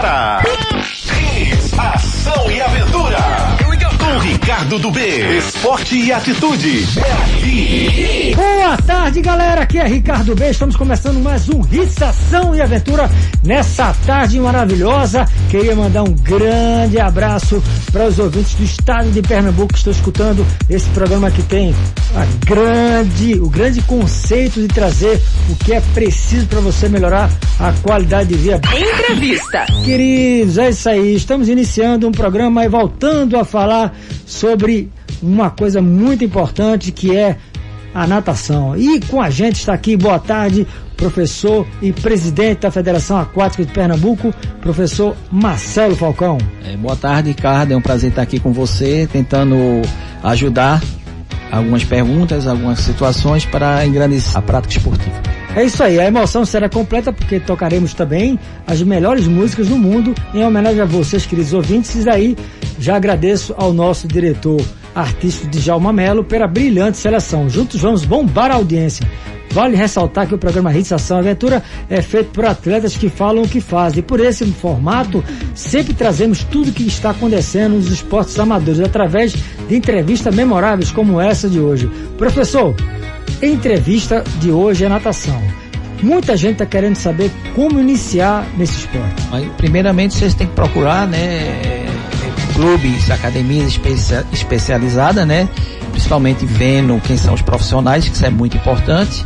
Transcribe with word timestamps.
agora. 0.00 0.49
Ricardo 4.60 4.78
do 4.78 4.90
B. 4.90 5.38
Esporte 5.38 5.96
e 5.96 6.12
atitude. 6.12 6.84
É 6.98 7.12
aqui. 7.12 8.34
Boa 8.36 8.76
tarde, 8.76 9.22
galera. 9.22 9.62
Aqui 9.62 9.78
é 9.78 9.86
Ricardo 9.86 10.34
B. 10.34 10.50
Estamos 10.50 10.76
começando 10.76 11.18
mais 11.18 11.48
um 11.48 11.62
Hits, 11.62 12.02
ação 12.02 12.54
e 12.54 12.60
aventura 12.60 13.10
nessa 13.42 13.94
tarde 14.04 14.38
maravilhosa. 14.38 15.26
Queria 15.48 15.74
mandar 15.74 16.02
um 16.02 16.12
grande 16.12 17.00
abraço 17.00 17.62
para 17.90 18.06
os 18.06 18.18
ouvintes 18.18 18.54
do 18.54 18.62
estado 18.62 19.10
de 19.10 19.22
Pernambuco 19.22 19.72
que 19.72 19.78
estão 19.78 19.92
escutando 19.92 20.46
esse 20.68 20.88
programa 20.90 21.30
que 21.30 21.42
tem 21.42 21.74
a 22.14 22.26
grande, 22.44 23.40
o 23.40 23.48
grande 23.48 23.80
conceito 23.82 24.60
de 24.60 24.68
trazer 24.68 25.22
o 25.48 25.56
que 25.56 25.72
é 25.72 25.80
preciso 25.94 26.46
para 26.46 26.60
você 26.60 26.86
melhorar 26.86 27.30
a 27.58 27.72
qualidade 27.82 28.28
de 28.28 28.34
vida. 28.34 28.60
Entrevista. 28.76 29.64
Queridos, 29.84 30.58
é 30.58 30.68
isso 30.68 30.88
aí. 30.88 31.14
Estamos 31.14 31.48
iniciando 31.48 32.06
um 32.06 32.12
programa 32.12 32.62
e 32.62 32.68
voltando 32.68 33.38
a 33.38 33.44
falar 33.44 33.96
sobre 34.26 34.49
uma 35.22 35.50
coisa 35.50 35.82
muito 35.82 36.24
importante 36.24 36.92
que 36.92 37.16
é 37.16 37.36
a 37.94 38.06
natação. 38.06 38.76
E 38.76 39.00
com 39.00 39.20
a 39.20 39.30
gente 39.30 39.56
está 39.56 39.72
aqui, 39.72 39.96
boa 39.96 40.18
tarde, 40.18 40.66
professor 40.96 41.66
e 41.82 41.92
presidente 41.92 42.60
da 42.60 42.70
Federação 42.70 43.18
Aquática 43.18 43.64
de 43.64 43.72
Pernambuco, 43.72 44.32
professor 44.60 45.16
Marcelo 45.30 45.96
Falcão. 45.96 46.38
É, 46.64 46.76
boa 46.76 46.96
tarde, 46.96 47.30
Ricardo. 47.30 47.72
É 47.72 47.76
um 47.76 47.80
prazer 47.80 48.10
estar 48.10 48.22
aqui 48.22 48.38
com 48.38 48.52
você, 48.52 49.08
tentando 49.10 49.56
ajudar 50.22 50.80
algumas 51.50 51.84
perguntas, 51.84 52.46
algumas 52.46 52.80
situações 52.80 53.44
para 53.44 53.84
engrandecer 53.84 54.36
a 54.36 54.42
prática 54.42 54.76
esportiva. 54.76 55.39
É 55.56 55.64
isso 55.64 55.82
aí, 55.82 55.98
a 55.98 56.06
emoção 56.06 56.44
será 56.44 56.68
completa 56.68 57.12
porque 57.12 57.40
tocaremos 57.40 57.92
também 57.92 58.38
as 58.66 58.80
melhores 58.82 59.26
músicas 59.26 59.66
do 59.66 59.76
mundo 59.76 60.14
em 60.32 60.44
homenagem 60.44 60.80
a 60.80 60.84
vocês, 60.84 61.26
queridos 61.26 61.52
ouvintes. 61.52 62.04
E 62.04 62.08
aí 62.08 62.36
já 62.78 62.94
agradeço 62.96 63.52
ao 63.58 63.72
nosso 63.72 64.06
diretor 64.06 64.60
artístico 64.94 65.48
Djalma 65.48 65.92
Melo 65.92 66.22
pela 66.22 66.46
brilhante 66.46 66.98
seleção. 66.98 67.50
Juntos 67.50 67.80
vamos 67.80 68.04
bombar 68.04 68.52
a 68.52 68.54
audiência. 68.54 69.06
Vale 69.52 69.76
ressaltar 69.76 70.28
que 70.28 70.34
o 70.34 70.38
programa 70.38 70.72
Hits 70.72 70.92
Ação 70.92 71.18
Aventura 71.18 71.60
é 71.88 72.00
feito 72.00 72.30
por 72.30 72.44
atletas 72.44 72.96
que 72.96 73.08
falam 73.08 73.42
o 73.42 73.48
que 73.48 73.60
fazem. 73.60 73.98
E 73.98 74.02
por 74.02 74.20
esse 74.20 74.46
formato, 74.52 75.24
sempre 75.56 75.92
trazemos 75.92 76.44
tudo 76.44 76.70
o 76.70 76.72
que 76.72 76.86
está 76.86 77.10
acontecendo 77.10 77.74
nos 77.74 77.88
esportes 77.88 78.38
amadores 78.38 78.80
através 78.80 79.32
de 79.32 79.74
entrevistas 79.74 80.32
memoráveis 80.32 80.92
como 80.92 81.20
essa 81.20 81.48
de 81.48 81.58
hoje. 81.58 81.90
Professor, 82.16 82.76
entrevista 83.42 84.22
de 84.38 84.50
hoje 84.50 84.84
é 84.84 84.88
natação. 84.88 85.40
Muita 86.02 86.36
gente 86.36 86.52
está 86.52 86.66
querendo 86.66 86.96
saber 86.96 87.30
como 87.54 87.78
iniciar 87.78 88.46
nesse 88.56 88.78
esporte. 88.78 89.50
Primeiramente, 89.56 90.14
vocês 90.14 90.34
têm 90.34 90.46
que 90.46 90.54
procurar, 90.54 91.06
né, 91.06 91.86
clubes, 92.54 93.10
academias 93.10 93.72
especia 93.72 94.24
especializadas, 94.32 95.26
né, 95.26 95.48
principalmente 95.92 96.46
vendo 96.46 97.00
quem 97.02 97.16
são 97.16 97.34
os 97.34 97.42
profissionais, 97.42 98.08
que 98.08 98.14
isso 98.14 98.24
é 98.24 98.30
muito 98.30 98.56
importante. 98.56 99.24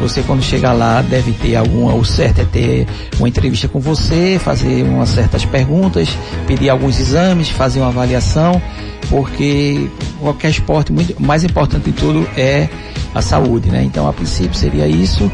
Você 0.00 0.22
quando 0.22 0.42
chegar 0.42 0.72
lá 0.72 1.02
deve 1.02 1.32
ter 1.32 1.56
alguma, 1.56 1.94
o 1.94 2.04
certo 2.04 2.40
é 2.40 2.44
ter 2.44 2.86
uma 3.18 3.28
entrevista 3.28 3.66
com 3.66 3.80
você, 3.80 4.38
fazer 4.38 4.84
umas 4.84 5.08
certas 5.08 5.44
perguntas, 5.44 6.08
pedir 6.46 6.68
alguns 6.68 7.00
exames, 7.00 7.48
fazer 7.48 7.80
uma 7.80 7.88
avaliação, 7.88 8.62
porque 9.10 9.88
qualquer 10.20 10.50
esporte, 10.50 10.92
muito 10.92 11.20
mais 11.20 11.42
importante 11.42 11.90
de 11.90 11.92
tudo 11.92 12.28
é 12.36 12.68
a 13.14 13.20
saúde, 13.22 13.70
né? 13.70 13.82
Então 13.82 14.08
a 14.08 14.12
princípio 14.12 14.54
seria 14.54 14.86
isso 14.86 15.30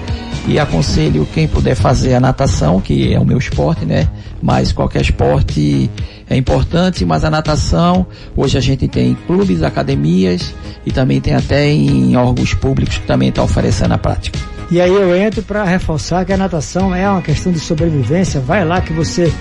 e 0.47 0.59
aconselho 0.59 1.27
quem 1.33 1.48
puder 1.48 1.75
fazer 1.75 2.15
a 2.15 2.20
natação, 2.20 2.81
que 2.81 3.12
é 3.12 3.19
o 3.19 3.25
meu 3.25 3.39
esporte, 3.39 3.85
né? 3.85 4.09
Mas 4.42 4.73
qualquer 4.73 5.03
esporte 5.03 5.91
é 6.29 6.37
importante, 6.37 7.05
mas 7.05 7.25
a 7.25 7.31
natação, 7.31 8.07
hoje 8.37 8.57
a 8.57 8.61
gente 8.61 8.89
tem 8.89 9.14
clubes, 9.27 9.63
academias 9.63 10.55
e 10.85 10.92
também 10.92 11.20
tem 11.20 11.35
até 11.35 11.69
em 11.69 12.17
órgãos 12.17 12.55
públicos 12.55 12.98
que 12.98 13.07
também 13.07 13.29
estão 13.29 13.45
oferecendo 13.45 13.92
a 13.92 13.98
prática. 13.98 14.54
E 14.70 14.80
aí 14.80 14.91
eu 14.91 15.14
entro 15.14 15.42
para 15.42 15.64
reforçar 15.64 16.25
que 16.25 16.33
a 16.33 16.36
natação 16.36 16.95
é 16.95 17.08
uma 17.08 17.23
questão 17.23 17.52
de 17.52 17.61
sobrevivência. 17.61 18.41
Vai 18.41 18.64
lá 18.64 18.80
que 18.80 18.92
você 18.92 19.33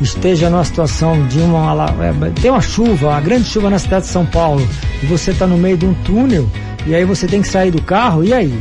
esteja 0.00 0.48
numa 0.48 0.64
situação 0.64 1.26
de 1.26 1.38
uma. 1.38 1.86
É, 2.00 2.40
tem 2.40 2.50
uma 2.50 2.60
chuva, 2.60 3.08
uma 3.08 3.20
grande 3.20 3.44
chuva 3.44 3.70
na 3.70 3.78
cidade 3.78 4.06
de 4.06 4.10
São 4.10 4.24
Paulo, 4.26 4.66
e 5.02 5.06
você 5.06 5.30
está 5.30 5.46
no 5.46 5.58
meio 5.58 5.76
de 5.76 5.86
um 5.86 5.94
túnel, 5.94 6.48
e 6.86 6.94
aí 6.94 7.04
você 7.04 7.26
tem 7.26 7.42
que 7.42 7.48
sair 7.48 7.70
do 7.70 7.82
carro, 7.82 8.24
e 8.24 8.32
aí? 8.32 8.52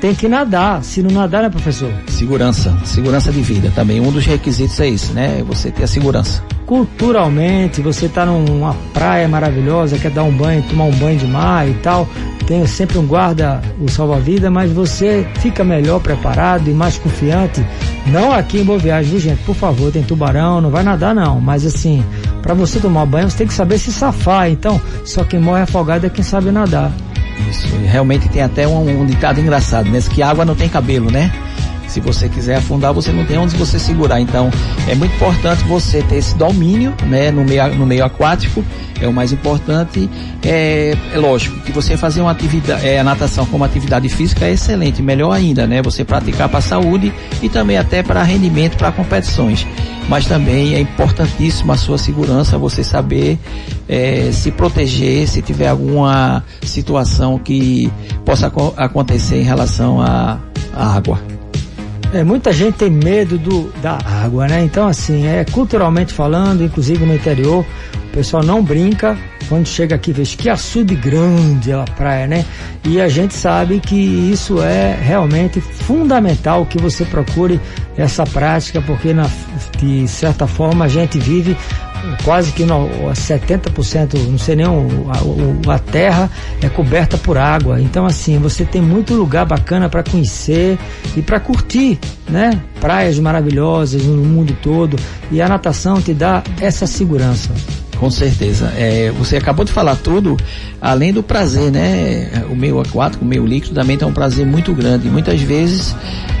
Tem 0.00 0.14
que 0.14 0.28
nadar. 0.28 0.84
Se 0.84 1.02
não 1.02 1.10
nadar, 1.10 1.42
né, 1.42 1.48
professor? 1.48 1.90
Segurança. 2.08 2.76
Segurança 2.84 3.32
de 3.32 3.40
vida 3.40 3.72
também. 3.74 3.98
Um 3.98 4.12
dos 4.12 4.26
requisitos 4.26 4.78
é 4.78 4.88
isso, 4.88 5.12
né? 5.14 5.42
Você 5.48 5.70
ter 5.70 5.84
a 5.84 5.86
segurança. 5.86 6.42
Culturalmente, 6.66 7.80
você 7.80 8.04
está 8.06 8.26
numa 8.26 8.74
praia 8.92 9.26
maravilhosa, 9.26 9.98
quer 9.98 10.10
dar 10.10 10.24
um 10.24 10.36
banho, 10.36 10.62
tomar 10.64 10.84
um 10.84 10.92
banho 10.92 11.18
de 11.18 11.26
mar 11.26 11.66
e 11.66 11.74
tal. 11.74 12.06
Tem 12.46 12.64
sempre 12.66 12.96
um 12.96 13.06
guarda, 13.06 13.60
o 13.80 13.90
salva-vida, 13.90 14.48
mas 14.50 14.70
você 14.70 15.26
fica 15.40 15.64
melhor 15.64 16.00
preparado 16.00 16.70
e 16.70 16.72
mais 16.72 16.96
confiante. 16.96 17.64
Não 18.06 18.32
aqui 18.32 18.60
em 18.60 18.64
Boa 18.64 18.78
Viagem, 18.78 19.10
viu, 19.10 19.20
gente? 19.20 19.42
Por 19.42 19.54
favor, 19.54 19.90
tem 19.90 20.04
tubarão, 20.04 20.60
não 20.60 20.70
vai 20.70 20.84
nadar 20.84 21.12
não. 21.12 21.40
Mas 21.40 21.66
assim, 21.66 22.04
para 22.42 22.54
você 22.54 22.78
tomar 22.78 23.04
banho, 23.04 23.28
você 23.28 23.38
tem 23.38 23.46
que 23.48 23.54
saber 23.54 23.78
se 23.78 23.92
safar. 23.92 24.48
Então, 24.48 24.80
só 25.04 25.24
quem 25.24 25.40
morre 25.40 25.62
afogado 25.62 26.06
é 26.06 26.08
quem 26.08 26.22
sabe 26.22 26.52
nadar. 26.52 26.92
Isso, 27.50 27.66
realmente 27.84 28.28
tem 28.28 28.42
até 28.42 28.66
um, 28.66 29.02
um 29.02 29.04
ditado 29.04 29.40
engraçado, 29.40 29.90
né? 29.90 30.00
Que 30.08 30.22
água 30.22 30.44
não 30.44 30.54
tem 30.54 30.68
cabelo, 30.68 31.10
né? 31.10 31.32
Se 31.86 32.00
você 32.00 32.28
quiser 32.28 32.56
afundar, 32.56 32.92
você 32.92 33.12
não 33.12 33.24
tem 33.24 33.38
onde 33.38 33.56
você 33.56 33.78
segurar. 33.78 34.20
Então, 34.20 34.50
é 34.88 34.94
muito 34.94 35.14
importante 35.14 35.64
você 35.64 36.02
ter 36.02 36.16
esse 36.16 36.36
domínio, 36.36 36.94
né, 37.04 37.30
no 37.30 37.44
meio, 37.44 37.74
no 37.76 37.86
meio 37.86 38.04
aquático. 38.04 38.64
É 39.00 39.06
o 39.06 39.12
mais 39.12 39.30
importante. 39.30 40.08
É, 40.42 40.96
é 41.12 41.18
lógico 41.18 41.60
que 41.60 41.70
você 41.70 41.96
fazer 41.96 42.22
uma 42.22 42.30
atividade, 42.30 42.86
é, 42.86 42.98
a 42.98 43.04
natação 43.04 43.44
como 43.44 43.62
atividade 43.62 44.08
física 44.08 44.46
é 44.46 44.52
excelente, 44.52 45.02
melhor 45.02 45.32
ainda, 45.32 45.66
né? 45.66 45.82
Você 45.82 46.02
praticar 46.02 46.48
para 46.48 46.62
saúde 46.62 47.12
e 47.42 47.48
também 47.48 47.76
até 47.76 48.02
para 48.02 48.22
rendimento 48.22 48.76
para 48.76 48.90
competições. 48.90 49.66
Mas 50.08 50.24
também 50.26 50.74
é 50.74 50.80
importantíssima 50.80 51.74
a 51.74 51.76
sua 51.76 51.98
segurança, 51.98 52.56
você 52.56 52.82
saber 52.82 53.38
é, 53.88 54.30
se 54.32 54.50
proteger 54.50 55.28
se 55.28 55.42
tiver 55.42 55.68
alguma 55.68 56.42
situação 56.62 57.38
que 57.38 57.90
possa 58.24 58.50
acontecer 58.76 59.40
em 59.40 59.44
relação 59.44 60.00
à 60.00 60.38
água. 60.74 61.35
É, 62.16 62.24
muita 62.24 62.50
gente 62.50 62.78
tem 62.78 62.90
medo 62.90 63.36
do, 63.36 63.70
da 63.82 63.98
água, 64.24 64.48
né? 64.48 64.64
Então, 64.64 64.88
assim, 64.88 65.26
é 65.26 65.44
culturalmente 65.44 66.14
falando, 66.14 66.64
inclusive 66.64 67.04
no 67.04 67.14
interior, 67.14 67.62
o 68.08 68.10
pessoal 68.10 68.42
não 68.42 68.62
brinca 68.62 69.18
quando 69.48 69.66
chega 69.66 69.94
aqui, 69.94 70.12
vê 70.12 70.22
que 70.22 70.48
açude 70.48 70.94
grande 70.94 71.72
a 71.72 71.84
praia, 71.84 72.26
né? 72.26 72.44
E 72.84 73.00
a 73.00 73.08
gente 73.08 73.34
sabe 73.34 73.80
que 73.80 73.96
isso 73.96 74.60
é 74.62 74.96
realmente 75.00 75.60
fundamental 75.60 76.66
que 76.66 76.78
você 76.78 77.04
procure 77.04 77.60
essa 77.96 78.24
prática, 78.24 78.82
porque 78.82 79.12
na, 79.12 79.28
de 79.78 80.06
certa 80.08 80.46
forma 80.46 80.84
a 80.84 80.88
gente 80.88 81.18
vive 81.18 81.56
quase 82.24 82.52
que 82.52 82.64
no, 82.64 82.88
70%, 83.12 84.14
não 84.28 84.38
sei 84.38 84.56
nem, 84.56 84.66
a, 84.66 85.74
a, 85.74 85.78
terra 85.78 86.30
é 86.62 86.68
coberta 86.68 87.16
por 87.18 87.38
água. 87.38 87.80
Então, 87.80 88.06
assim, 88.06 88.38
você 88.38 88.64
tem 88.64 88.82
muito 88.82 89.14
lugar 89.14 89.46
bacana 89.46 89.88
para 89.88 90.02
conhecer 90.02 90.78
e 91.16 91.22
para 91.22 91.40
curtir, 91.40 91.98
né? 92.28 92.60
Praias 92.80 93.18
maravilhosas 93.18 94.04
no 94.04 94.24
mundo 94.24 94.56
todo. 94.62 94.96
E 95.30 95.40
a 95.40 95.48
natação 95.48 96.00
te 96.00 96.12
dá 96.12 96.42
essa 96.60 96.86
segurança. 96.86 97.52
Com 97.98 98.10
certeza. 98.10 98.72
É, 98.76 99.10
você 99.16 99.36
acabou 99.36 99.64
de 99.64 99.72
falar 99.72 99.96
tudo, 99.96 100.36
além 100.80 101.12
do 101.12 101.22
prazer, 101.22 101.70
né? 101.70 102.44
O 102.50 102.56
meio 102.56 102.80
aquático, 102.80 103.24
o 103.24 103.28
meio 103.28 103.46
líquido 103.46 103.74
também 103.74 103.96
tem 103.96 104.06
um 104.06 104.12
prazer 104.12 104.46
muito 104.46 104.72
grande. 104.72 105.08
Muitas 105.08 105.40
vezes 105.40 105.94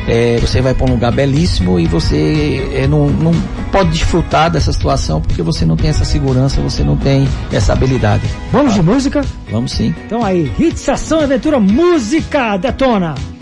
é, 0.06 0.38
você 0.40 0.60
vai 0.60 0.74
para 0.74 0.86
um 0.86 0.90
lugar 0.90 1.12
belíssimo 1.12 1.80
e 1.80 1.86
você 1.86 2.70
é, 2.74 2.86
não, 2.86 3.08
não 3.08 3.32
pode 3.72 3.90
desfrutar 3.90 4.50
dessa 4.50 4.72
situação 4.72 5.20
porque 5.20 5.42
você 5.42 5.64
não 5.64 5.76
tem 5.76 5.90
essa 5.90 6.04
segurança, 6.04 6.60
você 6.60 6.84
não 6.84 6.96
tem 6.96 7.26
essa 7.52 7.72
habilidade. 7.72 8.28
Vamos 8.52 8.74
de 8.74 8.82
música? 8.82 9.22
Vamos 9.50 9.72
sim. 9.72 9.94
Então 10.06 10.24
aí, 10.24 10.50
Ação 10.92 11.20
Aventura 11.20 11.58
Música 11.58 12.56
Detona! 12.56 13.35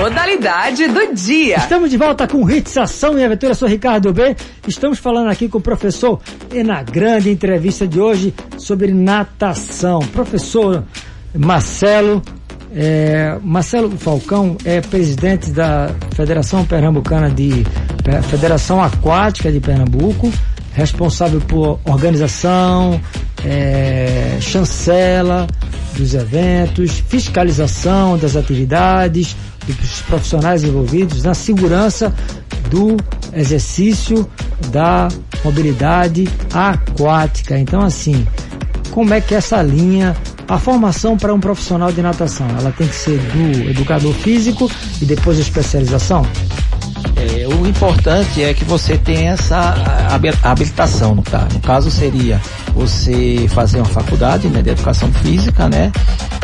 Modalidade 0.00 0.88
do 0.88 1.14
dia. 1.14 1.56
Estamos 1.56 1.90
de 1.90 1.96
volta 1.96 2.26
com 2.26 2.48
Hits 2.50 2.76
Ação 2.76 3.18
e 3.18 3.24
Aventura. 3.24 3.54
Sou 3.54 3.68
Ricardo 3.68 4.12
B. 4.12 4.36
Estamos 4.66 4.98
falando 4.98 5.28
aqui 5.28 5.48
com 5.48 5.58
o 5.58 5.60
professor 5.60 6.20
e 6.52 6.62
na 6.62 6.82
grande 6.82 7.30
entrevista 7.30 7.86
de 7.86 8.00
hoje 8.00 8.34
sobre 8.58 8.92
natação. 8.92 10.00
Professor 10.00 10.84
Marcelo 11.34 12.22
é, 12.74 13.38
Marcelo 13.42 13.90
Falcão 13.98 14.56
é 14.64 14.80
presidente 14.80 15.50
da 15.50 15.90
Federação 16.14 16.64
Pernambucana 16.64 17.30
de 17.30 17.64
Federação 18.30 18.82
Aquática 18.82 19.52
de 19.52 19.60
Pernambuco, 19.60 20.32
responsável 20.72 21.40
por 21.40 21.78
organização, 21.84 22.98
é, 23.44 24.38
chancela 24.40 25.46
dos 26.02 26.14
eventos, 26.14 27.02
fiscalização 27.08 28.18
das 28.18 28.34
atividades, 28.34 29.36
dos 29.64 30.02
profissionais 30.02 30.64
envolvidos 30.64 31.22
na 31.22 31.32
segurança 31.32 32.12
do 32.68 32.96
exercício 33.32 34.28
da 34.70 35.08
mobilidade 35.44 36.28
aquática. 36.52 37.56
Então, 37.56 37.80
assim, 37.80 38.26
como 38.90 39.14
é 39.14 39.20
que 39.20 39.34
essa 39.34 39.62
linha, 39.62 40.16
a 40.48 40.58
formação 40.58 41.16
para 41.16 41.32
um 41.32 41.38
profissional 41.38 41.92
de 41.92 42.02
natação, 42.02 42.48
ela 42.58 42.72
tem 42.72 42.88
que 42.88 42.96
ser 42.96 43.18
do 43.18 43.70
educador 43.70 44.12
físico 44.14 44.70
e 45.00 45.04
depois 45.04 45.38
a 45.38 45.42
especialização? 45.42 46.26
É, 47.16 47.46
o 47.48 47.66
importante 47.66 48.42
é 48.42 48.52
que 48.54 48.64
você 48.64 48.96
tenha 48.96 49.32
essa 49.32 49.74
habilitação, 50.42 51.14
no 51.14 51.22
caso. 51.22 51.48
No 51.54 51.60
caso 51.60 51.90
seria 51.90 52.40
você 52.74 53.46
fazer 53.50 53.78
uma 53.78 53.86
faculdade 53.86 54.48
né, 54.48 54.62
de 54.62 54.70
educação 54.70 55.12
física, 55.12 55.68
né? 55.68 55.92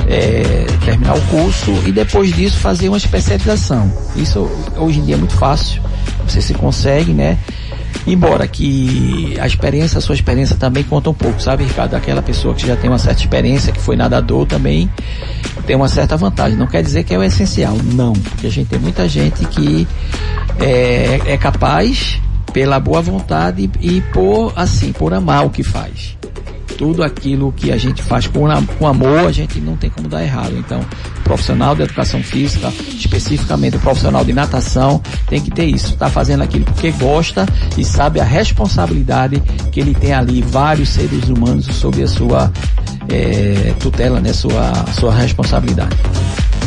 É, 0.06 0.66
terminar 0.84 1.16
o 1.16 1.20
curso 1.22 1.70
e 1.86 1.92
depois 1.92 2.34
disso 2.34 2.56
fazer 2.58 2.88
uma 2.88 2.96
especialização. 2.96 3.92
Isso 4.16 4.48
hoje 4.76 5.00
em 5.00 5.04
dia 5.04 5.14
é 5.16 5.18
muito 5.18 5.34
fácil, 5.34 5.82
você 6.26 6.40
se 6.40 6.54
consegue, 6.54 7.12
né? 7.12 7.38
Embora 8.06 8.46
que 8.48 9.36
a 9.38 9.46
experiência, 9.46 9.98
a 9.98 10.00
sua 10.00 10.14
experiência 10.14 10.56
também 10.56 10.82
conta 10.82 11.10
um 11.10 11.14
pouco, 11.14 11.40
sabe, 11.40 11.64
Ricardo? 11.64 11.94
Aquela 11.94 12.22
pessoa 12.22 12.54
que 12.54 12.66
já 12.66 12.76
tem 12.76 12.88
uma 12.88 12.98
certa 12.98 13.20
experiência, 13.20 13.72
que 13.72 13.80
foi 13.80 13.96
nadador 13.96 14.46
também, 14.46 14.90
tem 15.66 15.76
uma 15.76 15.88
certa 15.88 16.16
vantagem. 16.16 16.56
Não 16.56 16.66
quer 16.66 16.82
dizer 16.82 17.04
que 17.04 17.14
é 17.14 17.18
o 17.18 17.22
essencial, 17.22 17.76
não. 17.92 18.12
Porque 18.14 18.46
a 18.46 18.50
gente 18.50 18.68
tem 18.68 18.78
muita 18.78 19.08
gente 19.08 19.44
que 19.46 19.86
é, 20.58 21.20
é 21.26 21.36
capaz 21.36 22.20
pela 22.52 22.80
boa 22.80 23.02
vontade 23.02 23.70
e 23.80 24.00
por, 24.12 24.52
assim, 24.56 24.92
por 24.92 25.12
amar 25.12 25.44
o 25.44 25.50
que 25.50 25.62
faz 25.62 26.18
tudo 26.78 27.02
aquilo 27.02 27.52
que 27.52 27.72
a 27.72 27.76
gente 27.76 28.00
faz 28.00 28.28
com, 28.28 28.46
com 28.78 28.86
amor, 28.86 29.26
a 29.26 29.32
gente 29.32 29.60
não 29.60 29.76
tem 29.76 29.90
como 29.90 30.08
dar 30.08 30.22
errado. 30.22 30.56
Então, 30.56 30.80
profissional 31.24 31.74
de 31.74 31.82
educação 31.82 32.22
física, 32.22 32.72
especificamente 32.96 33.76
o 33.76 33.80
profissional 33.80 34.24
de 34.24 34.32
natação, 34.32 35.02
tem 35.26 35.40
que 35.40 35.50
ter 35.50 35.66
isso. 35.66 35.94
Está 35.94 36.08
fazendo 36.08 36.44
aquilo 36.44 36.64
porque 36.64 36.92
gosta 36.92 37.44
e 37.76 37.84
sabe 37.84 38.20
a 38.20 38.24
responsabilidade 38.24 39.42
que 39.72 39.80
ele 39.80 39.92
tem 39.92 40.14
ali, 40.14 40.40
vários 40.40 40.90
seres 40.90 41.28
humanos 41.28 41.66
sob 41.66 42.00
a 42.00 42.06
sua 42.06 42.52
é, 43.08 43.74
tutela, 43.80 44.20
né, 44.20 44.32
sua, 44.32 44.72
sua 44.98 45.12
responsabilidade. 45.12 45.96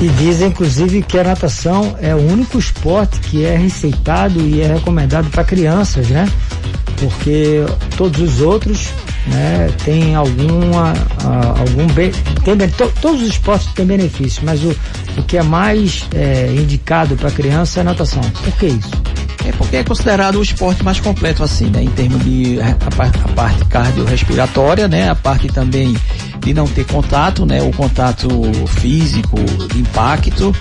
E 0.02 0.10
dizem, 0.10 0.50
inclusive, 0.50 1.04
que 1.04 1.18
a 1.18 1.24
natação 1.24 1.96
é 2.02 2.13
o 2.13 2.19
único 2.19 2.60
esporte 2.60 3.18
que 3.22 3.46
é 3.46 3.56
receitado 3.56 4.42
e 4.42 4.60
é 4.60 4.74
recomendado 4.74 5.30
para 5.30 5.44
crianças, 5.44 6.08
né? 6.08 6.28
Porque 6.98 7.63
todos 7.96 8.19
os 8.19 8.42
outros 8.42 8.92
né, 9.27 9.69
tem 9.83 10.15
alguma 10.15 10.94
algum 11.59 11.88
bem, 11.94 12.12
tem, 12.44 12.57
to, 12.69 12.91
todos 13.01 13.21
os 13.21 13.29
esportes 13.29 13.68
têm 13.73 13.85
benefícios, 13.85 14.44
mas 14.44 14.63
o, 14.63 14.75
o 15.18 15.23
que 15.23 15.38
é 15.38 15.44
mais 15.44 16.07
é, 16.13 16.47
indicado 16.53 17.15
para 17.15 17.31
criança 17.31 17.79
é 17.79 17.81
a 17.81 17.83
natação. 17.83 18.21
Por 18.44 18.53
que 18.53 18.68
isso? 18.68 18.89
É 19.45 19.51
porque 19.51 19.77
é 19.77 19.83
considerado 19.83 20.38
o 20.38 20.43
esporte 20.43 20.83
mais 20.83 20.99
completo 20.99 21.43
assim, 21.43 21.65
né, 21.65 21.83
em 21.83 21.89
termos 21.89 22.23
de 22.23 22.59
a, 22.61 22.69
a 22.69 23.27
parte 23.33 23.65
cardiorrespiratória, 23.65 24.88
né, 24.88 25.09
a 25.09 25.15
parte 25.15 25.47
também 25.47 25.95
de 26.41 26.53
não 26.53 26.67
ter 26.67 26.85
contato, 26.85 27.45
né? 27.45 27.61
O 27.61 27.71
contato 27.71 28.27
físico, 28.79 29.38
impacto 29.75 30.53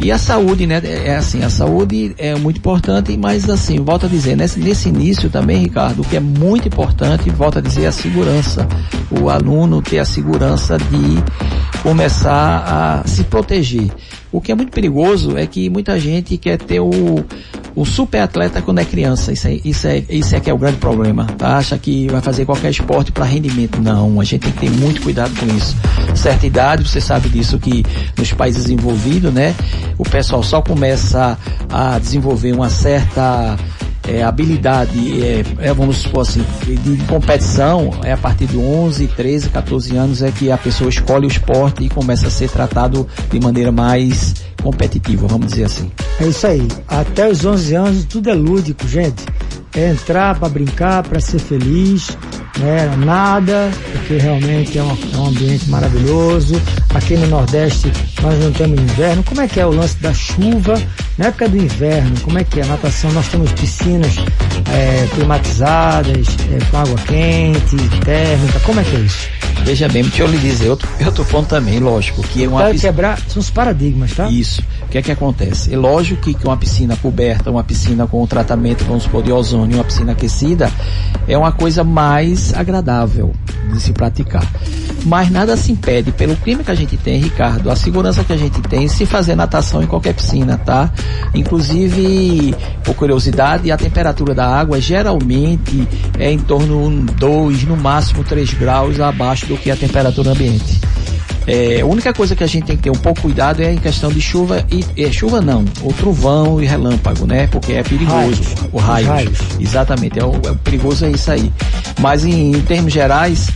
e 0.00 0.12
a 0.12 0.18
saúde, 0.18 0.66
né? 0.66 0.80
É 0.84 1.16
assim, 1.16 1.42
a 1.42 1.50
saúde 1.50 2.14
é 2.18 2.34
muito 2.34 2.58
importante, 2.58 3.16
mas 3.16 3.48
assim, 3.48 3.80
volta 3.80 4.06
a 4.06 4.08
dizer, 4.08 4.36
nesse, 4.36 4.60
nesse 4.60 4.88
início 4.88 5.30
também, 5.30 5.62
Ricardo, 5.62 6.02
o 6.02 6.04
que 6.04 6.16
é 6.16 6.20
muito 6.20 6.68
importante, 6.68 7.30
volta 7.30 7.60
a 7.60 7.62
dizer, 7.62 7.84
é 7.84 7.86
a 7.86 7.92
segurança. 7.92 8.68
O 9.10 9.30
aluno 9.30 9.80
ter 9.80 9.98
a 9.98 10.04
segurança 10.04 10.76
de 10.76 11.80
começar 11.82 13.02
a 13.04 13.08
se 13.08 13.24
proteger. 13.24 13.90
O 14.32 14.40
que 14.40 14.50
é 14.50 14.54
muito 14.54 14.72
perigoso 14.72 15.36
é 15.36 15.46
que 15.46 15.68
muita 15.68 16.00
gente 16.00 16.38
quer 16.38 16.56
ter 16.56 16.80
o, 16.80 17.22
o 17.76 17.84
super 17.84 18.22
atleta 18.22 18.62
quando 18.62 18.78
é 18.78 18.84
criança. 18.84 19.30
Isso 19.30 19.46
é, 19.46 19.60
isso 19.62 19.86
é, 19.86 20.02
isso 20.08 20.34
é 20.34 20.40
que 20.40 20.48
é 20.48 20.54
o 20.54 20.58
grande 20.58 20.78
problema. 20.78 21.26
Tá? 21.36 21.58
Acha 21.58 21.78
que 21.78 22.08
vai 22.08 22.22
fazer 22.22 22.46
qualquer 22.46 22.70
esporte 22.70 23.12
para 23.12 23.26
rendimento. 23.26 23.80
Não, 23.80 24.18
a 24.20 24.24
gente 24.24 24.42
tem 24.42 24.52
que 24.52 24.60
ter 24.60 24.70
muito 24.70 25.02
cuidado 25.02 25.32
com 25.38 25.46
isso. 25.54 25.76
Certa 26.14 26.46
idade, 26.46 26.88
você 26.88 27.00
sabe 27.00 27.28
disso 27.28 27.58
que 27.58 27.84
nos 28.16 28.32
países 28.32 28.70
envolvidos, 28.70 29.32
né, 29.32 29.54
o 29.98 30.04
pessoal 30.04 30.42
só 30.42 30.62
começa 30.62 31.38
a 31.70 31.98
desenvolver 31.98 32.52
uma 32.52 32.70
certa 32.70 33.58
é, 34.06 34.22
habilidade, 34.22 35.22
é, 35.22 35.44
é, 35.58 35.72
vamos 35.72 35.98
supor 35.98 36.22
assim, 36.22 36.44
de, 36.64 36.96
competição, 37.04 37.90
é 38.02 38.12
a 38.12 38.16
partir 38.16 38.46
de 38.46 38.56
11, 38.56 39.06
13, 39.08 39.48
14 39.50 39.96
anos 39.96 40.22
é 40.22 40.30
que 40.30 40.50
a 40.50 40.58
pessoa 40.58 40.90
escolhe 40.90 41.26
o 41.26 41.28
esporte 41.28 41.84
e 41.84 41.88
começa 41.88 42.26
a 42.26 42.30
ser 42.30 42.50
tratado 42.50 43.06
de 43.30 43.40
maneira 43.40 43.70
mais 43.70 44.34
competitiva, 44.62 45.26
vamos 45.26 45.48
dizer 45.48 45.64
assim. 45.64 45.90
É 46.20 46.26
isso 46.26 46.46
aí. 46.46 46.66
Até 46.88 47.28
os 47.28 47.44
11 47.44 47.74
anos 47.74 48.04
tudo 48.04 48.30
é 48.30 48.34
lúdico, 48.34 48.86
gente. 48.86 49.24
É 49.74 49.90
entrar 49.90 50.38
para 50.38 50.48
brincar, 50.48 51.02
para 51.02 51.20
ser 51.20 51.38
feliz, 51.38 52.16
né? 52.58 52.94
Nada, 52.98 53.70
porque 53.92 54.18
realmente 54.18 54.78
é, 54.78 54.82
uma, 54.82 54.92
é, 54.92 55.16
um 55.16 55.26
ambiente 55.26 55.68
maravilhoso. 55.68 56.60
Aqui 56.94 57.16
no 57.16 57.26
Nordeste 57.26 57.92
nós 58.20 58.38
não 58.38 58.52
temos 58.52 58.80
inverno. 58.80 59.22
Como 59.24 59.40
é 59.40 59.48
que 59.48 59.60
é 59.60 59.66
o 59.66 59.70
lance 59.70 59.96
da 59.98 60.12
chuva? 60.12 60.80
Na 61.18 61.26
época 61.26 61.48
do 61.48 61.56
inverno, 61.56 62.18
como 62.20 62.38
é 62.38 62.44
que 62.44 62.60
é 62.60 62.62
a 62.62 62.66
natação? 62.66 63.10
Nós 63.12 63.28
temos 63.28 63.52
piscinas 63.52 64.16
é, 64.72 65.06
climatizadas, 65.14 66.26
é, 66.50 66.64
com 66.70 66.76
água 66.78 66.96
quente, 67.06 67.76
térmica. 68.04 68.60
Como 68.60 68.80
é 68.80 68.84
que 68.84 68.96
é 68.96 69.00
isso? 69.00 69.28
Veja 69.64 69.88
bem, 69.88 70.02
deixa 70.02 70.22
eu 70.22 70.26
lhe 70.26 70.38
dizer, 70.38 70.68
outro, 70.68 70.88
outro 71.06 71.24
ponto 71.24 71.48
também, 71.48 71.78
lógico, 71.78 72.20
que 72.22 72.44
é 72.44 72.48
uma 72.48 72.64
piscina... 72.64 72.92
quebrar, 72.92 73.20
são 73.28 73.40
os 73.40 73.48
paradigmas, 73.48 74.12
tá? 74.12 74.28
Isso. 74.28 74.60
O 74.82 74.88
que 74.88 74.98
é 74.98 75.02
que 75.02 75.12
acontece? 75.12 75.72
É 75.72 75.76
lógico 75.76 76.20
que, 76.20 76.34
que 76.34 76.44
uma 76.46 76.56
piscina 76.56 76.96
coberta, 76.96 77.50
uma 77.50 77.62
piscina 77.62 78.06
com 78.06 78.26
tratamento, 78.26 78.84
vamos 78.84 79.04
supor, 79.04 79.22
de 79.22 79.30
ozônio, 79.30 79.76
uma 79.76 79.84
piscina 79.84 80.12
aquecida, 80.12 80.70
é 81.28 81.38
uma 81.38 81.52
coisa 81.52 81.84
mais 81.84 82.41
agradável 82.54 83.32
de 83.72 83.80
se 83.80 83.92
praticar. 83.92 84.46
Mas 85.04 85.30
nada 85.30 85.56
se 85.56 85.72
impede, 85.72 86.12
pelo 86.12 86.36
clima 86.36 86.62
que 86.62 86.70
a 86.70 86.74
gente 86.74 86.96
tem, 86.96 87.20
Ricardo, 87.20 87.70
a 87.70 87.76
segurança 87.76 88.22
que 88.22 88.32
a 88.32 88.36
gente 88.36 88.60
tem, 88.62 88.88
se 88.88 89.04
fazer 89.04 89.34
natação 89.34 89.82
em 89.82 89.86
qualquer 89.86 90.14
piscina, 90.14 90.56
tá? 90.56 90.90
Inclusive, 91.34 92.54
por 92.84 92.94
curiosidade, 92.94 93.70
a 93.70 93.76
temperatura 93.76 94.34
da 94.34 94.46
água 94.46 94.80
geralmente 94.80 95.86
é 96.18 96.30
em 96.30 96.38
torno 96.38 97.04
de 97.04 97.14
2, 97.14 97.64
no 97.64 97.76
máximo 97.76 98.22
3 98.22 98.54
graus 98.54 99.00
abaixo 99.00 99.46
do 99.46 99.56
que 99.56 99.70
a 99.70 99.76
temperatura 99.76 100.30
ambiente. 100.30 100.80
É, 101.46 101.80
a 101.80 101.86
única 101.86 102.12
coisa 102.12 102.36
que 102.36 102.44
a 102.44 102.46
gente 102.46 102.64
tem 102.64 102.76
que 102.76 102.82
ter 102.84 102.90
um 102.90 102.94
pouco 102.94 103.22
cuidado 103.22 103.62
é 103.62 103.72
em 103.72 103.78
questão 103.78 104.10
de 104.10 104.20
chuva 104.20 104.64
e 104.70 104.84
é, 105.02 105.10
chuva 105.10 105.40
não, 105.40 105.64
o 105.82 105.92
trovão 105.92 106.62
e 106.62 106.66
relâmpago, 106.66 107.26
né? 107.26 107.46
Porque 107.48 107.72
é 107.72 107.82
perigoso. 107.82 108.14
Raios. 108.14 108.38
O 108.72 108.78
raio. 108.78 109.06
Raios. 109.08 109.38
Exatamente, 109.58 110.18
é 110.18 110.24
o, 110.24 110.34
é 110.34 110.54
perigoso 110.62 111.04
é 111.04 111.10
isso 111.10 111.30
aí. 111.30 111.52
Mas 112.00 112.24
em, 112.24 112.52
em 112.52 112.60
termos 112.62 112.92
gerais, 112.92 113.48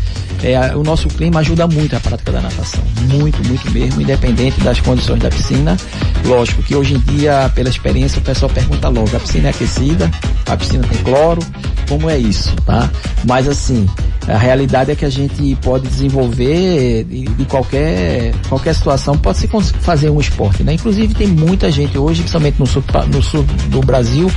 é, 0.43 0.77
o 0.77 0.83
nosso 0.83 1.09
clima 1.09 1.41
ajuda 1.41 1.67
muito 1.67 1.97
a 1.97 2.01
prática 2.01 2.33
da 2.33 2.41
natação. 2.41 2.83
Muito, 3.09 3.43
muito 3.47 3.71
mesmo, 3.71 4.01
independente 4.01 4.61
das 4.61 4.81
condições 4.81 5.21
da 5.21 5.29
piscina. 5.29 5.77
Lógico 6.25 6.63
que 6.63 6.75
hoje 6.75 6.95
em 6.95 6.99
dia, 6.99 7.51
pela 7.55 7.69
experiência, 7.69 8.19
o 8.19 8.23
pessoal 8.23 8.51
pergunta 8.51 8.89
logo, 8.89 9.17
a 9.17 9.21
piscina 9.21 9.49
é 9.49 9.51
aquecida, 9.51 10.11
a 10.47 10.57
piscina 10.57 10.87
tem 10.89 10.99
cloro, 11.03 11.41
como 11.89 12.11
é 12.11 12.19
isso, 12.19 12.55
tá? 12.67 12.91
Mas 13.25 13.49
assim, 13.49 13.87
a 14.29 14.37
realidade 14.37 14.91
é 14.91 14.97
que 14.97 15.05
a 15.05 15.11
gente 15.11 15.57
pode 15.63 15.87
desenvolver 15.87 17.05
de, 17.05 17.45
qualquer, 17.45 18.35
qualquer 18.49 18.75
situação, 18.75 19.17
pode 19.17 19.39
se 19.39 19.49
fazer 19.81 20.11
um 20.11 20.21
esporte, 20.21 20.65
né? 20.65 20.75
Inclusive 20.75 21.15
tem 21.15 21.29
muita 21.29 21.71
gente 21.71 21.97
hoje, 21.97 22.23
principalmente 22.23 22.59
no 22.59 22.67
sul, 22.67 22.83
no 23.13 23.23
sul 23.23 23.45
do 23.69 23.81
Brasil, 23.81 24.31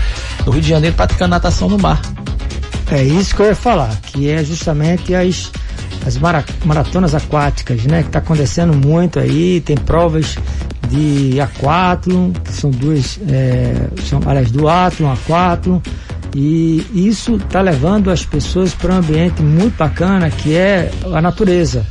no 0.46 0.52
Rio 0.52 0.62
de 0.62 0.70
Janeiro, 0.70 0.96
praticando 0.96 1.32
natação 1.32 1.68
no 1.68 1.78
mar. 1.78 2.02
É 2.92 3.04
isso 3.04 3.36
que 3.36 3.42
eu 3.42 3.48
ia 3.48 3.56
falar, 3.56 3.96
que 4.02 4.30
é 4.30 4.44
justamente 4.44 5.14
as, 5.16 5.52
as 6.06 6.18
maratonas 6.64 7.16
aquáticas, 7.16 7.84
né? 7.84 8.04
Que 8.04 8.10
está 8.10 8.20
acontecendo 8.20 8.74
muito 8.74 9.20
aí, 9.20 9.62
tem 9.62 9.76
provas 9.76 10.38
de 10.90 11.40
aquátlon, 11.40 12.32
que 12.32 12.52
são 12.52 12.70
duas, 12.72 13.20
é, 13.28 13.90
são, 14.08 14.20
aliás, 14.26 14.52
do 14.52 14.68
átlon, 14.68 15.12
aquátlon, 15.12 15.80
e 16.36 16.86
isso 16.94 17.36
está 17.36 17.62
levando 17.62 18.12
as 18.12 18.26
pessoas 18.26 18.74
para 18.74 18.94
um 18.94 18.98
ambiente 18.98 19.42
muito 19.42 19.76
bacana 19.78 20.30
que 20.30 20.56
é 20.56 20.92
a 21.14 21.22
natureza. 21.22 21.86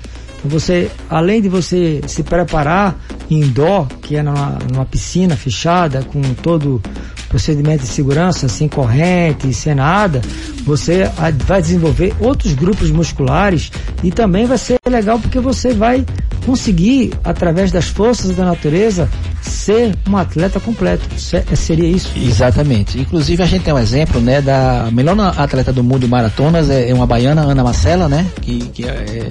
Você, 0.45 0.91
além 1.11 1.43
de 1.43 1.49
você 1.49 2.01
se 2.07 2.23
preparar 2.23 2.97
indoor, 3.29 3.87
que 4.01 4.17
é 4.17 4.23
numa, 4.23 4.59
numa 4.73 4.85
piscina 4.85 5.37
fechada, 5.37 6.03
com 6.03 6.23
todo 6.35 6.81
procedimento 7.29 7.83
de 7.83 7.89
segurança, 7.89 8.49
sem 8.49 8.69
corrente, 8.69 9.53
sem 9.53 9.75
nada, 9.75 10.23
você 10.65 11.11
vai 11.47 11.61
desenvolver 11.61 12.15
outros 12.21 12.55
grupos 12.55 12.91
musculares 12.91 13.71
e 14.03 14.11
também 14.11 14.47
vai 14.47 14.57
ser 14.57 14.79
legal 14.89 15.19
porque 15.19 15.39
você 15.39 15.75
vai 15.75 16.07
conseguir, 16.47 17.13
através 17.23 17.71
das 17.71 17.87
forças 17.89 18.35
da 18.35 18.45
natureza, 18.45 19.11
ser 19.41 19.95
um 20.09 20.17
atleta 20.17 20.59
completo. 20.61 21.07
Seria 21.19 21.89
isso? 21.89 22.13
Exatamente. 22.17 22.99
Inclusive 22.99 23.43
a 23.43 23.47
gente 23.47 23.63
tem 23.63 23.75
um 23.75 23.79
exemplo, 23.79 24.21
né, 24.21 24.41
da 24.41 24.89
melhor 24.93 25.19
atleta 25.37 25.73
do 25.73 25.83
mundo 25.83 26.01
de 26.01 26.09
maratonas 26.09 26.71
é, 26.71 26.91
é 26.91 26.95
uma 26.95 27.07
baiana, 27.07 27.43
Ana 27.43 27.63
Marcela, 27.63 28.09
né, 28.09 28.27
que, 28.41 28.59
que 28.69 28.85
é, 28.85 29.29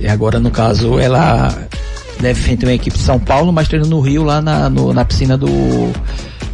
é 0.00 0.10
agora 0.10 0.38
no 0.38 0.50
caso 0.50 0.98
ela 0.98 1.56
deve 2.20 2.56
ter 2.56 2.66
uma 2.66 2.72
equipe 2.72 2.96
de 2.96 3.02
São 3.02 3.18
Paulo, 3.18 3.52
mas 3.52 3.68
treina 3.68 3.86
no 3.86 4.00
Rio 4.00 4.24
lá 4.24 4.40
na, 4.40 4.70
no, 4.70 4.92
na 4.92 5.04
piscina 5.04 5.36
do 5.36 5.48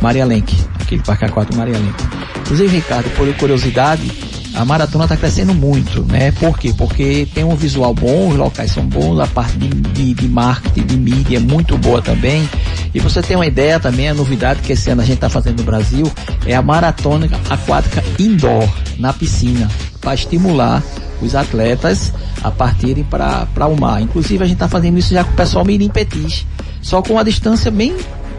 Maria 0.00 0.24
Lenk, 0.24 0.54
aquele 0.80 1.02
Parque 1.02 1.24
Aquático 1.24 1.56
Maria 1.56 1.78
Lenta. 1.78 2.04
Inclusive, 2.40 2.76
Ricardo, 2.76 3.08
por 3.16 3.32
curiosidade, 3.36 4.10
a 4.54 4.64
maratona 4.64 5.04
está 5.04 5.16
crescendo 5.16 5.54
muito, 5.54 6.04
né? 6.04 6.30
Por 6.32 6.58
quê? 6.58 6.74
Porque 6.76 7.26
tem 7.34 7.44
um 7.44 7.56
visual 7.56 7.94
bom, 7.94 8.28
os 8.28 8.36
locais 8.36 8.70
são 8.70 8.84
bons, 8.86 9.18
a 9.18 9.26
parte 9.26 9.56
de, 9.56 9.68
de, 9.68 10.14
de 10.14 10.28
marketing, 10.28 10.86
de 10.86 10.96
mídia 10.96 11.36
é 11.38 11.40
muito 11.40 11.76
boa 11.78 12.02
também. 12.02 12.48
E 12.94 13.00
você 13.00 13.22
tem 13.22 13.36
uma 13.36 13.46
ideia 13.46 13.80
também, 13.80 14.08
a 14.08 14.14
novidade 14.14 14.60
que 14.60 14.72
esse 14.72 14.90
ano 14.90 15.00
a 15.00 15.04
gente 15.04 15.16
está 15.16 15.30
fazendo 15.30 15.58
no 15.58 15.64
Brasil 15.64 16.10
é 16.46 16.54
a 16.54 16.60
maratona 16.60 17.28
aquática 17.48 18.04
indoor, 18.18 18.68
na 18.98 19.12
piscina, 19.12 19.70
para 20.00 20.14
estimular 20.14 20.82
os 21.22 21.34
atletas 21.34 22.12
a 22.42 22.50
partirem 22.50 23.04
para 23.04 23.66
o 23.66 23.80
mar. 23.80 24.02
Inclusive 24.02 24.44
a 24.44 24.46
gente 24.46 24.56
está 24.56 24.68
fazendo 24.68 24.98
isso 24.98 25.14
já 25.14 25.24
com 25.24 25.32
o 25.32 25.36
pessoal 25.36 25.64
Mirim 25.64 25.88
Petis, 25.88 26.46
só 26.82 27.00
com 27.00 27.14
uma 27.14 27.24
distância 27.24 27.70
bem 27.70 27.96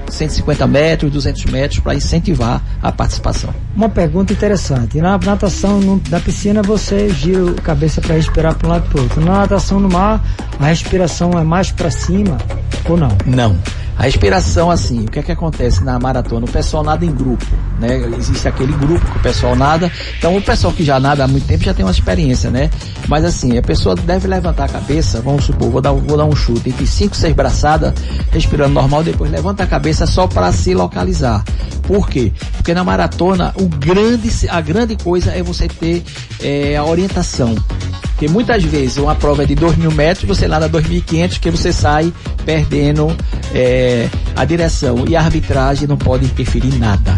150 0.10 0.68
metros, 0.68 1.12
200 1.12 1.46
metros, 1.46 1.80
para 1.80 1.96
incentivar 1.96 2.62
a 2.82 2.92
participação. 2.92 3.54
Uma 3.76 3.90
pergunta 3.90 4.34
interessante. 4.34 5.00
Na 5.00 5.18
natação 5.18 5.80
no, 5.80 6.02
na 6.10 6.20
piscina 6.20 6.62
você 6.62 7.10
gira 7.10 7.52
a 7.52 7.62
cabeça 7.62 8.02
para 8.02 8.16
respirar 8.16 8.56
para 8.56 8.68
um 8.68 8.72
lado 8.72 8.86
e 8.86 8.90
para 8.90 9.00
o 9.00 9.04
outro. 9.04 9.22
Na 9.22 9.40
natação 9.40 9.80
no 9.80 9.90
mar, 9.90 10.24
a 10.60 10.66
respiração 10.66 11.32
é 11.38 11.44
mais 11.44 11.72
para 11.72 11.90
cima 11.90 12.38
ou 12.88 12.98
não? 12.98 13.18
Não. 13.26 13.58
A 13.98 14.04
respiração, 14.04 14.72
assim, 14.72 15.06
o 15.06 15.12
que 15.12 15.20
é 15.20 15.24
que 15.24 15.32
acontece 15.32 15.84
na 15.84 16.00
maratona? 16.00 16.46
O 16.46 16.52
pessoal 16.52 16.84
nada 16.84 17.06
em 17.06 17.12
grupo, 17.12 17.46
né? 17.80 18.02
Existe 18.18 18.48
aquele 18.48 18.74
grupo 18.74 19.06
que 19.06 19.18
o 19.18 19.22
pessoal 19.22 19.56
nada. 19.56 19.92
Então, 20.18 20.36
o 20.36 20.42
pessoal 20.42 20.74
que 20.74 20.84
já 20.84 21.00
nada 21.00 21.24
há 21.24 21.28
muito 21.28 21.46
tempo 21.48 21.64
já 21.64 21.74
tem 21.74 21.86
uma 21.86 21.92
experiência, 21.92 22.50
né? 22.50 22.70
Mas, 23.08 23.26
assim, 23.26 23.58
a 23.58 23.62
pessoa 23.62 23.96
deve 23.96 24.28
levantar 24.28 24.66
a 24.66 24.70
cabeça, 24.70 25.22
vamos 25.22 25.46
supor, 25.46 25.70
vou 25.70 25.82
dar, 25.82 25.92
vou 25.92 26.18
dar 26.18 26.26
um 26.26 26.36
chute, 26.36 26.70
entre 26.70 26.86
5, 26.86 27.16
6 27.16 27.34
braçadas, 27.36 27.94
respirando 28.32 28.74
normal, 28.74 29.04
depois 29.04 29.32
levanta 29.32 29.64
a 29.64 29.68
cabeça 29.68 30.06
só 30.06 30.28
para 30.28 30.52
se 30.52 30.74
localizar. 30.74 31.44
Por 31.84 32.10
quê? 32.10 32.32
Porque 32.54 32.74
na 32.74 32.84
maratona, 32.84 33.54
o 33.56 33.68
grande, 33.68 34.30
a 34.50 34.62
grande 34.62 34.96
coisa 34.96 35.32
é 35.32 35.44
você 35.44 35.68
ter 35.68 36.04
é, 36.42 36.78
a 36.78 36.84
orientação. 36.86 37.56
Porque 38.02 38.28
muitas 38.28 38.64
vezes 38.64 38.98
uma 38.98 39.16
prova 39.16 39.44
é 39.44 39.46
de 39.46 39.56
2 39.56 39.76
mil 39.76 39.92
metros, 39.92 40.26
você 40.26 40.48
nada 40.48 40.70
2.500, 40.70 41.40
que 41.40 41.52
você 41.52 41.74
sai 41.74 42.14
perdendo 42.46 43.14
é, 43.54 44.08
a 44.36 44.46
direção. 44.46 45.04
E 45.08 45.16
a 45.16 45.22
arbitragem 45.22 45.88
não 45.88 45.98
pode 45.98 46.26
interferir 46.26 46.78
nada. 46.78 47.16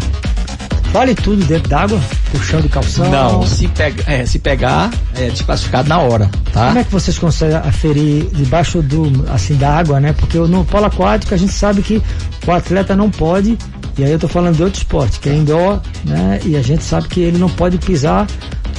Vale 0.92 1.14
tudo 1.14 1.44
dentro 1.44 1.68
d'água? 1.68 2.00
Puxão 2.30 2.60
de 2.60 2.68
calção? 2.68 3.10
Não, 3.10 3.46
se, 3.46 3.68
pega, 3.68 4.02
é, 4.06 4.24
se 4.24 4.38
pegar, 4.38 4.90
é 5.14 5.28
desclassificado 5.28 5.88
na 5.88 5.98
hora, 5.98 6.30
tá? 6.52 6.68
Como 6.68 6.78
é 6.78 6.84
que 6.84 6.92
vocês 6.92 7.18
conseguem 7.18 7.56
aferir 7.56 8.26
debaixo 8.32 8.80
do, 8.82 9.26
assim, 9.30 9.56
da 9.56 9.76
água, 9.76 10.00
né? 10.00 10.12
Porque 10.12 10.38
no 10.38 10.64
polo 10.64 10.86
aquático 10.86 11.34
a 11.34 11.36
gente 11.36 11.52
sabe 11.52 11.82
que 11.82 12.02
o 12.46 12.52
atleta 12.52 12.96
não 12.96 13.10
pode, 13.10 13.58
e 13.98 14.04
aí 14.04 14.10
eu 14.10 14.18
tô 14.18 14.28
falando 14.28 14.56
de 14.56 14.62
outro 14.62 14.78
esporte, 14.78 15.20
que 15.20 15.28
é 15.28 15.34
indoor, 15.34 15.80
né? 16.04 16.40
E 16.44 16.56
a 16.56 16.62
gente 16.62 16.82
sabe 16.82 17.08
que 17.08 17.20
ele 17.20 17.38
não 17.38 17.48
pode 17.48 17.78
pisar 17.78 18.26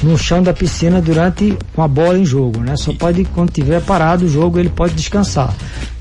no 0.04 0.18
chão 0.18 0.44
da 0.44 0.54
piscina 0.54 1.02
durante 1.02 1.58
com 1.76 1.82
a 1.82 1.88
bola 1.88 2.18
em 2.18 2.26
jogo, 2.26 2.60
né? 2.60 2.76
Só 2.78 2.94
pode 2.94 3.26
quando 3.26 3.52
tiver 3.52 3.82
parado 3.82 4.26
o 4.26 4.30
jogo 4.30 4.60
ele 4.60 4.70
pode 4.70 4.94
descansar. 4.94 5.54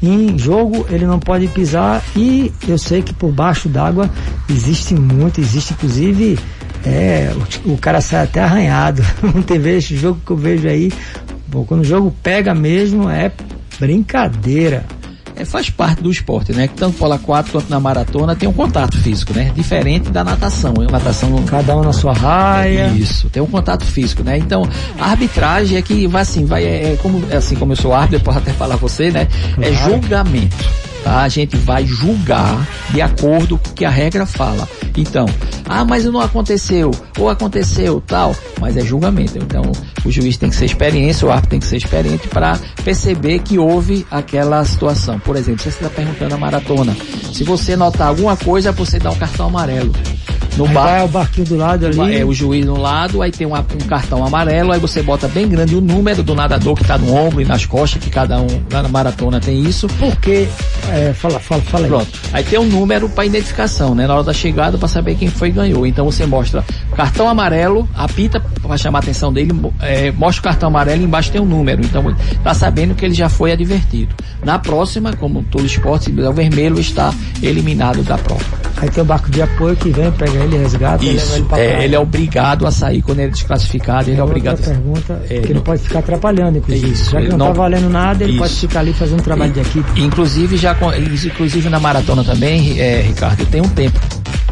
Em 0.02 0.38
jogo 0.38 0.86
ele 0.90 1.06
não 1.06 1.18
pode 1.18 1.48
pisar 1.48 2.02
e 2.14 2.52
eu 2.68 2.78
sei 2.78 3.02
que 3.02 3.14
por 3.14 3.32
baixo 3.32 3.68
d'água 3.68 4.10
existe 4.48 4.94
muito, 4.94 5.40
existe 5.40 5.72
inclusive 5.72 6.38
é, 6.84 7.32
o, 7.64 7.72
o 7.72 7.78
cara 7.78 8.00
sai 8.00 8.24
até 8.24 8.40
arranhado. 8.40 9.02
Não 9.22 9.42
tem 9.42 9.58
vez 9.58 9.84
jogo 9.84 10.20
que 10.24 10.30
eu 10.30 10.36
vejo 10.36 10.68
aí, 10.68 10.92
bom, 11.48 11.64
quando 11.64 11.80
o 11.80 11.84
jogo 11.84 12.14
pega 12.22 12.54
mesmo 12.54 13.10
é 13.10 13.32
brincadeira 13.80 14.84
é, 15.36 15.44
faz 15.44 15.70
parte 15.70 16.02
do 16.02 16.10
esporte, 16.10 16.52
né? 16.52 16.68
Tanto 16.74 16.96
polo 16.96 17.12
aquático 17.12 17.58
quanto 17.58 17.68
na 17.68 17.78
maratona 17.78 18.34
tem 18.34 18.48
um 18.48 18.52
contato 18.52 18.96
físico, 18.98 19.34
né? 19.34 19.52
Diferente 19.54 20.10
da 20.10 20.24
natação. 20.24 20.74
A 20.88 20.92
natação. 20.92 21.42
Cada 21.44 21.76
um 21.76 21.82
na 21.82 21.92
sua 21.92 22.12
raia. 22.12 22.88
Isso, 22.88 23.28
tem 23.28 23.42
um 23.42 23.46
contato 23.46 23.84
físico, 23.84 24.24
né? 24.24 24.38
Então, 24.38 24.66
a 24.98 25.10
arbitragem 25.10 25.76
é 25.76 25.82
que 25.82 26.06
vai 26.06 26.22
assim, 26.22 26.44
vai, 26.44 26.64
é, 26.64 26.94
é 26.94 26.96
como, 26.96 27.22
é 27.30 27.36
assim 27.36 27.54
como 27.54 27.72
eu 27.72 27.76
sou 27.76 27.92
árbitro, 27.92 28.16
eu 28.16 28.20
posso 28.20 28.38
até 28.38 28.52
falar 28.52 28.76
você, 28.76 29.10
né? 29.10 29.28
É. 29.60 29.68
É 29.68 29.72
julgamento. 29.74 30.56
Tá? 31.06 31.22
A 31.22 31.28
gente 31.28 31.56
vai 31.56 31.86
julgar 31.86 32.66
de 32.90 33.00
acordo 33.00 33.56
com 33.56 33.70
o 33.70 33.74
que 33.74 33.84
a 33.84 33.90
regra 33.90 34.26
fala. 34.26 34.68
Então, 34.96 35.24
ah, 35.64 35.84
mas 35.84 36.04
não 36.04 36.20
aconteceu, 36.20 36.90
ou 37.16 37.30
aconteceu, 37.30 38.02
tal, 38.04 38.34
mas 38.60 38.76
é 38.76 38.80
julgamento. 38.80 39.38
Então, 39.38 39.62
o 40.04 40.10
juiz 40.10 40.36
tem 40.36 40.50
que 40.50 40.56
ser 40.56 40.64
experiência, 40.64 41.28
o 41.28 41.30
árbitro 41.30 41.50
tem 41.50 41.60
que 41.60 41.66
ser 41.66 41.76
experiente 41.76 42.26
para 42.26 42.58
perceber 42.82 43.38
que 43.38 43.56
houve 43.56 44.04
aquela 44.10 44.64
situação. 44.64 45.16
Por 45.20 45.36
exemplo, 45.36 45.62
você 45.62 45.68
está 45.68 45.88
perguntando 45.88 46.34
a 46.34 46.38
maratona. 46.38 46.96
Se 47.32 47.44
você 47.44 47.76
notar 47.76 48.08
alguma 48.08 48.36
coisa, 48.36 48.72
você 48.72 48.98
dá 48.98 49.12
um 49.12 49.16
cartão 49.16 49.46
amarelo. 49.46 49.92
No 50.56 50.66
bar, 50.68 50.84
vai 50.84 51.04
o 51.04 51.08
barquinho 51.08 51.46
do 51.46 51.56
lado 51.56 51.86
ali. 51.86 52.16
É 52.16 52.24
o 52.24 52.32
juiz 52.32 52.64
no 52.64 52.78
lado, 52.78 53.20
aí 53.20 53.30
tem 53.30 53.46
uma, 53.46 53.60
um 53.60 53.86
cartão 53.86 54.24
amarelo, 54.24 54.72
aí 54.72 54.80
você 54.80 55.02
bota 55.02 55.28
bem 55.28 55.46
grande 55.48 55.76
o 55.76 55.80
número 55.80 56.22
do 56.22 56.34
nadador 56.34 56.74
que 56.74 56.82
está 56.82 56.96
no 56.96 57.14
ombro 57.14 57.40
e 57.42 57.44
nas 57.44 57.66
costas, 57.66 58.02
que 58.02 58.08
cada 58.08 58.40
um 58.40 58.46
na 58.70 58.88
maratona 58.88 59.38
tem 59.38 59.60
isso. 59.60 59.86
Porque, 59.98 60.48
é, 60.90 61.12
fala, 61.12 61.38
fala, 61.38 61.62
fala 61.62 61.84
aí. 61.84 61.90
Pronto. 61.90 62.20
Aí 62.32 62.44
tem 62.44 62.58
um 62.58 62.66
número 62.66 63.08
para 63.08 63.26
identificação, 63.26 63.94
né? 63.94 64.06
Na 64.06 64.14
hora 64.14 64.24
da 64.24 64.32
chegada 64.32 64.78
para 64.78 64.88
saber 64.88 65.16
quem 65.16 65.28
foi 65.28 65.48
e 65.48 65.52
ganhou. 65.52 65.86
Então 65.86 66.04
você 66.06 66.24
mostra 66.24 66.64
cartão 66.96 67.28
amarelo, 67.28 67.88
apita 67.94 68.40
para 68.40 68.76
chamar 68.78 69.00
a 69.00 69.02
atenção 69.02 69.32
dele, 69.32 69.52
é, 69.80 70.10
mostra 70.12 70.40
o 70.40 70.44
cartão 70.44 70.68
amarelo 70.68 71.02
e 71.02 71.04
embaixo 71.04 71.30
tem 71.30 71.40
um 71.40 71.46
número. 71.46 71.82
Então 71.84 72.02
tá 72.42 72.54
sabendo 72.54 72.94
que 72.94 73.04
ele 73.04 73.14
já 73.14 73.28
foi 73.28 73.52
advertido. 73.52 74.14
Na 74.42 74.58
próxima, 74.58 75.12
como 75.14 75.42
todo 75.42 75.66
esporte, 75.66 76.10
o 76.10 76.32
vermelho 76.32 76.78
está 76.78 77.12
eliminado 77.42 78.02
da 78.02 78.16
prova. 78.16 78.44
Aí 78.76 78.90
tem 78.90 79.02
o 79.02 79.06
barco 79.06 79.30
de 79.30 79.40
apoio 79.40 79.74
que 79.74 79.90
vem, 79.90 80.10
pega 80.12 80.45
ele, 80.46 80.58
resgata 80.58 81.04
Isso, 81.04 81.36
ele, 81.36 81.46
é, 81.52 81.84
ele 81.84 81.94
é 81.94 81.98
obrigado 81.98 82.66
a 82.66 82.70
sair 82.70 83.02
quando 83.02 83.18
ele 83.20 83.28
é 83.28 83.32
desclassificado, 83.32 84.10
ele 84.10 84.16
é, 84.16 84.20
é 84.20 84.24
obrigado. 84.24 84.62
pergunta, 84.62 85.22
é, 85.28 85.40
que 85.40 85.52
ele 85.52 85.60
pode 85.60 85.82
ficar 85.82 86.00
atrapalhando, 86.00 86.58
inclusive. 86.58 86.92
Isso, 86.92 87.10
já 87.10 87.20
que 87.20 87.28
não, 87.28 87.38
não 87.38 87.46
tá 87.48 87.52
valendo 87.52 87.88
nada, 87.88 88.24
ele 88.24 88.32
isso. 88.32 88.40
pode 88.40 88.54
ficar 88.54 88.80
ali 88.80 88.92
fazendo 88.92 89.20
um 89.20 89.24
trabalho 89.24 89.52
de 89.52 89.60
equipe. 89.60 90.00
Inclusive, 90.00 90.56
já, 90.56 90.76
inclusive 91.26 91.68
na 91.68 91.80
maratona 91.80 92.24
também, 92.24 92.80
é, 92.80 93.02
Ricardo, 93.02 93.44
tem 93.46 93.60
um 93.60 93.68
tempo. 93.68 93.98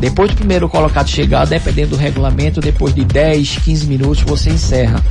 Depois 0.01 0.31
do 0.31 0.37
primeiro 0.37 0.69
colocado 0.69 1.09
chegar, 1.09 1.47
dependendo 1.47 1.91
do 1.91 1.97
regulamento, 1.97 2.61
depois 2.61 2.95
de 2.95 3.05
10, 3.05 3.59
15 3.65 3.87
minutos 3.87 4.23
você 4.23 4.51
encerra. 4.51 5.03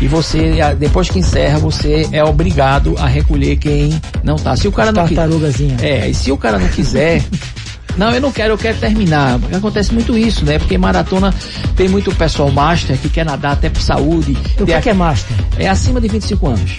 E 0.00 0.08
você, 0.08 0.54
depois 0.78 1.08
que 1.08 1.18
encerra, 1.18 1.58
você 1.58 2.08
é 2.12 2.24
obrigado 2.24 2.94
a 2.98 3.06
recolher 3.06 3.56
quem 3.56 3.98
não 4.22 4.36
tá. 4.36 4.56
Se 4.56 4.66
o 4.66 4.72
cara 4.72 4.90
não 4.90 5.06
Tartarugazinha. 5.06 5.76
É, 5.80 6.08
e 6.08 6.14
se 6.14 6.30
o 6.32 6.36
cara 6.36 6.58
não 6.58 6.68
quiser, 6.68 7.22
Não, 7.96 8.10
eu 8.10 8.20
não 8.20 8.32
quero, 8.32 8.54
eu 8.54 8.58
quero 8.58 8.78
terminar. 8.78 9.38
Acontece 9.54 9.92
muito 9.92 10.16
isso, 10.16 10.44
né? 10.44 10.58
Porque 10.58 10.78
maratona 10.78 11.32
tem 11.76 11.88
muito 11.88 12.14
pessoal 12.14 12.50
master 12.50 12.96
que 12.98 13.08
quer 13.08 13.24
nadar 13.24 13.52
até 13.52 13.68
por 13.68 13.82
saúde. 13.82 14.36
O 14.58 14.64
que, 14.64 14.72
é 14.72 14.80
que 14.80 14.90
é 14.90 14.94
master? 14.94 15.36
É 15.58 15.68
acima 15.68 16.00
de 16.00 16.08
25 16.08 16.46
anos. 16.46 16.78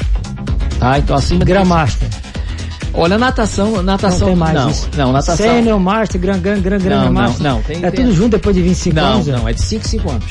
Tá? 0.79 0.99
Então 0.99 1.15
acima 1.15 1.45
de. 1.45 1.53
Master. 1.53 2.09
Olha, 2.93 3.17
natação, 3.17 3.81
natação. 3.81 4.29
Não, 4.29 4.35
mais 4.35 4.53
não, 4.53 4.69
isso. 4.69 4.89
não, 4.95 5.11
natação. 5.11 5.37
Sênior, 5.37 5.79
Master, 5.79 6.21
Gran 6.21 6.39
Gran 6.39 6.61
Gran 6.61 6.77
Gran 6.77 7.09
Master. 7.09 7.43
Não, 7.43 7.55
não, 7.55 7.61
tem, 7.63 7.77
é 7.83 7.89
tem... 7.89 8.05
tudo 8.05 8.15
junto 8.15 8.31
depois 8.31 8.55
de 8.55 8.61
25 8.61 8.95
não, 8.95 9.03
anos? 9.03 9.27
Não, 9.27 9.39
não, 9.39 9.49
é 9.49 9.53
de 9.53 9.61
5 9.61 9.87
5 9.87 10.11
anos. 10.11 10.25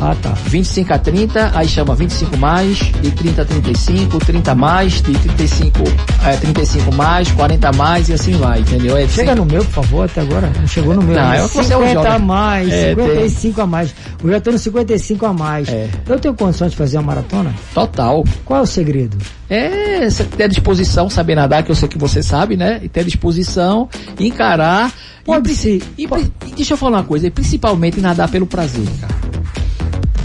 Ah, 0.00 0.14
tá. 0.20 0.30
25 0.30 0.92
a 0.92 0.98
30, 0.98 1.52
aí 1.54 1.68
chama 1.68 1.94
25 1.94 2.36
mais, 2.36 2.78
de 2.78 3.10
30 3.10 3.42
a 3.42 3.44
35, 3.44 4.18
30 4.18 4.54
mais, 4.54 4.92
de 4.94 5.12
35, 5.12 5.78
é, 6.24 6.36
35 6.36 6.94
mais, 6.94 7.30
40 7.30 7.72
mais 7.72 8.08
e 8.08 8.12
assim 8.12 8.32
vai, 8.32 8.60
entendeu? 8.60 8.96
É 8.96 9.06
Chega 9.08 9.34
no 9.34 9.44
meu, 9.44 9.64
por 9.64 9.72
favor, 9.72 10.04
até 10.04 10.20
agora. 10.20 10.52
Não 10.58 10.66
chegou 10.66 10.94
no 10.94 11.02
meu. 11.02 11.14
Não, 11.14 11.32
é 11.32 11.46
50 11.48 12.08
a 12.08 12.18
mais, 12.18 12.72
é, 12.72 12.90
55 12.90 13.54
tem... 13.54 13.64
a 13.64 13.66
mais. 13.66 13.94
Eu 14.22 14.30
já 14.30 14.40
tô 14.40 14.50
no 14.52 14.58
55 14.58 15.26
a 15.26 15.32
mais. 15.32 15.68
É. 15.68 15.88
Eu 16.06 16.18
tenho 16.18 16.34
condições 16.34 16.72
de 16.72 16.76
fazer 16.76 16.96
uma 16.98 17.04
maratona? 17.04 17.54
Total. 17.72 18.24
Qual 18.44 18.60
é 18.60 18.62
o 18.62 18.66
segredo? 18.66 19.16
É 19.48 20.08
ter 20.36 20.48
disposição, 20.48 21.08
saber 21.08 21.34
nadar, 21.34 21.62
que 21.62 21.70
eu 21.70 21.74
sei 21.74 21.88
que 21.88 21.98
você 21.98 22.22
sabe, 22.22 22.56
né? 22.56 22.80
E 22.82 22.88
ter 22.88 23.04
disposição, 23.04 23.88
encarar. 24.18 24.92
Pode 25.24 25.52
e, 25.52 25.54
ser. 25.54 25.82
E, 25.96 26.06
pode. 26.06 26.30
e 26.46 26.52
deixa 26.52 26.74
eu 26.74 26.78
falar 26.78 26.98
uma 26.98 27.04
coisa, 27.04 27.30
principalmente 27.30 28.00
nadar 28.00 28.28
pelo 28.28 28.46
prazer, 28.46 28.86
cara 29.00 29.23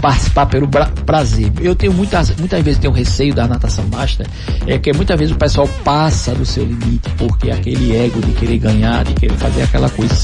participar 0.00 0.46
pelo 0.46 0.68
prazer. 1.04 1.52
Eu 1.60 1.74
tenho 1.74 1.92
muitas, 1.92 2.34
muitas 2.36 2.62
vezes 2.62 2.80
tenho 2.80 2.92
receio 2.92 3.34
da 3.34 3.46
natação 3.46 3.86
master, 3.88 4.26
é 4.66 4.78
que 4.78 4.92
muitas 4.92 5.18
vezes 5.18 5.34
o 5.34 5.38
pessoal 5.38 5.68
passa 5.84 6.34
do 6.34 6.44
seu 6.44 6.64
limite, 6.64 7.08
porque 7.16 7.50
aquele 7.50 7.96
ego 7.96 8.20
de 8.20 8.32
querer 8.32 8.58
ganhar, 8.58 9.04
de 9.04 9.14
querer 9.14 9.36
fazer 9.36 9.62
aquela 9.62 9.88
coisa, 9.90 10.14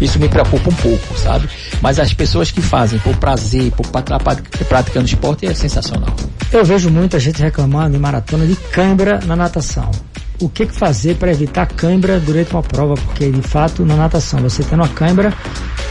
isso 0.00 0.18
me 0.18 0.28
preocupa 0.28 0.70
um 0.70 0.74
pouco, 0.74 1.18
sabe? 1.18 1.48
Mas 1.80 1.98
as 1.98 2.12
pessoas 2.12 2.50
que 2.50 2.60
fazem 2.60 2.98
por 3.00 3.16
prazer, 3.16 3.70
por 3.72 3.86
praticando 4.68 5.06
esporte 5.06 5.46
é 5.46 5.54
sensacional. 5.54 6.14
Eu 6.52 6.64
vejo 6.64 6.90
muita 6.90 7.18
gente 7.18 7.40
reclamando 7.42 7.96
em 7.96 8.00
maratona 8.00 8.46
de 8.46 8.56
cãibra 8.56 9.20
na 9.26 9.36
natação 9.36 9.90
o 10.40 10.48
que, 10.48 10.66
fazer 10.66 11.16
para 11.16 11.30
evitar 11.30 11.66
cãibra 11.66 12.20
durante 12.20 12.52
uma 12.52 12.62
prova, 12.62 12.94
porque 12.94 13.30
de 13.30 13.42
fato 13.42 13.84
na 13.84 13.96
natação, 13.96 14.40
você 14.40 14.62
tendo 14.62 14.80
uma 14.80 14.88
cãibra, 14.88 15.32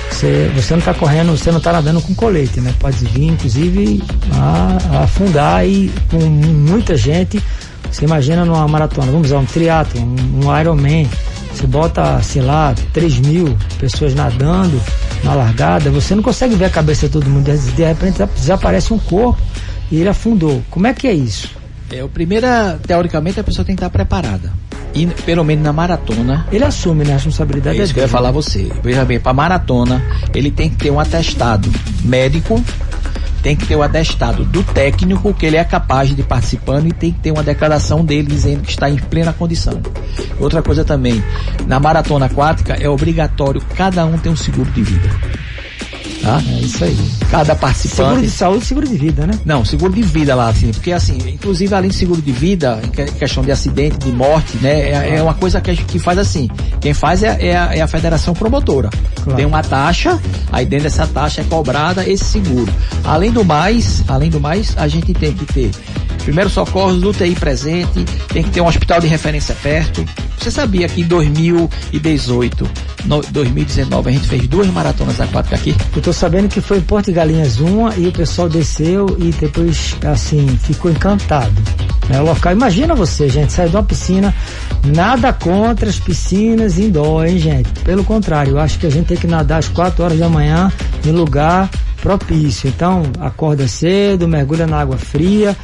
você, 0.10 0.52
você 0.56 0.74
não 0.74 0.80
está 0.80 0.94
correndo, 0.94 1.38
você 1.38 1.52
não 1.52 1.58
está 1.58 1.74
nadando 1.74 2.02
com 2.02 2.16
colete, 2.16 2.62
né? 2.62 2.74
Pode 2.80 2.98
vir, 3.06 3.28
inclusive, 3.28 4.02
a, 4.34 4.78
a 4.98 5.04
afundar 5.04 5.66
e 5.68 5.92
com 6.10 6.20
muita 6.20 6.96
gente. 6.96 7.42
Você 7.92 8.06
imagina 8.06 8.44
numa 8.46 8.68
maratona, 8.68 9.12
vamos 9.12 9.28
usar 9.28 9.40
um 9.40 9.46
triatlo, 9.46 10.02
um, 10.02 10.46
um 10.46 10.60
Ironman, 10.60 11.08
você 11.54 11.66
bota, 11.66 12.22
sei 12.22 12.42
lá, 12.42 12.76
3 12.94 13.20
mil 13.20 13.58
pessoas 13.80 14.14
nadando 14.14 14.80
na 15.24 15.34
largada, 15.34 15.90
você 15.90 16.14
não 16.14 16.22
consegue 16.22 16.56
ver 16.56 16.66
a 16.66 16.70
cabeça 16.70 17.08
de 17.08 17.14
todo 17.14 17.30
mundo. 17.30 17.46
De 17.76 17.84
repente 17.84 18.24
desaparece 18.36 18.94
um 18.94 19.00
corpo 19.00 19.42
e 19.92 20.00
ele 20.00 20.10
afundou. 20.10 20.62
Como 20.70 20.86
é 20.88 20.94
que 20.94 21.08
é 21.08 21.14
isso? 21.14 21.50
É, 21.92 22.04
o 22.04 22.10
primeiro, 22.10 22.48
teoricamente, 22.86 23.40
a 23.40 23.44
pessoa 23.44 23.66
tem 23.66 23.76
que 23.76 23.82
estar 23.84 23.90
preparada. 23.90 24.52
E 24.94 25.06
pelo 25.06 25.44
menos 25.44 25.64
na 25.64 25.72
maratona. 25.72 26.48
Ele 26.52 26.64
assume 26.64 27.06
né, 27.06 27.12
a 27.12 27.16
responsabilidade 27.16 27.80
é 27.80 27.84
isso 27.84 27.94
que 27.94 28.00
eu 28.00 28.04
ia 28.04 28.10
falar 28.10 28.30
a 28.30 28.32
você. 28.32 28.70
Veja 28.84 29.06
bem, 29.06 29.20
para 29.20 29.34
maratona, 29.34 30.04
ele 30.34 30.50
tem 30.52 30.70
que 30.70 30.78
ter 30.78 30.92
um 30.92 31.00
atestado 31.00 31.70
médico 32.04 32.64
tem 33.48 33.56
que 33.56 33.66
ter 33.66 33.78
o 33.78 33.84
atestado 33.84 34.44
do 34.44 34.62
técnico 34.62 35.34
que 35.34 35.46
ele 35.46 35.56
é 35.56 35.64
capaz 35.64 36.14
de 36.14 36.22
participando 36.22 36.88
e 36.88 36.92
tem 36.92 37.14
que 37.14 37.20
ter 37.20 37.32
uma 37.32 37.44
declaração 37.44 38.04
dele 38.04 38.28
dizendo 38.28 38.64
que 38.64 38.72
está 38.72 38.90
em 38.90 38.98
plena 38.98 39.32
condição. 39.32 39.82
Outra 40.38 40.62
coisa 40.62 40.84
também, 40.84 41.24
na 41.66 41.80
maratona 41.80 42.26
aquática 42.26 42.74
é 42.74 42.90
obrigatório 42.90 43.62
cada 43.76 44.06
um 44.06 44.18
ter 44.18 44.28
um 44.28 44.36
seguro 44.36 44.70
de 44.72 44.84
vida. 44.84 45.10
Tá? 46.28 46.44
É 46.46 46.60
isso 46.60 46.84
aí. 46.84 46.98
Cada 47.32 47.56
participante. 47.56 47.96
Seguro 47.96 48.22
de 48.22 48.30
saúde 48.30 48.64
e 48.64 48.68
seguro 48.68 48.88
de 48.90 48.98
vida, 48.98 49.26
né? 49.26 49.34
Não, 49.46 49.64
seguro 49.64 49.94
de 49.94 50.02
vida 50.02 50.36
lá, 50.36 50.50
assim, 50.50 50.74
porque 50.74 50.92
assim, 50.92 51.18
inclusive 51.26 51.74
além 51.74 51.90
de 51.90 51.96
seguro 51.96 52.22
de 52.22 52.34
vida, 52.34 52.82
em 52.84 53.14
questão 53.14 53.42
de 53.42 53.50
acidente, 53.50 53.98
de 54.00 54.12
morte, 54.12 54.58
né, 54.58 54.90
é, 54.90 55.16
é 55.16 55.24
uma 55.24 55.34
coisa 55.34 55.62
que, 55.62 55.74
que 55.78 55.98
faz 55.98 56.18
assim. 56.18 56.50
Quem 56.82 56.94
faz 56.94 57.24
é, 57.24 57.38
é, 57.40 57.58
a, 57.58 57.76
é 57.76 57.80
a 57.80 57.88
federação 57.88 58.34
promotora. 58.34 58.90
Claro. 59.24 59.38
Tem 59.38 59.46
uma 59.46 59.64
taxa, 59.64 60.20
aí 60.52 60.66
dentro 60.66 60.84
dessa 60.84 61.08
taxa 61.08 61.40
é 61.40 61.44
cobrada 61.46 62.06
esse 62.06 62.26
seguro. 62.26 62.74
Além 63.06 63.32
do 63.32 63.46
mais, 63.46 64.04
além 64.06 64.30
do 64.30 64.42
mais, 64.42 64.76
a 64.78 64.86
gente 64.90 65.14
tem 65.14 65.32
que 65.32 65.46
ter 65.46 65.72
primeiro 66.28 66.50
socorros, 66.50 67.02
UTI 67.02 67.36
presente, 67.36 68.04
tem 68.28 68.44
que 68.44 68.50
ter 68.50 68.60
um 68.60 68.68
hospital 68.68 69.00
de 69.00 69.08
referência 69.08 69.56
perto. 69.64 70.04
Você 70.38 70.52
sabia 70.52 70.86
que 70.90 71.00
em 71.00 71.06
2018, 71.06 72.70
no, 73.06 73.22
2019, 73.22 74.10
a 74.10 74.12
gente 74.12 74.28
fez 74.28 74.46
duas 74.46 74.68
maratonas 74.68 75.22
aquáticas 75.22 75.58
aqui? 75.58 75.74
Eu 75.96 76.02
tô 76.02 76.12
sabendo 76.12 76.50
que 76.50 76.60
foi 76.60 76.80
em 76.80 76.82
Porto 76.82 77.06
de 77.06 77.14
Galinhas 77.14 77.62
uma 77.62 77.96
e 77.96 78.08
o 78.08 78.12
pessoal 78.12 78.50
desceu 78.50 79.16
e 79.18 79.32
depois, 79.32 79.96
assim, 80.06 80.46
ficou 80.64 80.92
encantado. 80.92 81.54
Né, 82.10 82.20
o 82.20 82.26
local, 82.26 82.52
imagina 82.52 82.94
você, 82.94 83.30
gente, 83.30 83.54
sair 83.54 83.70
de 83.70 83.78
uma 83.78 83.84
piscina, 83.84 84.36
nada 84.84 85.32
contra 85.32 85.90
as 85.90 85.98
piscinas 85.98 86.78
indoor, 86.78 87.26
hein, 87.26 87.40
gente? 87.40 87.70
Pelo 87.86 88.04
contrário, 88.04 88.52
eu 88.52 88.60
acho 88.60 88.78
que 88.78 88.86
a 88.86 88.92
gente 88.92 89.06
tem 89.06 89.18
que 89.18 89.28
nadar 89.28 89.60
às 89.60 89.70
4 89.70 90.04
horas 90.04 90.20
da 90.20 90.28
manhã 90.28 90.70
em 91.06 91.12
lugar 91.12 91.70
propício. 92.02 92.70
Então, 92.70 93.04
acorda 93.20 93.68
cedo, 93.68 94.28
mergulha 94.28 94.68
na 94.68 94.80
água 94.80 94.98
fria, 94.98 95.56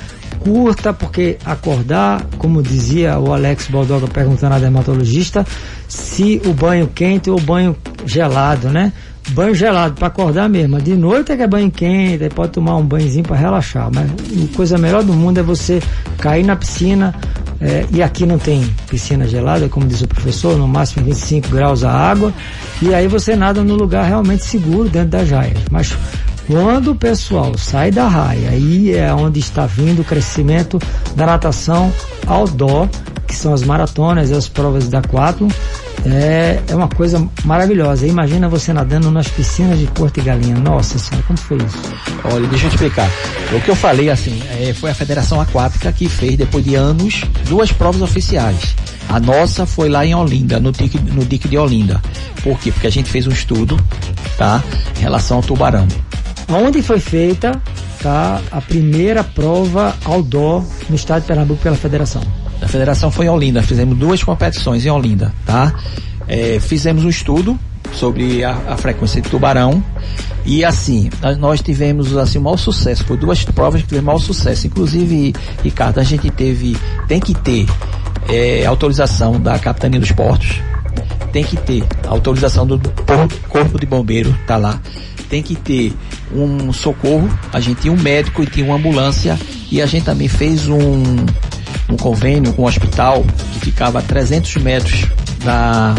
curta, 0.44 0.94
porque 0.94 1.38
acordar, 1.46 2.26
como 2.38 2.62
dizia 2.62 3.18
o 3.18 3.34
Alex 3.34 3.68
Baldoga 3.68 4.08
perguntando 4.08 4.56
à 4.56 4.60
dermatologista, 4.60 5.46
se 5.88 6.42
o 6.46 6.54
banho 6.54 6.88
quente 6.88 7.30
ou 7.30 7.40
banho 7.40 7.76
gelado, 8.06 8.70
né? 8.70 8.92
Banho 9.30 9.56
gelado 9.56 9.96
para 9.96 10.08
acordar 10.08 10.50
mesmo. 10.50 10.82
De 10.82 10.96
noite 10.96 11.32
é 11.32 11.38
que 11.38 11.44
é 11.44 11.48
banho 11.48 11.72
quente, 11.72 12.24
aí 12.24 12.30
pode 12.30 12.52
tomar 12.52 12.76
um 12.76 12.86
banhozinho 12.86 13.24
para 13.24 13.38
relaxar. 13.38 13.90
Mas 13.94 14.12
a 14.12 14.56
coisa 14.56 14.78
melhor 14.78 15.02
do 15.02 15.14
mundo 15.14 15.40
é 15.40 15.44
você 15.44 15.82
cair 16.18 16.44
na 16.44 16.56
piscina. 16.56 17.16
É, 17.62 17.86
e 17.92 18.04
aqui 18.04 18.26
não 18.26 18.38
tem 18.38 18.62
piscina 18.90 19.26
gelada, 19.26 19.70
como 19.70 19.88
diz 19.88 20.02
o 20.02 20.08
professor, 20.08 20.58
no 20.58 20.68
máximo 20.68 21.06
25 21.06 21.48
graus 21.48 21.86
a 21.86 21.92
água. 21.92 22.34
E 22.82 22.94
aí 22.94 23.08
você 23.08 23.38
nada 23.38 23.64
no 23.64 23.76
lugar 23.76 24.06
realmente 24.06 24.44
seguro 24.44 24.90
dentro 24.90 25.12
das 25.12 25.30
jaias. 25.30 25.58
Mas 25.72 25.98
quando 26.48 26.92
o 26.92 26.96
pessoal 26.96 27.58
sai 27.58 27.90
da 27.90 28.08
raia, 28.08 28.50
aí 28.50 28.94
é 28.94 29.14
onde 29.14 29.40
está 29.40 29.66
vindo 29.66 30.02
o 30.02 30.06
crescimento 30.06 30.78
da 31.16 31.26
natação 31.26 31.92
outdoor, 32.28 32.90
que 33.26 33.36
são 33.36 33.54
as 33.54 33.64
maratonas 33.64 34.30
e 34.30 34.34
as 34.34 34.48
provas 34.48 34.90
da 34.90 35.02
quatro. 35.02 35.48
É, 36.06 36.60
é 36.68 36.76
uma 36.76 36.90
coisa 36.90 37.26
maravilhosa. 37.46 38.06
Imagina 38.06 38.50
você 38.50 38.74
nadando 38.74 39.10
nas 39.10 39.30
piscinas 39.30 39.80
de 39.80 39.88
Porto 39.88 40.20
e 40.20 40.22
Galinha. 40.22 40.56
Nossa 40.56 41.00
senhora, 41.00 41.26
como 41.26 41.40
foi 41.40 41.58
isso? 41.58 41.78
Olha, 42.26 42.46
deixa 42.48 42.66
eu 42.66 42.70
te 42.70 42.76
explicar. 42.76 43.10
O 43.54 43.62
que 43.62 43.72
eu 43.72 43.76
falei, 43.76 44.10
assim, 44.10 44.42
é, 44.60 44.74
foi 44.74 44.92
a 44.92 44.96
Federação 44.96 45.40
Aquática 45.40 45.94
que 45.94 46.10
fez, 46.10 46.36
depois 46.36 46.66
de 46.66 46.76
anos, 46.76 47.24
duas 47.48 47.72
provas 47.72 48.02
oficiais. 48.02 48.76
A 49.08 49.18
nossa 49.18 49.66
foi 49.66 49.88
lá 49.88 50.06
em 50.06 50.14
Olinda, 50.14 50.60
no 50.60 50.74
dique, 50.74 51.00
no 51.00 51.24
dique 51.24 51.48
de 51.48 51.58
Olinda. 51.58 52.02
Por 52.44 52.60
quê? 52.60 52.70
Porque 52.72 52.88
a 52.88 52.92
gente 52.92 53.10
fez 53.10 53.26
um 53.26 53.32
estudo, 53.32 53.80
tá? 54.38 54.62
Em 54.98 55.02
relação 55.02 55.38
ao 55.38 55.44
tubarão 55.44 55.88
onde 56.50 56.82
foi 56.82 57.00
feita 57.00 57.62
tá, 58.02 58.42
a 58.52 58.62
primeira 58.62 59.24
prova 59.24 59.96
outdoor 60.06 60.64
no 60.90 60.96
estado 60.96 61.22
de 61.22 61.28
Pernambuco 61.28 61.62
pela 61.62 61.76
federação. 61.76 62.22
A 62.62 62.68
federação 62.68 63.12
foi 63.12 63.26
em 63.26 63.30
Olinda, 63.30 63.62
fizemos 63.62 63.98
duas 63.98 64.24
competições 64.24 64.86
em 64.86 64.90
Olinda, 64.90 65.34
tá? 65.46 65.74
É, 66.28 66.60
fizemos 66.60 67.04
um 67.04 67.10
estudo 67.10 67.60
sobre 67.92 68.44
a, 68.44 68.52
a, 68.70 68.78
frequência 68.78 69.22
de 69.22 69.30
tubarão 69.30 69.84
e 70.46 70.64
assim, 70.64 71.10
nós 71.38 71.62
tivemos 71.62 72.16
assim 72.16 72.38
o 72.38 72.42
maior 72.42 72.58
sucesso, 72.58 73.04
foi 73.04 73.18
duas 73.18 73.44
provas 73.44 73.82
que 73.82 73.88
tivemos 73.88 74.06
maior 74.06 74.20
sucesso, 74.20 74.68
inclusive, 74.68 75.34
Ricardo, 75.64 76.00
a 76.00 76.04
gente 76.04 76.30
teve, 76.32 76.78
tem 77.08 77.20
que 77.20 77.34
ter 77.34 77.66
é, 78.30 78.66
autorização 78.66 79.40
da 79.40 79.60
Capitania 79.60 80.00
dos 80.00 80.12
Portos, 80.12 80.62
tem 81.32 81.44
que 81.44 81.58
ter. 81.58 81.84
Autorização 82.08 82.66
do 82.66 82.80
Corpo 83.50 83.80
de 83.80 83.86
Bombeiro, 83.86 84.38
tá 84.46 84.58
lá, 84.58 84.80
tem 85.30 85.42
que 85.42 85.56
ter 85.56 85.94
um 86.32 86.72
socorro, 86.72 87.30
a 87.52 87.60
gente 87.60 87.82
tinha 87.82 87.94
um 87.94 88.00
médico 88.00 88.44
e 88.44 88.46
tinha 88.46 88.66
uma 88.66 88.76
ambulância. 88.76 89.38
E 89.72 89.82
a 89.82 89.86
gente 89.86 90.06
também 90.06 90.28
fez 90.28 90.68
um, 90.68 91.04
um 91.90 91.98
convênio 91.98 92.54
com 92.54 92.64
um 92.64 92.66
hospital 92.66 93.26
que 93.54 93.60
ficava 93.60 94.00
a 94.00 94.02
300 94.02 94.56
metros 94.58 95.08
da, 95.44 95.96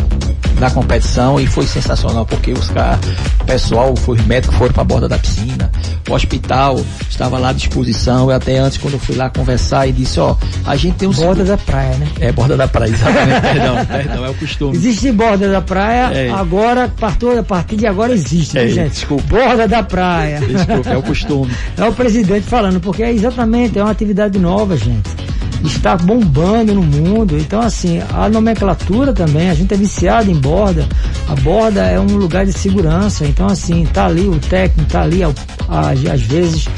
competição 0.71 1.41
e 1.41 1.47
foi 1.47 1.67
sensacional 1.67 2.25
porque 2.27 2.53
os 2.53 2.69
caras, 2.69 3.01
o 3.41 3.45
pessoal, 3.45 3.95
os 3.95 4.27
médicos 4.27 4.57
foram 4.57 4.73
para 4.73 4.83
a 4.83 4.85
borda 4.85 5.09
da 5.09 5.19
piscina, 5.19 5.71
o 6.09 6.13
hospital 6.13 6.81
estava 7.09 7.39
lá 7.39 7.51
à 7.51 7.53
disposição. 7.53 8.31
Eu 8.31 8.37
até 8.37 8.59
antes, 8.59 8.79
quando 8.79 8.95
eu 8.95 9.01
fui 9.01 9.17
lá 9.17 9.31
conversar, 9.31 9.87
e 9.89 9.93
disse: 9.93 10.21
Ó, 10.21 10.37
a 10.67 10.77
gente 10.77 10.97
tem 10.97 11.09
um. 11.09 11.13
Borda 11.13 11.45
da 11.45 11.57
praia, 11.57 11.97
né? 11.97 12.09
É, 12.21 12.33
borda 12.33 12.57
da 12.57 12.69
praia, 12.69 12.91
exatamente. 12.91 13.41
perdão, 13.43 13.87
perdão, 13.87 14.25
é 14.25 14.31
o 14.31 14.35
costume. 14.35 14.77
Existe 14.77 15.13
borda 15.13 15.51
da 15.51 15.63
praia, 15.63 16.13
é. 16.15 16.31
agora, 16.31 16.85
a 16.85 17.43
partir 17.43 17.77
de 17.77 17.87
agora 17.87 18.13
existe, 18.13 18.59
é, 18.59 18.69
gente? 18.69 18.93
Desculpa. 18.93 19.25
Borda 19.29 19.67
da 19.67 19.83
praia. 19.83 20.41
Desculpa, 20.41 20.91
é 20.91 20.97
o 20.97 21.03
costume. 21.03 21.55
É 21.77 21.85
o 21.85 21.93
presidente 21.93 22.47
falando, 22.47 22.81
porque 22.81 23.03
é 23.03 23.13
exatamente, 23.13 23.79
é 23.79 23.83
uma 23.83 23.91
atividade 23.91 24.39
nova, 24.39 24.77
gente 24.77 25.11
está 25.67 25.97
bombando 25.97 26.75
no 26.75 26.83
mundo. 26.83 27.37
Então, 27.39 27.61
assim, 27.61 28.01
a 28.13 28.29
nomenclatura 28.29 29.13
também, 29.13 29.51
a 29.51 29.55
gente 29.55 29.73
é 29.73 29.77
viciado 29.77 30.31
em 30.31 30.35
borda. 30.35 30.87
A 31.29 31.35
borda 31.37 31.83
é 31.83 31.99
um 31.99 32.17
lugar 32.17 32.47
de 32.47 32.53
segurança. 32.53 33.27
Então, 33.27 33.47
assim, 33.47 33.87
tá 33.87 34.07
ali 34.07 34.29
o 34.29 34.39
técnico, 34.39 34.91
tá 34.91 35.03
ali, 35.03 35.23
às 35.23 36.21
vezes, 36.23 36.69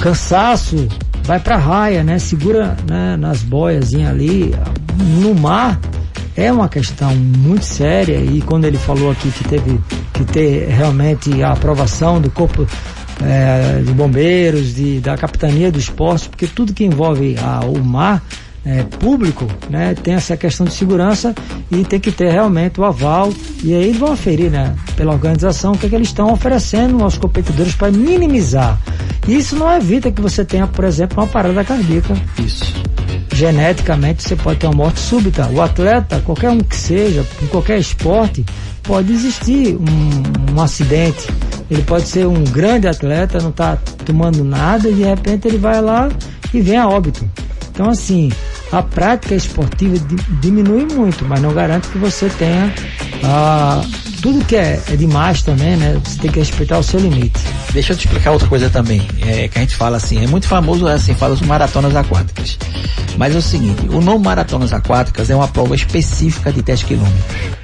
cansaço, 0.00 0.88
vai 1.24 1.38
pra 1.40 1.56
raia, 1.56 2.04
né? 2.04 2.18
Segura 2.18 2.76
né, 2.88 3.16
nas 3.16 3.42
boias 3.42 3.94
ali. 3.94 4.54
No 5.20 5.34
mar 5.34 5.78
é 6.36 6.50
uma 6.50 6.68
questão 6.68 7.14
muito 7.14 7.64
séria 7.64 8.18
e 8.18 8.40
quando 8.42 8.64
ele 8.64 8.78
falou 8.78 9.10
aqui 9.10 9.30
que 9.30 9.44
teve 9.44 9.80
que 10.12 10.24
ter 10.24 10.68
realmente 10.68 11.42
a 11.42 11.52
aprovação 11.52 12.20
do 12.20 12.30
corpo 12.30 12.66
é, 13.22 13.82
de 13.82 13.92
bombeiros, 13.92 14.74
de, 14.74 15.00
da 15.00 15.16
capitania 15.16 15.70
do 15.70 15.78
esporte, 15.78 16.28
porque 16.28 16.46
tudo 16.46 16.72
que 16.72 16.84
envolve 16.84 17.36
a, 17.38 17.64
o 17.64 17.82
mar 17.84 18.22
é, 18.64 18.82
público, 18.82 19.46
né, 19.68 19.94
tem 19.94 20.14
essa 20.14 20.36
questão 20.36 20.64
de 20.66 20.72
segurança 20.72 21.34
e 21.70 21.84
tem 21.84 22.00
que 22.00 22.10
ter 22.10 22.30
realmente 22.30 22.80
o 22.80 22.84
aval 22.84 23.32
e 23.62 23.74
aí 23.74 23.92
vão 23.92 24.12
aferir, 24.12 24.50
né, 24.50 24.74
pela 24.96 25.12
organização 25.12 25.72
o 25.72 25.78
que, 25.78 25.86
é 25.86 25.88
que 25.88 25.94
eles 25.94 26.08
estão 26.08 26.32
oferecendo 26.32 27.02
aos 27.02 27.18
competidores 27.18 27.74
para 27.74 27.92
minimizar. 27.92 28.80
Isso 29.28 29.56
não 29.56 29.70
evita 29.70 30.10
que 30.10 30.20
você 30.20 30.44
tenha, 30.44 30.66
por 30.66 30.84
exemplo, 30.84 31.22
uma 31.22 31.26
parada 31.26 31.62
cardíaca. 31.64 32.14
Isso. 32.38 32.74
Geneticamente 33.34 34.22
você 34.22 34.36
pode 34.36 34.60
ter 34.60 34.66
uma 34.66 34.76
morte 34.76 35.00
súbita. 35.00 35.48
O 35.48 35.60
atleta, 35.60 36.20
qualquer 36.20 36.50
um 36.50 36.60
que 36.60 36.76
seja, 36.76 37.26
em 37.42 37.46
qualquer 37.46 37.78
esporte, 37.78 38.44
pode 38.82 39.12
existir 39.12 39.76
um, 39.76 40.54
um 40.54 40.60
acidente 40.60 41.26
ele 41.70 41.82
pode 41.82 42.08
ser 42.08 42.26
um 42.26 42.44
grande 42.44 42.86
atleta, 42.86 43.40
não 43.40 43.50
está 43.50 43.76
tomando 44.04 44.44
nada 44.44 44.88
e 44.88 44.94
de 44.94 45.02
repente 45.02 45.48
ele 45.48 45.58
vai 45.58 45.80
lá 45.80 46.08
e 46.52 46.60
vem 46.60 46.76
a 46.76 46.88
óbito. 46.88 47.28
Então, 47.70 47.90
assim, 47.90 48.30
a 48.70 48.82
prática 48.82 49.34
esportiva 49.34 49.96
diminui 50.40 50.84
muito, 50.84 51.24
mas 51.24 51.40
não 51.40 51.52
garante 51.52 51.88
que 51.88 51.98
você 51.98 52.28
tenha 52.28 52.72
ah, 53.24 53.82
tudo 54.22 54.44
que 54.44 54.54
é, 54.54 54.80
é, 54.88 54.96
demais 54.96 55.42
também, 55.42 55.76
né? 55.76 56.00
Você 56.04 56.18
tem 56.20 56.30
que 56.30 56.38
respeitar 56.38 56.78
o 56.78 56.82
seu 56.82 57.00
limite. 57.00 57.40
Deixa 57.72 57.92
eu 57.92 57.96
te 57.96 58.06
explicar 58.06 58.30
outra 58.30 58.48
coisa 58.48 58.70
também, 58.70 59.06
é, 59.26 59.48
que 59.48 59.58
a 59.58 59.60
gente 59.60 59.74
fala 59.74 59.96
assim, 59.96 60.22
é 60.22 60.26
muito 60.26 60.46
famoso 60.46 60.86
assim, 60.86 61.14
fala 61.14 61.34
as 61.34 61.40
maratonas 61.40 61.96
aquáticas. 61.96 62.58
Mas 63.16 63.34
é 63.34 63.38
o 63.38 63.42
seguinte, 63.42 63.86
o 63.88 64.00
nome 64.00 64.24
maratonas 64.24 64.72
aquáticas 64.72 65.28
é 65.30 65.34
uma 65.34 65.48
prova 65.48 65.74
específica 65.74 66.52
de 66.52 66.62
10 66.62 66.82
quilômetros. 66.84 67.63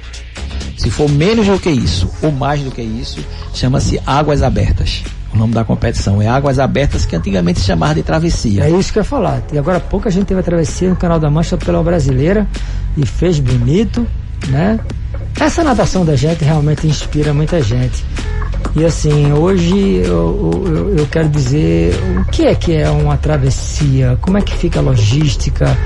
Se 0.81 0.89
for 0.89 1.07
menos 1.07 1.45
do 1.45 1.59
que 1.59 1.69
isso 1.69 2.09
ou 2.23 2.31
mais 2.31 2.59
do 2.63 2.71
que 2.71 2.81
isso, 2.81 3.23
chama-se 3.53 4.01
Águas 4.03 4.41
Abertas. 4.41 5.03
O 5.31 5.37
nome 5.37 5.53
da 5.53 5.63
competição 5.63 6.19
é 6.19 6.27
Águas 6.27 6.57
Abertas, 6.57 7.05
que 7.05 7.15
antigamente 7.15 7.59
se 7.59 7.67
chamava 7.67 7.93
de 7.93 8.01
travessia. 8.01 8.63
É 8.63 8.71
isso 8.71 8.91
que 8.91 8.97
eu 8.97 9.01
ia 9.01 9.07
falar. 9.07 9.43
E 9.53 9.59
agora 9.59 9.79
pouca 9.79 10.09
gente 10.09 10.25
teve 10.25 10.39
a 10.39 10.43
travessia 10.43 10.89
no 10.89 10.95
Canal 10.95 11.19
da 11.19 11.29
Mancha 11.29 11.55
pela 11.55 11.83
brasileira 11.83 12.47
e 12.97 13.05
fez 13.05 13.39
bonito 13.39 14.07
né? 14.47 14.79
Essa 15.39 15.63
natação 15.63 16.05
da 16.05 16.15
gente 16.15 16.43
realmente 16.43 16.85
inspira 16.87 17.33
muita 17.33 17.61
gente. 17.61 18.03
E 18.75 18.85
assim, 18.85 19.33
hoje 19.33 19.97
eu, 19.97 20.63
eu, 20.65 20.97
eu, 20.99 21.07
quero 21.07 21.27
dizer 21.27 21.93
o 22.17 22.25
que 22.31 22.45
é 22.45 22.55
que 22.55 22.73
é 22.73 22.89
uma 22.89 23.17
travessia, 23.17 24.17
como 24.21 24.37
é 24.37 24.41
que 24.41 24.55
fica 24.55 24.79
a 24.79 24.81
logística, 24.81 25.77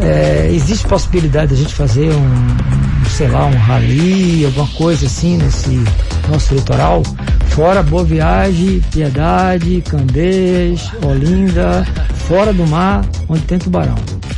é, 0.00 0.50
existe 0.50 0.84
possibilidade 0.86 1.54
de 1.54 1.60
a 1.60 1.62
gente 1.62 1.74
fazer 1.74 2.10
um, 2.10 2.24
um, 2.24 3.04
sei 3.08 3.28
lá, 3.28 3.46
um 3.46 3.56
rally, 3.56 4.44
alguma 4.46 4.66
coisa 4.68 5.06
assim 5.06 5.36
nesse 5.36 5.80
nosso 6.28 6.54
litoral? 6.54 7.04
Fora 7.50 7.84
Boa 7.84 8.02
Viagem, 8.02 8.82
Piedade, 8.90 9.80
Candeias, 9.88 10.90
Olinda, 11.06 11.86
fora 12.26 12.52
do 12.52 12.66
mar, 12.66 13.04
onde 13.28 13.42
tem 13.42 13.58
tubarão. 13.60 13.94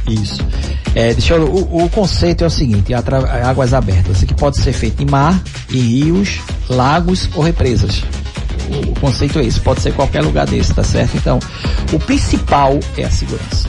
Isso. 0.06 0.44
É, 0.96 1.12
deixa 1.12 1.34
eu, 1.34 1.44
o, 1.44 1.84
o, 1.84 1.90
conceito 1.90 2.42
é 2.42 2.46
o 2.46 2.50
seguinte, 2.50 2.94
águas 2.94 3.74
abertas, 3.74 4.24
que 4.24 4.32
pode 4.32 4.56
ser 4.56 4.72
feito 4.72 5.02
em 5.02 5.06
mar, 5.06 5.38
em 5.70 5.78
rios, 5.78 6.40
lagos 6.70 7.28
ou 7.34 7.42
represas. 7.42 8.02
O, 8.70 8.92
o 8.92 8.94
conceito 8.98 9.38
é 9.38 9.44
esse, 9.44 9.60
pode 9.60 9.82
ser 9.82 9.92
qualquer 9.92 10.22
lugar 10.22 10.46
desse, 10.46 10.72
tá 10.72 10.82
certo? 10.82 11.14
Então, 11.14 11.38
o 11.92 11.98
principal 11.98 12.80
é 12.96 13.04
a 13.04 13.10
segurança. 13.10 13.68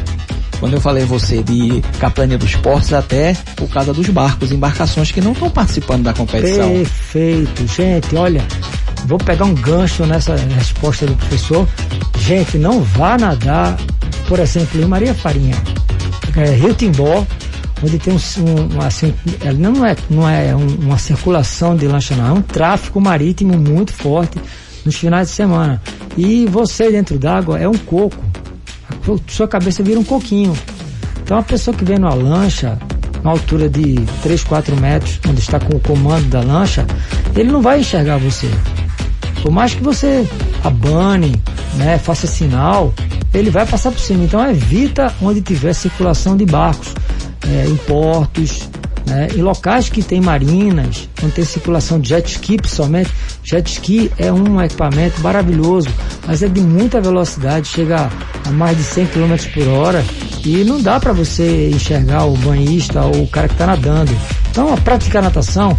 Quando 0.58 0.76
eu 0.76 0.80
falei 0.80 1.04
você 1.04 1.44
de 1.44 1.82
Capitania 2.00 2.38
dos 2.38 2.56
Portos, 2.56 2.94
até 2.94 3.36
por 3.58 3.68
causa 3.68 3.94
dos 3.94 4.08
barcos, 4.08 4.54
embarcações 4.54 5.12
que 5.12 5.20
não 5.20 5.34
estão 5.34 5.50
participando 5.50 6.04
da 6.04 6.14
competição. 6.14 6.70
Perfeito, 6.70 7.68
gente, 7.68 8.16
olha, 8.16 8.42
vou 9.06 9.18
pegar 9.18 9.44
um 9.44 9.54
gancho 9.54 10.06
nessa 10.06 10.34
resposta 10.38 11.06
do 11.06 11.14
professor. 11.16 11.68
Gente, 12.20 12.58
não 12.58 12.82
vá 12.82 13.18
nadar, 13.18 13.76
por 14.30 14.40
exemplo, 14.40 14.82
em 14.82 14.86
Maria 14.86 15.14
Farinha 15.14 15.58
é, 16.38 16.52
Rio 16.52 16.74
Timbó, 16.74 17.26
onde 17.84 17.98
tem 17.98 18.14
um, 18.14 18.76
um 18.76 18.82
assim, 18.82 19.14
não 19.58 19.86
é, 19.86 19.96
não 20.10 20.30
é 20.30 20.56
uma 20.56 20.98
circulação 20.98 21.76
de 21.76 21.88
lancha 21.88 22.16
não, 22.16 22.28
é 22.28 22.32
um 22.32 22.42
tráfego 22.42 23.02
marítimo 23.02 23.58
muito 23.58 23.92
forte 23.92 24.40
nos 24.86 24.96
finais 24.96 25.30
de 25.30 25.34
semana. 25.34 25.82
E 26.16 26.46
você 26.46 26.92
dentro 26.92 27.18
d'água 27.18 27.60
é 27.60 27.68
um 27.68 27.78
coco. 27.78 28.24
A 28.90 29.32
sua 29.32 29.48
cabeça 29.48 29.84
vira 29.84 30.00
um 30.00 30.04
coquinho. 30.04 30.58
Então 31.24 31.38
a 31.38 31.44
pessoa 31.44 31.76
que 31.76 31.84
vem 31.84 31.98
numa 31.98 32.14
lancha, 32.14 32.78
na 33.24 33.32
altura 33.32 33.68
de 33.68 33.96
3, 34.22 34.44
4 34.44 34.80
metros, 34.80 35.20
onde 35.28 35.40
está 35.40 35.60
com 35.60 35.76
o 35.76 35.80
comando 35.80 36.28
da 36.30 36.42
lancha, 36.42 36.86
ele 37.36 37.52
não 37.52 37.62
vai 37.62 37.80
enxergar 37.80 38.18
você. 38.18 38.50
Por 39.48 39.54
mais 39.54 39.74
que 39.74 39.82
você 39.82 40.28
abane, 40.62 41.42
né, 41.76 41.98
faça 41.98 42.28
sinal, 42.28 42.94
ele 43.34 43.50
vai 43.50 43.66
passar 43.66 43.94
por 43.94 44.00
cima. 44.02 44.26
Então 44.26 44.46
evita 44.46 45.16
onde 45.22 45.42
tiver 45.42 45.72
circulação 45.72 46.36
de 46.36 46.46
barcos, 46.46 46.94
é, 47.48 47.66
em 47.66 47.78
portos, 47.78 48.68
né, 49.06 49.30
em 49.34 49.42
locais 49.42 49.88
que 49.88 50.04
tem 50.04 50.20
marinas, 50.20 51.08
onde 51.24 51.32
tem 51.32 51.46
circulação 51.46 51.98
de 51.98 52.10
jet 52.10 52.30
ski 52.30 52.58
principalmente. 52.58 53.10
Jet 53.42 53.72
ski 53.72 54.12
é 54.18 54.34
um 54.34 54.62
equipamento 54.62 55.22
maravilhoso, 55.22 55.88
mas 56.28 56.44
é 56.44 56.50
de 56.50 56.60
muita 56.60 57.00
velocidade, 57.00 57.70
chega 57.70 58.10
a 58.46 58.52
mais 58.52 58.76
de 58.76 58.84
100 58.84 59.06
km 59.06 59.36
por 59.54 59.68
hora 59.70 60.06
e 60.44 60.66
não 60.66 60.82
dá 60.82 61.00
para 61.00 61.14
você 61.14 61.70
enxergar 61.70 62.26
o 62.26 62.36
banhista 62.40 63.02
ou 63.02 63.24
o 63.24 63.28
cara 63.30 63.48
que 63.48 63.54
está 63.54 63.66
nadando. 63.66 64.12
Então, 64.52 64.74
a 64.74 64.78
praticar 64.78 65.24
natação 65.24 65.78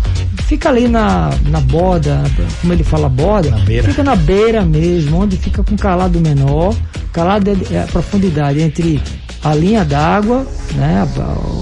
fica 0.49 0.71
ali 0.71 0.89
na, 0.89 1.31
na 1.51 1.61
borda, 1.61 2.25
como 2.63 2.73
ele 2.73 2.83
fala 2.83 3.07
borda, 3.07 3.51
na 3.51 3.59
fica 3.59 4.03
na 4.03 4.17
beira 4.17 4.65
mesmo, 4.65 5.19
onde 5.21 5.37
fica 5.37 5.63
com 5.63 5.77
calado 5.77 6.19
menor. 6.19 6.75
Calado 7.13 7.51
é, 7.51 7.75
é 7.75 7.83
a 7.83 7.87
profundidade 7.87 8.59
entre 8.59 9.01
a 9.45 9.55
linha 9.55 9.85
d'água, 9.85 10.47
né, 10.75 11.07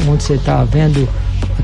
onde 0.09 0.23
você 0.23 0.35
está 0.35 0.63
vendo 0.63 1.07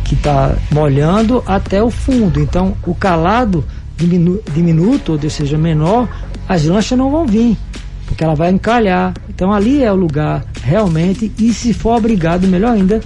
que 0.04 0.14
está 0.14 0.56
molhando, 0.72 1.44
até 1.46 1.80
o 1.80 1.90
fundo. 1.90 2.40
Então, 2.40 2.76
o 2.84 2.94
calado 2.94 3.64
diminu, 3.96 4.40
diminuto, 4.52 5.12
ou 5.12 5.30
seja, 5.30 5.56
menor, 5.56 6.08
as 6.48 6.64
lanchas 6.64 6.98
não 6.98 7.08
vão 7.08 7.24
vir, 7.24 7.56
porque 8.04 8.24
ela 8.24 8.34
vai 8.34 8.50
encalhar. 8.50 9.14
Então, 9.28 9.52
ali 9.52 9.84
é 9.84 9.92
o 9.92 9.96
lugar 9.96 10.44
realmente, 10.60 11.30
e 11.38 11.52
se 11.52 11.72
for 11.72 11.96
obrigado, 11.96 12.48
melhor 12.48 12.72
ainda, 12.72 13.00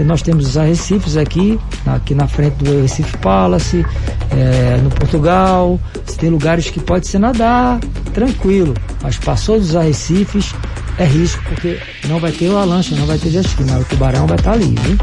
porque 0.00 0.04
nós 0.04 0.22
temos 0.22 0.48
os 0.48 0.56
arrecifes 0.56 1.14
aqui, 1.14 1.60
aqui 1.84 2.14
na 2.14 2.26
frente 2.26 2.54
do 2.54 2.80
Recife 2.80 3.18
Palace, 3.18 3.84
é, 4.30 4.78
no 4.82 4.88
Portugal, 4.88 5.78
tem 6.16 6.30
lugares 6.30 6.70
que 6.70 6.80
pode 6.80 7.06
ser 7.06 7.18
nadar 7.18 7.78
tranquilo, 8.14 8.72
mas 9.02 9.18
passou 9.18 9.58
dos 9.58 9.76
arrecifes 9.76 10.54
é 10.96 11.04
risco, 11.04 11.42
porque 11.44 11.78
não 12.08 12.18
vai 12.18 12.32
ter 12.32 12.50
a 12.50 12.64
lancha, 12.64 12.96
não 12.96 13.04
vai 13.04 13.18
ter 13.18 13.28
jet 13.28 13.46
ski, 13.46 13.62
mas 13.64 13.82
o 13.82 13.84
tubarão 13.84 14.26
vai 14.26 14.38
estar 14.38 14.52
ali, 14.52 14.74
viu? 14.80 14.96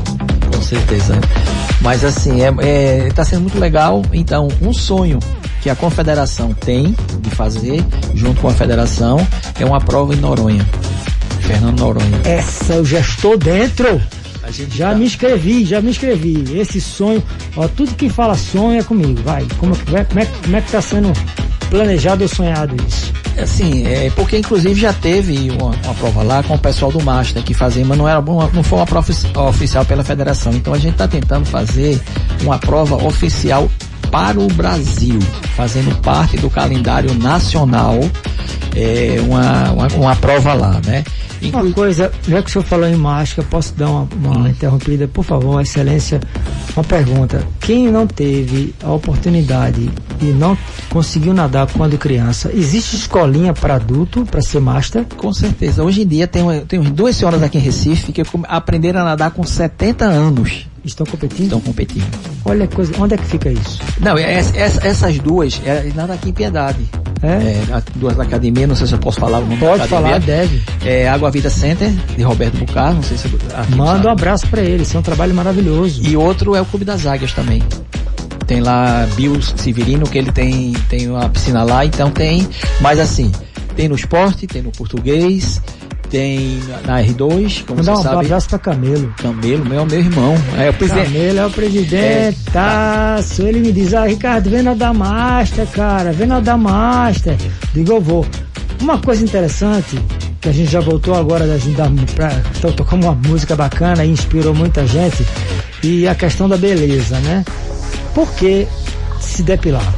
Com 0.52 0.62
certeza. 0.64 1.20
Mas 1.82 2.04
assim, 2.04 2.42
é, 2.42 2.54
é, 2.60 3.10
tá 3.10 3.24
sendo 3.24 3.42
muito 3.42 3.60
legal. 3.60 4.02
Então, 4.12 4.48
um 4.62 4.74
sonho 4.74 5.20
que 5.62 5.70
a 5.70 5.76
confederação 5.76 6.54
tem 6.54 6.96
de 7.22 7.30
fazer, 7.32 7.84
junto 8.16 8.42
com 8.42 8.48
a 8.48 8.54
federação, 8.54 9.26
é 9.60 9.66
uma 9.66 9.80
prova 9.80 10.14
em 10.14 10.18
Noronha. 10.18 10.66
Fernando 11.42 11.80
Noronha. 11.80 12.22
Essa 12.26 12.74
eu 12.74 12.86
já 12.86 13.00
estou 13.00 13.38
dentro. 13.38 14.02
Já 14.52 14.90
tá... 14.90 14.96
me 14.96 15.06
inscrevi, 15.06 15.66
já 15.66 15.82
me 15.82 15.90
inscrevi. 15.90 16.58
Esse 16.58 16.80
sonho, 16.82 17.24
ó, 17.56 17.68
tudo 17.68 17.96
que 17.96 18.10
fala 18.10 18.36
sonho 18.36 18.80
é 18.80 18.84
comigo. 18.84 19.22
Vai, 19.24 19.46
como, 19.58 19.76
como, 19.78 19.98
é, 19.98 20.04
como, 20.04 20.20
é, 20.20 20.26
como 20.26 20.56
é 20.56 20.62
que 20.62 20.72
tá 20.72 20.82
sendo 20.82 21.12
planejado 21.70 22.24
ou 22.24 22.30
sonhado 22.30 22.76
isso? 22.88 23.14
Assim, 23.38 23.86
é, 23.86 24.10
porque 24.16 24.38
inclusive 24.38 24.80
já 24.80 24.92
teve 24.92 25.52
uma, 25.52 25.68
uma, 25.68 25.94
prova 25.94 26.24
lá 26.24 26.42
com 26.42 26.56
o 26.56 26.60
pessoal 26.60 26.92
do 26.92 27.02
Master 27.04 27.44
que 27.44 27.54
fazia, 27.54 27.86
mas 27.86 27.98
não, 27.98 28.10
era, 28.10 28.20
uma, 28.20 28.50
não 28.50 28.64
foi 28.64 28.80
uma 28.80 28.86
prova 28.86 29.12
oficial 29.48 29.86
pela 29.86 30.04
federação. 30.04 30.52
Então 30.54 30.74
a 30.74 30.80
gente 30.80 30.94
está 30.94 31.08
tentando 31.08 31.46
fazer 31.46 32.02
uma 32.42 32.58
prova 32.58 32.96
oficial 33.06 33.70
para 34.10 34.40
o 34.40 34.48
Brasil, 34.48 35.20
fazendo 35.56 35.96
parte 36.02 36.38
do 36.38 36.50
calendário 36.50 37.14
nacional, 37.14 38.00
é, 38.76 39.18
uma, 39.22 39.72
uma, 39.72 39.88
uma 39.88 40.16
prova 40.16 40.54
lá, 40.54 40.82
né? 40.86 41.04
Inclu... 41.42 41.62
Uma 41.62 41.74
coisa, 41.74 42.12
já 42.28 42.42
que 42.42 42.50
o 42.50 42.54
senhor 42.54 42.66
falou 42.66 42.88
em 42.88 42.96
máscara, 42.96 43.48
posso 43.50 43.74
dar 43.76 43.90
uma, 43.90 44.08
uma 44.16 44.38
hum. 44.40 44.48
interrompida, 44.48 45.08
por 45.08 45.24
favor, 45.24 45.62
excelência, 45.62 46.20
uma 46.76 46.84
pergunta. 46.84 47.46
Quem 47.60 47.92
não 47.92 48.08
teve 48.08 48.74
a 48.84 48.92
oportunidade 48.92 49.90
e 50.22 50.26
não 50.26 50.58
conseguiu 50.90 51.34
nadar 51.34 51.68
quando 51.68 51.98
criança, 51.98 52.52
existe 52.54 52.96
escolinha 52.96 53.54
para 53.54 53.76
adulto, 53.76 54.26
para 54.26 54.42
ser 54.42 54.60
master? 54.60 55.06
Com 55.16 55.32
certeza. 55.32 55.84
Hoje 55.84 56.02
em 56.02 56.08
dia 56.08 56.28
tem, 56.28 56.44
tem 56.66 56.82
duas 56.82 57.16
senhoras 57.16 57.42
aqui 57.44 57.58
em 57.58 57.62
Recife 57.62 58.12
que 58.12 58.24
aprenderam 58.48 59.02
a 59.02 59.04
nadar 59.04 59.32
com 59.32 59.44
70 59.44 60.06
anos. 60.06 60.68
Estão 60.84 61.06
competindo? 61.06 61.44
Estão 61.44 61.60
competindo. 61.60 62.08
Olha 62.46 62.64
a 62.64 62.68
coisa, 62.68 62.94
onde 62.98 63.14
é 63.14 63.18
que 63.18 63.26
fica 63.26 63.52
isso? 63.52 63.80
Não, 64.00 64.18
essa, 64.18 64.88
essas 64.88 65.20
duas, 65.20 65.62
é, 65.66 65.92
nada 65.94 66.14
aqui 66.14 66.30
em 66.30 66.34
Piedade. 66.34 66.88
É? 67.22 67.28
é 67.28 67.84
duas 67.96 68.16
da 68.16 68.26
academia, 68.38 68.68
não 68.68 68.76
sei 68.76 68.88
se 68.88 68.94
eu 68.94 69.00
posso 69.00 69.20
falar 69.20 69.40
o 69.40 69.42
nome 69.42 69.58
Pode 69.58 69.88
falar, 69.88 70.20
deve. 70.20 70.62
É 70.86 71.08
Água 71.08 71.30
Vida 71.30 71.50
Center, 71.50 71.92
de 72.16 72.24
Roberto 72.24 72.58
Bucar, 72.58 72.94
não 72.94 73.04
sei 73.04 73.18
se 73.18 73.28
Manda 73.76 74.08
um 74.08 74.12
abraço 74.12 74.48
para 74.48 74.62
eles, 74.62 74.94
é 74.94 75.00
um 75.00 75.02
trabalho 75.02 75.34
maravilhoso. 75.34 76.02
E 76.08 76.16
outro 76.16 76.56
é 76.56 76.62
o 76.62 76.66
Clube 76.66 76.86
das 76.86 77.06
Águias 77.06 77.34
também. 77.34 77.62
Tem 78.46 78.62
lá 78.62 79.06
Bill 79.16 79.42
Severino, 79.42 80.08
que 80.08 80.18
ele 80.18 80.32
tem, 80.32 80.72
tem 80.88 81.10
uma 81.10 81.28
piscina 81.28 81.64
lá, 81.64 81.86
então 81.86 82.10
tem, 82.10 82.48
mas 82.80 82.98
assim, 83.00 83.32
tem 83.76 83.90
no 83.90 83.96
esporte, 83.96 84.48
tem 84.48 84.62
no 84.62 84.72
português, 84.72 85.62
tem 86.10 86.60
na 86.86 87.02
R2, 87.02 87.66
como 87.66 87.80
Mandar 87.80 87.96
você 87.96 88.00
um 88.00 88.04
sabe. 88.04 88.16
Um 88.16 88.20
abraço 88.20 88.50
pra 88.50 88.60
Camelo. 88.60 89.14
Camelo, 89.18 89.66
meu, 89.66 89.86
meu 89.86 90.00
irmão. 90.00 90.36
É 90.58 90.70
o 90.70 90.74
presidente. 90.74 91.12
Camelo 91.12 91.40
é 91.40 91.46
o 91.46 91.52
presidente, 91.52 92.38
é, 92.48 92.52
tá. 92.52 93.20
Ele 93.40 93.60
me 93.60 93.72
diz, 93.72 93.94
ah, 93.94 94.06
Ricardo, 94.06 94.50
vem 94.50 94.64
da 94.64 94.94
Master, 94.94 95.68
cara, 95.68 96.12
vem 96.12 96.28
da 96.28 96.58
Master. 96.58 97.36
Digo, 97.74 97.94
eu 97.94 98.02
vou. 98.02 98.26
Uma 98.82 99.00
coisa 99.00 99.24
interessante, 99.24 100.00
que 100.40 100.50
a 100.50 100.52
gente 100.52 100.72
já 100.72 100.80
voltou 100.80 101.16
agora 101.16 101.48
da, 101.48 101.56
da, 101.56 102.04
pra, 102.14 102.32
então, 102.58 102.72
tocamos 102.72 103.06
uma 103.06 103.16
música 103.16 103.56
bacana 103.56 104.06
e 104.06 104.10
inspirou 104.10 104.54
muita 104.54 104.86
gente, 104.86 105.26
e 105.84 106.08
a 106.08 106.14
questão 106.14 106.48
da 106.48 106.58
beleza, 106.58 107.20
né? 107.20 107.44
Por 108.14 108.32
que 108.34 108.68
se 109.20 109.42
depilar? 109.42 109.94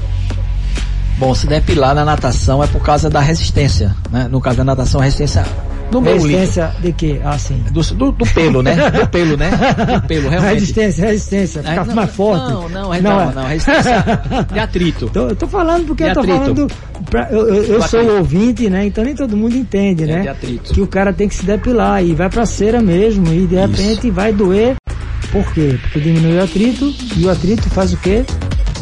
Bom, 1.18 1.36
se 1.36 1.46
depilar 1.48 1.94
na 1.94 2.06
natação 2.06 2.64
é 2.64 2.68
por 2.68 2.82
causa 2.82 3.10
da 3.10 3.20
resistência, 3.20 3.94
né? 4.10 4.30
No 4.32 4.40
caso 4.40 4.58
da 4.58 4.64
natação, 4.64 5.02
a 5.02 5.04
resistência 5.04 5.46
no 5.92 6.00
resistência 6.02 6.72
de 6.82 6.94
quê? 6.94 7.20
Ah, 7.24 7.38
sim. 7.38 7.64
Do, 7.72 7.82
do, 7.82 8.12
do, 8.12 8.26
pelo, 8.28 8.62
né? 8.62 8.76
Do 8.92 9.08
pelo, 9.08 9.38
né? 9.38 9.50
Do 9.50 10.08
pelo, 10.08 10.30
realmente. 10.30 10.54
Resistência, 10.54 11.06
resistência. 11.06 11.64
Ficar 11.64 11.86
não, 11.86 11.96
mais 11.96 12.12
forte. 12.12 12.54
Não, 12.54 12.70
não, 12.70 12.90
não, 12.90 13.02
não, 13.02 13.32
não 13.32 13.46
resistência 13.46 14.04
de 14.52 14.60
atrito. 14.60 15.10
Tô, 15.12 15.30
eu 15.30 15.36
tô 15.36 15.48
falando 15.48 15.88
porque 15.88 16.04
de 16.04 16.10
eu 16.10 16.14
tô 16.14 16.20
atrito. 16.22 16.40
falando. 16.40 16.68
Pra, 17.10 17.28
eu 17.32 17.48
eu, 17.48 17.64
eu 17.64 17.82
sou 17.84 18.18
ouvinte, 18.18 18.70
né? 18.70 18.86
Então 18.86 19.04
nem 19.04 19.16
todo 19.16 19.36
mundo 19.36 19.56
entende, 19.56 20.04
é 20.04 20.08
né? 20.08 20.22
De 20.22 20.28
atrito. 20.30 20.74
Que 20.74 20.82
o 20.82 20.88
cara 20.88 21.12
tem 21.12 21.28
que 21.28 21.36
se 21.36 21.46
depilar 21.46 22.04
e 22.04 22.14
vai 22.14 22.30
pra 22.30 22.46
cera 22.46 22.82
mesmo. 22.82 23.34
E 23.34 23.48
de 23.48 23.56
repente 23.56 24.08
Isso. 24.08 24.12
vai 24.12 24.32
doer. 24.32 24.76
Por 25.32 25.54
quê? 25.54 25.78
Porque 25.82 26.00
diminui 26.00 26.38
o 26.38 26.44
atrito 26.44 26.94
e 27.16 27.26
o 27.26 27.30
atrito 27.30 27.70
faz 27.70 27.94
o 27.94 27.98
quê? 27.98 28.26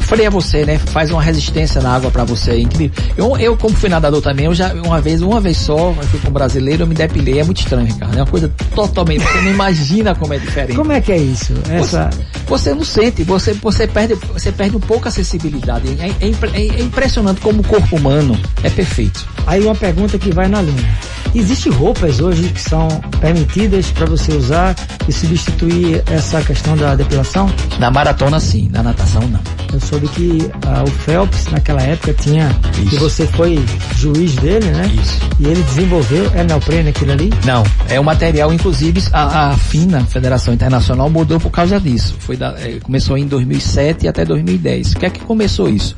Freia 0.07 0.29
você, 0.29 0.65
né? 0.65 0.79
Faz 0.79 1.11
uma 1.11 1.21
resistência 1.21 1.81
na 1.81 1.93
água 1.93 2.09
para 2.09 2.23
você. 2.23 2.51
É 2.51 2.59
incrível. 2.59 3.03
Eu, 3.17 3.37
eu, 3.37 3.57
como 3.57 3.75
fui 3.75 3.89
nadador 3.89 4.21
também, 4.21 4.45
eu 4.45 4.55
já, 4.55 4.73
uma 4.73 5.01
vez, 5.01 5.21
uma 5.21 5.41
vez 5.41 5.57
só, 5.57 5.89
eu 5.89 6.03
fui 6.03 6.19
com 6.19 6.29
um 6.29 6.33
brasileiro, 6.33 6.83
eu 6.83 6.87
me 6.87 6.95
depilei. 6.95 7.39
É 7.39 7.43
muito 7.43 7.59
estranho, 7.59 7.85
Ricardo. 7.85 8.17
É 8.17 8.21
uma 8.21 8.27
coisa 8.27 8.51
totalmente, 8.73 9.23
você 9.23 9.41
não 9.41 9.51
imagina 9.51 10.15
como 10.15 10.33
é 10.33 10.39
diferente. 10.39 10.75
Como 10.75 10.91
é 10.91 11.01
que 11.01 11.11
é 11.11 11.17
isso? 11.17 11.53
Essa... 11.69 12.09
Você, 12.09 12.36
você 12.47 12.73
não 12.73 12.83
sente, 12.83 13.23
você, 13.23 13.53
você, 13.53 13.87
perde, 13.87 14.15
você 14.15 14.51
perde 14.51 14.75
um 14.75 14.79
pouco 14.79 15.07
a 15.07 15.11
sensibilidade. 15.11 15.87
É, 15.99 16.07
é, 16.07 16.29
é, 16.53 16.79
é 16.79 16.81
impressionante 16.81 17.41
como 17.41 17.61
o 17.61 17.63
corpo 17.63 17.95
humano 17.95 18.39
é 18.63 18.69
perfeito. 18.69 19.27
Aí 19.45 19.63
uma 19.63 19.75
pergunta 19.75 20.17
que 20.17 20.31
vai 20.31 20.47
na 20.47 20.61
linha. 20.61 20.97
Existem 21.35 21.71
roupas 21.71 22.19
hoje 22.19 22.49
que 22.49 22.61
são 22.61 22.87
permitidas 23.19 23.91
para 23.91 24.05
você 24.05 24.33
usar 24.33 24.75
e 25.07 25.11
substituir 25.11 26.03
essa 26.07 26.41
questão 26.41 26.75
da 26.75 26.95
depilação? 26.95 27.51
Na 27.79 27.91
maratona 27.91 28.39
sim, 28.39 28.69
na 28.71 28.81
natação 28.81 29.21
não. 29.27 29.39
Eu 29.73 29.79
soube 29.81 30.07
que 30.07 30.49
ah, 30.65 30.83
o 30.83 30.89
Phelps 30.89 31.47
naquela 31.51 31.81
época 31.81 32.13
tinha 32.13 32.49
Isso. 32.79 32.95
e 32.95 32.97
você 32.97 33.27
foi 33.27 33.63
juiz 33.97 34.35
dele, 34.35 34.65
né? 34.67 34.89
Isso. 35.01 35.19
E 35.39 35.45
ele 35.45 35.61
desenvolveu 35.63 36.31
é 36.33 36.43
neoprene 36.43 36.89
aquilo 36.89 37.11
ali? 37.11 37.29
Não, 37.45 37.63
é 37.89 37.99
um 37.99 38.03
material, 38.03 38.53
inclusive 38.53 39.03
a, 39.11 39.49
a 39.49 39.57
FINA, 39.57 40.05
Federação 40.05 40.53
Internacional, 40.53 41.09
mudou 41.09 41.39
por 41.39 41.51
causa 41.51 41.79
disso. 41.79 42.15
Foi 42.19 42.36
da, 42.37 42.55
é, 42.59 42.79
começou 42.79 43.17
em 43.17 43.27
2007 43.27 44.07
até 44.07 44.23
2010. 44.23 44.93
O 44.93 44.99
que 44.99 45.05
é 45.05 45.09
que 45.09 45.19
começou 45.19 45.69
isso? 45.69 45.95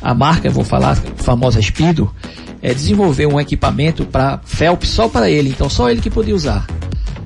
A 0.00 0.14
marca, 0.14 0.48
eu 0.48 0.52
vou 0.52 0.64
falar, 0.64 0.96
famosa 1.16 1.60
Speedo, 1.60 2.10
é, 2.62 2.72
desenvolveu 2.72 3.28
um 3.30 3.40
equipamento 3.40 4.06
para 4.06 4.40
Phelps 4.44 4.88
só 4.88 5.08
para 5.08 5.28
ele, 5.28 5.50
então 5.50 5.68
só 5.68 5.90
ele 5.90 6.00
que 6.00 6.10
podia 6.10 6.34
usar. 6.34 6.66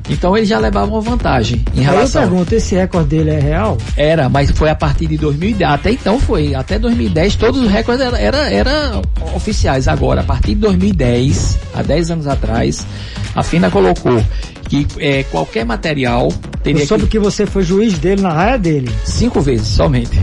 Então 0.09 0.37
ele 0.37 0.45
já 0.45 0.59
levava 0.59 0.91
uma 0.91 1.01
vantagem 1.01 1.65
em 1.75 1.81
Aí 1.81 1.87
eu 1.87 1.93
relação. 1.93 2.23
pergunto, 2.23 2.55
esse 2.55 2.75
recorde 2.75 3.09
dele 3.09 3.31
é 3.31 3.41
real? 3.41 3.79
Era, 3.97 4.29
mas 4.29 4.51
foi 4.51 4.69
a 4.69 4.75
partir 4.75 5.07
de 5.07 5.17
2010. 5.17 5.71
Até 5.73 5.93
então 5.93 6.21
foi. 6.21 6.55
Até 6.55 6.79
2010 6.79 7.37
todos 7.37 7.61
os 7.63 7.71
recordes 7.71 8.05
eram 8.07 8.17
era, 8.19 8.51
era 8.51 9.03
oficiais. 9.35 9.89
Agora, 9.89 10.21
a 10.21 10.25
partir 10.25 10.55
de 10.55 10.61
2010, 10.61 11.59
há 11.75 11.83
10 11.83 12.11
anos 12.11 12.27
atrás, 12.27 12.87
a 13.35 13.43
FINA 13.43 13.71
colocou 13.71 14.23
que 14.69 14.87
é, 14.99 15.23
qualquer 15.25 15.65
material 15.65 16.29
teria 16.63 16.83
Eu 16.83 16.87
soube 16.87 17.05
que... 17.05 17.11
que 17.11 17.19
você 17.19 17.47
foi 17.47 17.63
juiz 17.63 17.99
dele 17.99 18.21
na 18.23 18.33
raia 18.33 18.59
dele. 18.59 18.91
Cinco 19.05 19.41
vezes 19.41 19.69
somente. 19.69 20.19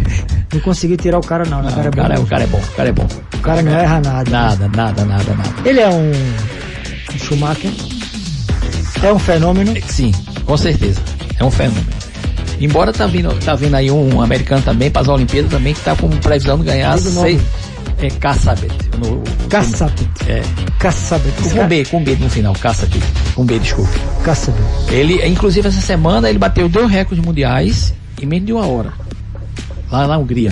Não 0.54 0.60
conseguiu 0.60 0.98
tirar 0.98 1.17
o 1.17 1.22
cara 1.22 1.46
não, 1.46 1.62
né? 1.62 1.70
O 1.72 1.76
cara 1.76 1.88
é 1.88 1.91
cara, 1.91 2.15
bom. 2.15 2.22
o 2.22 2.28
cara 2.28 2.44
é 2.44 2.48
bom, 2.48 2.58
o 2.60 2.76
cara 2.76 2.89
é 2.89 2.91
bom. 2.91 3.08
O 3.34 3.38
cara 3.39 3.62
não 3.62 3.72
erra 3.72 4.02
nada. 4.02 4.30
Nada, 4.30 4.67
nada, 4.76 5.06
nada, 5.06 5.34
nada. 5.34 5.50
Ele 5.70 5.80
é 5.80 5.89
um 5.89 6.12
um 6.12 7.20
Schumacher. 7.20 7.72
É 9.04 9.12
um 9.12 9.20
fenômeno. 9.20 9.74
Sim, 9.88 10.12
com 10.46 10.58
certeza. 10.58 11.00
É 11.40 11.44
um 11.44 11.52
fenômeno. 11.52 11.88
Embora 12.60 12.94
tá 12.94 13.08
vindo, 13.08 13.34
tá 13.44 13.56
vindo 13.56 13.74
aí 13.76 13.90
um 13.90 14.22
americano 14.22 14.62
também 14.62 14.92
para 14.92 15.02
as 15.02 15.08
Olimpíadas 15.08 15.50
também 15.52 15.74
que 15.74 15.82
tá 15.82 15.96
com 15.96 16.08
previsão 16.10 16.60
de 16.60 16.66
ganhar 16.66 16.98
seis. 17.00 17.42
É 18.00 18.10
Kassabet. 18.10 18.72
No- 19.00 19.24
Kassabet. 19.50 20.08
É. 20.28 20.42
Kassabet. 20.80 21.34
Esse 21.40 21.56
Com 21.56 21.68
B, 21.68 21.86
com 21.86 22.04
B 22.04 22.16
no 22.20 22.30
final, 22.30 22.54
Kassabet. 22.54 23.02
Com 23.36 23.46
B, 23.46 23.58
desculpe. 23.60 23.92
Kassabet. 24.24 24.62
Ele, 24.90 25.26
inclusive 25.28 25.68
essa 25.68 25.82
semana, 25.82 26.30
ele 26.30 26.38
bateu 26.40 26.68
dois 26.70 26.90
recordes 26.90 27.24
mundiais 27.26 27.94
em 28.22 28.26
menos 28.26 28.46
de 28.46 28.54
uma 28.54 28.68
hora. 28.68 28.94
Lá 29.92 30.08
na 30.08 30.18
Hungria. 30.18 30.52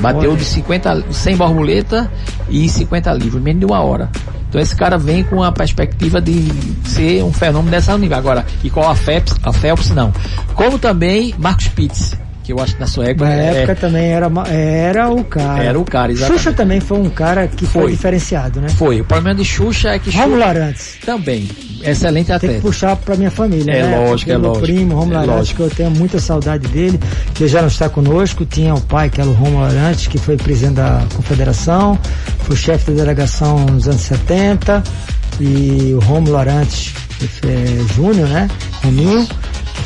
Bateu 0.00 0.30
Olha. 0.30 0.38
de 0.38 0.44
50, 0.44 1.04
100 1.10 1.36
borboleta 1.36 2.10
e 2.50 2.68
50 2.68 3.12
livros, 3.14 3.40
em 3.40 3.44
menos 3.44 3.60
de 3.60 3.66
uma 3.66 3.80
hora. 3.80 4.10
Então 4.56 4.62
esse 4.62 4.74
cara 4.74 4.96
vem 4.96 5.22
com 5.22 5.42
a 5.42 5.52
perspectiva 5.52 6.18
de 6.18 6.48
ser 6.88 7.22
um 7.22 7.30
fenômeno 7.30 7.70
dessa 7.70 7.98
nível. 7.98 8.16
Agora, 8.16 8.46
e 8.64 8.70
qual 8.70 8.90
a 8.90 8.94
Phelps? 8.94 9.36
A 9.42 9.52
Phelps 9.52 9.90
não. 9.90 10.10
Como 10.54 10.78
também 10.78 11.34
Marcos 11.36 11.68
Pitts, 11.68 12.16
que 12.46 12.52
eu 12.52 12.60
acho 12.60 12.74
que 12.74 12.80
na 12.80 12.86
sua 12.86 13.06
época, 13.08 13.24
Na 13.28 13.34
é- 13.34 13.56
época 13.62 13.74
também 13.74 14.06
era, 14.12 14.30
era 14.48 15.10
o 15.10 15.24
cara. 15.24 15.64
Era 15.64 15.78
o 15.80 15.84
cara, 15.84 16.12
exatamente. 16.12 16.38
Xuxa 16.42 16.52
também 16.52 16.78
foi 16.80 16.98
um 17.00 17.10
cara 17.10 17.48
que 17.48 17.66
foi, 17.66 17.82
Foi. 17.82 17.90
diferenciado, 17.90 18.60
né? 18.60 18.68
foi. 18.68 19.00
O 19.00 19.04
problema 19.04 19.34
de 19.36 19.44
Xuxa 19.44 19.88
é 19.90 19.98
que 19.98 20.12
Xuxa 20.12 20.22
Romulo 20.22 20.44
Arantes. 20.44 20.96
também, 21.04 21.48
excelente 21.82 22.26
Tem 22.28 22.38
que 22.38 22.46
atleta. 22.46 22.60
puxar 22.60 22.94
pra 22.96 23.16
minha 23.16 23.32
família, 23.32 23.72
É 23.72 23.82
né? 23.82 23.96
lógico, 23.98 24.18
Porque 24.18 24.30
é 24.32 24.36
lógico. 24.36 24.64
primo, 24.64 24.94
Romulo 24.94 25.14
É 25.14 25.16
Arantes, 25.18 25.36
lógico. 25.36 25.56
que 25.56 25.62
eu 25.62 25.70
tenho 25.70 25.90
muita 25.90 26.20
saudade 26.20 26.68
dele, 26.68 27.00
que 27.34 27.48
já 27.48 27.60
não 27.62 27.68
está 27.68 27.88
conosco. 27.88 28.44
Tinha 28.46 28.74
o 28.74 28.80
pai, 28.80 29.10
que 29.10 29.20
era 29.20 29.28
o 29.28 29.32
Romulo 29.32 29.64
Arantes, 29.64 30.06
que 30.06 30.16
foi 30.18 30.36
presidente 30.36 30.74
da 30.76 31.02
confederação, 31.16 31.98
foi 32.44 32.54
chefe 32.54 32.92
da 32.92 32.98
delegação 33.02 33.58
nos 33.66 33.88
anos 33.88 34.02
70, 34.02 34.84
e 35.40 35.92
o 35.94 35.98
Romulo 35.98 36.36
Arantes 36.36 36.94
é, 37.44 37.94
Júnior, 37.94 38.28
né? 38.28 38.48
Rominho, 38.84 39.26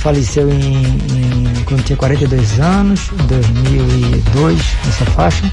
faleceu 0.01 0.51
em, 0.51 0.83
em- 0.85 1.65
quando 1.65 1.85
tinha 1.85 1.97
42 1.97 2.59
anos, 2.61 3.01
em 3.13 3.27
2002, 3.27 4.59
nessa 4.85 5.05
faixa. 5.07 5.51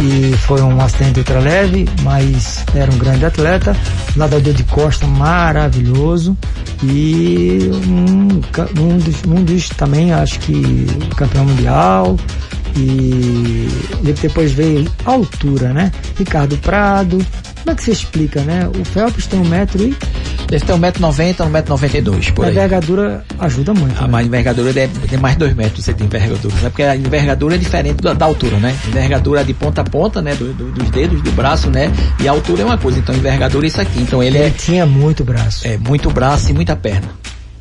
E 0.00 0.36
foi 0.38 0.60
um 0.60 0.78
acidente 0.80 1.20
ultraleve, 1.20 1.88
mas 2.02 2.64
era 2.74 2.92
um 2.92 2.98
grande 2.98 3.24
atleta, 3.24 3.74
nadador 4.14 4.52
de 4.52 4.62
costa 4.64 5.06
maravilhoso 5.06 6.36
e 6.82 7.70
um, 7.88 8.82
um, 8.82 8.98
dos, 8.98 9.24
um 9.26 9.42
dos 9.42 9.68
também, 9.70 10.12
acho 10.12 10.38
que 10.40 10.86
campeão 11.16 11.46
mundial. 11.46 12.16
E 12.76 13.68
ele 14.02 14.12
depois 14.20 14.52
veio 14.52 14.86
a 15.06 15.10
altura, 15.12 15.72
né? 15.72 15.90
Ricardo 16.18 16.58
Prado. 16.58 17.16
Como 17.62 17.70
é 17.70 17.74
que 17.74 17.82
você 17.82 17.92
explica, 17.92 18.42
né? 18.42 18.68
O 18.78 18.84
Phelps 18.84 19.26
tem 19.26 19.40
um 19.40 19.48
metro 19.48 19.82
e 19.82 19.96
Deve 20.48 20.64
ter 20.64 20.72
1,90m, 20.74 21.34
1,92m 21.36 22.32
por 22.32 22.44
a 22.46 22.50
envergadura 22.50 23.24
ajuda 23.38 23.74
muito. 23.74 23.98
A 23.98 24.02
né? 24.02 24.08
mais 24.08 24.26
envergadura 24.26 24.70
é, 24.80 24.88
tem 25.08 25.18
mais 25.18 25.34
de 25.34 25.40
2 25.40 25.54
metros 25.54 25.84
você 25.84 25.92
tem 25.92 26.06
envergadura, 26.06 26.54
né? 26.54 26.68
Porque 26.70 26.82
a 26.82 26.94
envergadura 26.96 27.54
é 27.56 27.58
diferente 27.58 28.02
da, 28.02 28.12
da 28.14 28.24
altura, 28.26 28.56
né? 28.58 28.74
Envergadura 28.86 29.40
é 29.40 29.44
de 29.44 29.52
ponta 29.54 29.80
a 29.80 29.84
ponta, 29.84 30.22
né? 30.22 30.34
Do- 30.34 30.52
do- 30.52 30.70
dos 30.72 30.90
dedos, 30.90 31.20
do 31.22 31.32
braço, 31.32 31.68
né? 31.70 31.90
E 32.20 32.28
a 32.28 32.30
altura 32.30 32.62
é 32.62 32.64
uma 32.64 32.78
coisa, 32.78 32.98
então 32.98 33.14
envergadura 33.14 33.66
é 33.66 33.68
isso 33.68 33.80
aqui. 33.80 34.00
Então 34.00 34.22
ele 34.22 34.36
Ele 34.38 34.46
é, 34.46 34.50
tinha 34.50 34.86
muito 34.86 35.24
braço. 35.24 35.66
é 35.66 35.76
muito 35.78 36.10
braço 36.10 36.50
e 36.50 36.54
muita 36.54 36.76
perna. 36.76 37.08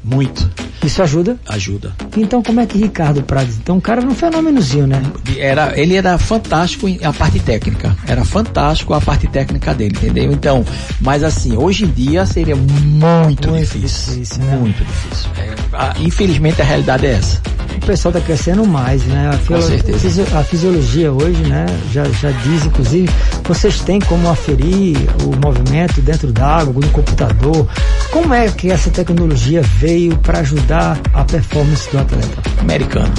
Muito. 0.06 0.50
Isso 0.84 1.02
ajuda. 1.02 1.38
Ajuda. 1.50 1.94
Então 2.16 2.44
como 2.44 2.60
é 2.60 2.66
que 2.68 2.78
Ricardo 2.78 3.24
Prado? 3.24 3.50
Então 3.62 3.78
o 3.78 3.82
cara 3.82 4.02
era 4.02 4.10
um 4.10 4.14
fenômenozinho, 4.14 4.86
né? 4.86 5.02
Era, 5.38 5.74
ele 5.80 5.96
era 5.96 6.16
fantástico 6.20 6.88
em 6.88 7.00
a 7.04 7.12
parte 7.12 7.40
técnica. 7.40 7.96
Era 8.08 8.24
fantástico 8.24 8.94
a 8.94 9.02
parte 9.02 9.26
técnica 9.28 9.74
dele, 9.74 9.96
entendeu? 9.98 10.32
Então, 10.32 10.64
mas 11.02 11.24
assim, 11.24 11.58
hoje 11.58 11.86
em 11.86 11.88
dia 11.88 12.24
seria 12.28 12.56
muito, 12.56 13.50
Muito 13.50 13.52
difícil. 13.78 14.14
difícil, 14.14 14.44
né? 14.44 14.58
Muito 14.58 14.84
difícil. 14.84 15.30
É, 15.38 15.56
a- 15.74 15.96
infelizmente 16.00 16.62
a 16.62 16.66
realidade 16.66 17.08
é 17.08 17.14
essa. 17.14 17.42
O 17.76 17.86
pessoal 17.86 18.14
está 18.16 18.26
crescendo 18.26 18.66
mais, 18.66 19.04
né? 19.06 19.30
A, 19.34 19.38
filo- 19.38 19.62
certeza. 19.62 20.00
fisio- 20.00 20.28
a 20.38 20.44
fisiologia 20.44 21.12
hoje, 21.12 21.42
né? 21.44 21.66
Já, 21.92 22.04
já 22.06 22.32
diz, 22.32 22.66
inclusive, 22.66 23.10
vocês 23.44 23.80
têm 23.82 24.00
como 24.00 24.30
aferir 24.30 24.98
o 25.24 25.36
movimento 25.46 26.00
dentro 26.02 26.32
d'água, 26.32 26.74
no 26.74 26.90
computador. 26.92 27.68
Como 28.12 28.34
é 28.34 28.48
que 28.50 28.72
essa 28.72 28.90
tecnologia 28.90 29.62
veio 29.62 29.95
para 30.24 30.40
ajudar 30.40 31.00
a 31.14 31.24
performance 31.24 31.90
do 31.90 32.00
atleta? 32.00 32.42
americano. 32.60 33.14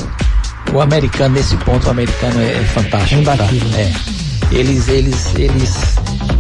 O 0.73 0.81
americano, 0.81 1.37
nesse 1.37 1.57
ponto, 1.59 1.87
o 1.87 1.91
americano 1.91 2.41
é, 2.41 2.53
é 2.53 2.65
fantástico. 2.65 3.23
Tá? 3.23 3.37
É. 3.79 3.93
Eles, 4.53 4.89
eles, 4.89 5.35
eles 5.37 5.97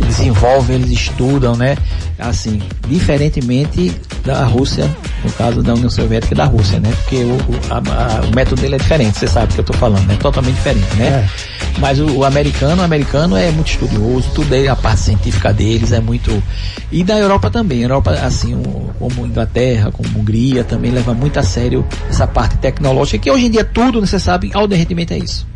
desenvolvem, 0.06 0.76
eles 0.76 0.90
estudam, 0.90 1.56
né? 1.56 1.76
Assim, 2.18 2.60
diferentemente 2.88 3.94
da 4.26 4.44
Rússia, 4.44 4.94
no 5.24 5.30
caso 5.32 5.62
da 5.62 5.72
União 5.74 5.88
Soviética 5.88 6.34
e 6.34 6.36
da 6.36 6.44
Rússia, 6.44 6.78
né? 6.80 6.90
Porque 7.02 7.16
o, 7.24 7.38
a- 7.70 7.76
a- 7.78 8.20
o 8.26 8.34
método 8.34 8.60
dele 8.60 8.74
é 8.74 8.78
diferente, 8.78 9.18
você 9.18 9.26
sabe 9.26 9.52
o 9.52 9.54
que 9.54 9.60
eu 9.60 9.64
tô 9.64 9.72
falando, 9.72 10.06
né? 10.06 10.16
Totalmente 10.20 10.54
diferente, 10.56 10.94
né? 10.96 11.28
Mas 11.78 11.98
o, 12.00 12.06
o 12.10 12.24
americano, 12.24 12.80
o 12.82 12.84
americano 12.84 13.36
é 13.36 13.50
muito 13.50 13.68
estudioso, 13.70 14.28
tudo 14.34 14.54
é, 14.54 14.66
a 14.68 14.76
parte 14.76 15.00
científica 15.02 15.52
deles 15.52 15.92
é 15.92 16.00
muito. 16.00 16.42
E 16.90 17.04
da 17.04 17.18
Europa 17.18 17.50
também. 17.50 17.80
A 17.80 17.82
Europa, 17.82 18.10
assim, 18.12 18.54
o- 18.54 18.90
como 18.98 19.26
Inglaterra, 19.26 19.90
como 19.92 20.08
Hungria, 20.18 20.64
também 20.64 20.90
leva 20.90 21.12
muito 21.14 21.38
a 21.38 21.42
sério 21.42 21.84
essa 22.08 22.26
parte 22.26 22.56
tecnológica, 22.58 23.18
que 23.18 23.30
hoje 23.30 23.46
em 23.46 23.50
dia 23.50 23.64
tudo, 23.64 24.00
você 24.00 24.18
sabe, 24.18 24.50
ao 24.54 24.66
derretimento 24.66 25.12
é 25.12 25.18
isso. 25.18 25.46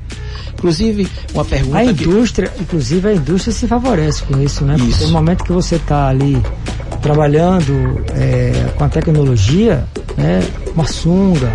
Inclusive, 0.55 1.09
uma 1.33 1.45
pergunta 1.45 1.79
A 1.79 1.85
que. 1.85 2.05
indústria, 2.05 2.53
inclusive 2.61 3.09
a 3.09 3.15
indústria 3.15 3.51
se 3.53 3.67
favorece 3.67 4.23
com 4.25 4.39
isso, 4.43 4.63
né? 4.63 4.75
Porque 4.77 4.91
Isso. 4.91 5.05
no 5.07 5.13
momento 5.13 5.43
que 5.43 5.53
você 5.53 5.77
está 5.77 6.09
ali 6.09 6.37
trabalhando 7.01 8.05
é, 8.15 8.71
com 8.77 8.85
a 8.85 8.89
tecnologia, 8.89 9.85
né? 10.17 10.41
Uma 10.75 10.87
sunga, 10.87 11.53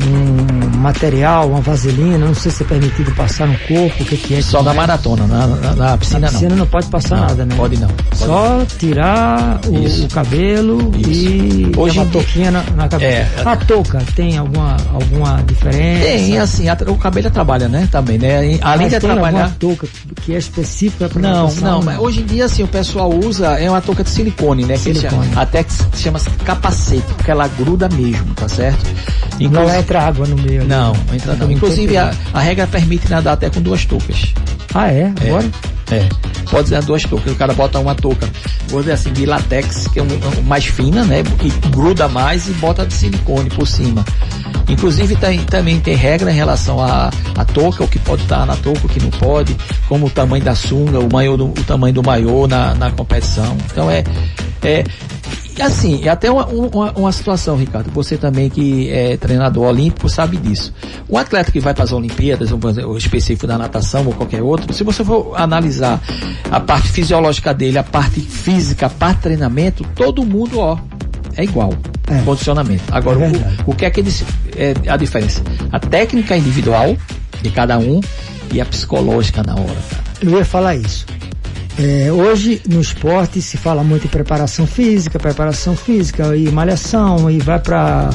um 0.00 0.78
material, 0.78 1.48
uma 1.48 1.60
vaselina, 1.60 2.18
não 2.18 2.34
sei 2.34 2.50
se 2.50 2.62
é 2.62 2.66
permitido 2.66 3.14
passar 3.14 3.46
no 3.46 3.56
corpo, 3.58 4.02
o 4.02 4.06
que, 4.06 4.16
que 4.16 4.34
é. 4.34 4.42
Só 4.42 4.58
que 4.58 4.64
na 4.64 4.70
não 4.70 4.72
é. 4.82 4.86
maratona, 4.86 5.26
na, 5.26 5.46
na, 5.46 5.74
na 5.74 5.98
piscina, 5.98 6.20
Na 6.20 6.28
piscina 6.28 6.50
não. 6.50 6.56
não, 6.56 6.66
pode 6.66 6.86
passar 6.86 7.16
Não, 7.16 7.26
nada, 7.26 7.44
né? 7.44 7.54
Pode 7.56 7.76
não. 7.78 7.88
Pode 7.88 8.16
Só 8.16 8.64
tirar 8.78 9.60
o, 9.66 10.04
o 10.04 10.08
cabelo 10.08 10.90
Isso. 10.98 11.10
e 11.10 11.72
Hoje 11.76 11.98
uma 11.98 12.06
touquinha 12.06 12.50
na, 12.50 12.62
na 12.74 12.88
cabeça. 12.88 13.06
É. 13.12 13.28
A 13.44 13.56
touca 13.56 14.02
tem 14.16 14.38
alguma, 14.38 14.76
alguma 14.92 15.42
diferença? 15.46 16.04
Tem, 16.04 16.38
assim, 16.38 16.68
a- 16.68 16.76
o 16.88 16.96
cabelo 16.96 17.30
trabalha, 17.30 17.68
né? 17.68 17.88
Também, 17.90 18.18
né? 18.18 18.58
Além 18.62 18.86
Mas 18.86 18.92
de 18.94 19.00
trabalhar. 19.00 19.54
touca 19.58 19.86
que 20.22 20.34
é 20.34 20.38
específica 20.38 21.08
para 21.08 21.20
Não, 21.20 21.52
não, 21.56 21.82
mas 21.82 21.98
hoje 21.98 22.20
em 22.22 22.24
dia 22.26 22.44
assim 22.46 22.62
o 22.62 22.68
pessoal 22.68 23.10
usa 23.12 23.58
é 23.58 23.68
uma 23.68 23.80
touca 23.80 24.02
de 24.02 24.10
silicone, 24.10 24.64
né? 24.64 24.74
Que 24.74 24.94
Silicone. 24.94 25.28
chama, 25.28 25.42
até 25.42 25.62
que 25.62 25.72
se 25.72 25.82
chama 25.96 26.18
capacete, 26.44 27.02
porque 27.16 27.30
ela 27.30 27.46
gruda 27.48 27.88
mesmo, 27.88 28.32
tá 28.34 28.48
certo? 28.48 28.84
Não 29.48 29.68
é 29.68 29.78
entra 29.78 30.02
água 30.02 30.26
no 30.26 30.36
meio. 30.36 30.64
Não, 30.64 30.92
não 30.92 31.14
entra 31.14 31.34
não. 31.34 31.50
Inclusive, 31.50 31.96
a, 31.96 32.12
a, 32.32 32.40
regra 32.40 32.66
permite 32.66 33.10
nadar 33.10 33.34
até 33.34 33.50
com 33.50 33.60
duas 33.60 33.84
toucas. 33.84 34.34
Ah, 34.74 34.88
é? 34.88 35.12
Agora? 35.26 35.50
É. 35.90 35.96
é. 35.96 36.08
Pode 36.50 36.68
ser 36.68 36.82
duas 36.82 37.02
toucas. 37.02 37.32
O 37.32 37.36
cara 37.36 37.54
bota 37.54 37.78
uma 37.78 37.94
touca, 37.94 38.28
vou 38.68 38.80
dizer 38.80 38.92
assim, 38.92 39.12
de 39.12 39.24
latex, 39.24 39.88
que 39.88 39.98
é 39.98 40.02
um, 40.02 40.42
mais 40.46 40.66
fina, 40.66 41.04
né? 41.04 41.22
Que 41.38 41.50
gruda 41.70 42.08
mais 42.08 42.48
e 42.48 42.52
bota 42.52 42.84
de 42.84 42.92
silicone 42.92 43.48
por 43.50 43.66
cima. 43.66 44.04
Inclusive 44.68 45.16
tem, 45.16 45.38
também 45.44 45.80
tem 45.80 45.94
regra 45.94 46.30
em 46.30 46.34
relação 46.34 46.80
a, 46.80 47.10
a 47.36 47.44
touca, 47.44 47.84
o 47.84 47.88
que 47.88 47.98
pode 47.98 48.22
estar 48.22 48.46
na 48.46 48.56
touca, 48.56 48.86
o 48.86 48.88
que 48.88 49.00
não 49.00 49.10
pode, 49.10 49.56
como 49.88 50.06
o 50.06 50.10
tamanho 50.10 50.44
da 50.44 50.54
sunga, 50.54 50.98
o, 50.98 51.12
maior 51.12 51.40
o 51.40 51.52
tamanho 51.66 51.94
do 51.94 52.02
maiô 52.02 52.46
na, 52.46 52.74
na 52.74 52.90
competição. 52.90 53.56
Então 53.70 53.90
é, 53.90 54.04
é 54.62 54.84
assim, 55.60 56.00
é 56.04 56.08
até 56.08 56.30
uma, 56.30 56.46
uma, 56.46 56.92
uma, 56.92 57.12
situação, 57.12 57.56
Ricardo, 57.56 57.90
você 57.90 58.16
também 58.16 58.48
que 58.48 58.90
é 58.90 59.16
treinador 59.16 59.64
olímpico 59.64 60.08
sabe 60.08 60.36
disso. 60.36 60.72
Um 61.10 61.18
atleta 61.18 61.50
que 61.50 61.60
vai 61.60 61.74
para 61.74 61.84
as 61.84 61.92
Olimpíadas, 61.92 62.50
o 62.52 62.96
específico 62.96 63.46
da 63.46 63.58
natação 63.58 64.06
ou 64.06 64.12
qualquer 64.12 64.42
outro, 64.42 64.72
se 64.72 64.84
você 64.84 65.04
for 65.04 65.34
analisar 65.36 66.00
a 66.50 66.60
parte 66.60 66.88
fisiológica 66.88 67.52
dele, 67.52 67.78
a 67.78 67.82
parte 67.82 68.20
física, 68.20 68.86
a 68.86 68.90
parte 68.90 69.22
treinamento, 69.22 69.84
todo 69.94 70.24
mundo, 70.24 70.58
ó, 70.58 70.78
é 71.36 71.44
igual. 71.44 71.74
É. 72.08 72.22
Condicionamento. 72.22 72.84
Agora, 72.90 73.24
é 73.24 73.30
o, 73.66 73.70
o, 73.70 73.74
que 73.74 73.84
é 73.84 73.90
que 73.90 74.00
eles, 74.00 74.24
é 74.56 74.74
a 74.88 74.96
diferença? 74.96 75.42
A 75.70 75.78
técnica 75.78 76.36
individual 76.36 76.96
de 77.40 77.50
cada 77.50 77.78
um 77.78 78.00
e 78.52 78.60
a 78.60 78.66
psicológica 78.66 79.42
na 79.42 79.54
hora, 79.54 79.78
cara. 79.90 80.02
Eu 80.20 80.38
ia 80.38 80.44
falar 80.44 80.76
isso. 80.76 81.06
É, 81.78 82.12
hoje 82.12 82.60
no 82.68 82.80
esporte 82.80 83.40
se 83.40 83.56
fala 83.56 83.82
muito 83.82 84.06
em 84.06 84.10
preparação 84.10 84.66
física, 84.66 85.18
preparação 85.18 85.74
física 85.74 86.36
e 86.36 86.50
malhação 86.50 87.30
e 87.30 87.38
vai 87.38 87.58
para 87.58 88.10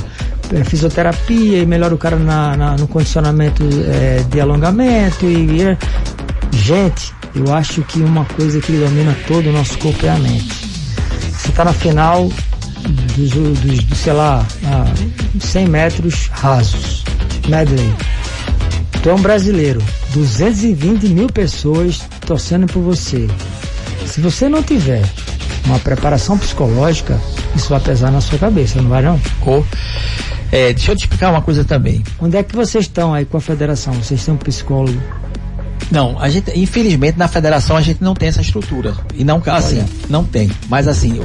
é, 0.54 0.63
fisioterapia 0.63 1.60
e 1.60 1.65
melhora 1.65 1.93
o 1.93 1.98
cara 1.98 2.17
na, 2.17 2.56
na 2.56 2.76
no 2.76 2.88
condicionamento 2.88 3.63
é, 3.88 4.24
de 4.30 4.39
alongamento 4.39 5.26
e, 5.26 5.62
e, 5.62 5.78
gente, 6.56 7.13
eu 7.34 7.54
acho 7.54 7.82
que 7.82 8.00
uma 8.00 8.26
coisa 8.26 8.62
que 8.62 8.72
domina 8.74 9.15
todo 9.28 9.50
o 9.50 9.52
nosso 9.52 9.78
corpo 9.80 10.06
é 10.06 10.10
a 10.10 10.17
mente. 10.17 10.67
Você 11.32 11.50
está 11.50 11.65
na 11.65 11.74
final 11.74 12.30
dos, 13.15 13.32
dos, 13.32 13.60
dos, 13.60 13.98
sei 13.98 14.13
lá, 14.13 14.46
100 15.39 15.67
metros 15.67 16.28
rasos, 16.32 17.04
medley. 17.48 17.91
Tu 19.02 19.10
é 19.10 19.13
um 19.13 19.22
brasileiro, 19.22 19.82
220 20.13 21.08
mil 21.10 21.28
pessoas 21.28 22.02
torcendo 22.28 22.68
por 22.68 22.82
você. 22.82 23.26
Se 24.06 24.20
você 24.20 24.50
não 24.50 24.62
tiver 24.62 25.02
uma 25.66 25.80
preparação 25.80 26.38
psicológica, 26.38 27.20
isso 27.56 27.70
vai 27.70 27.80
pesar 27.80 28.12
na 28.12 28.22
sua 28.22 28.38
cabeça, 28.38 28.82
não 28.82 28.90
vai 28.90 29.02
não? 29.02 29.20
Oh. 29.46 29.63
É, 30.52 30.74
deixa 30.74 30.92
eu 30.92 30.96
te 30.96 31.02
explicar 31.02 31.32
uma 31.32 31.42
coisa 31.42 31.63
também. 31.63 32.04
Onde 32.20 32.38
é 32.38 32.44
que 32.44 32.56
vocês 32.56 32.84
estão 32.86 33.13
aí 33.13 33.26
com 33.26 33.38
a 33.38 33.42
federação? 33.42 33.94
Vocês 33.94 34.24
têm 34.24 34.34
um 34.34 34.38
psicólogo? 34.38 35.02
Não, 35.90 36.20
a 36.20 36.30
gente, 36.30 36.52
infelizmente, 36.58 37.18
na 37.18 37.30
federação 37.30 37.78
a 37.78 37.82
gente 37.82 38.04
não 38.04 38.13
tem 38.13 38.28
essa 38.28 38.42
estrutura. 38.42 38.94
E 39.13 39.24
não, 39.24 39.42
assim, 39.46 39.80
Olha. 39.80 39.90
não 40.10 40.24
tem. 40.26 40.52
Mas 40.68 40.88
assim, 40.88 41.20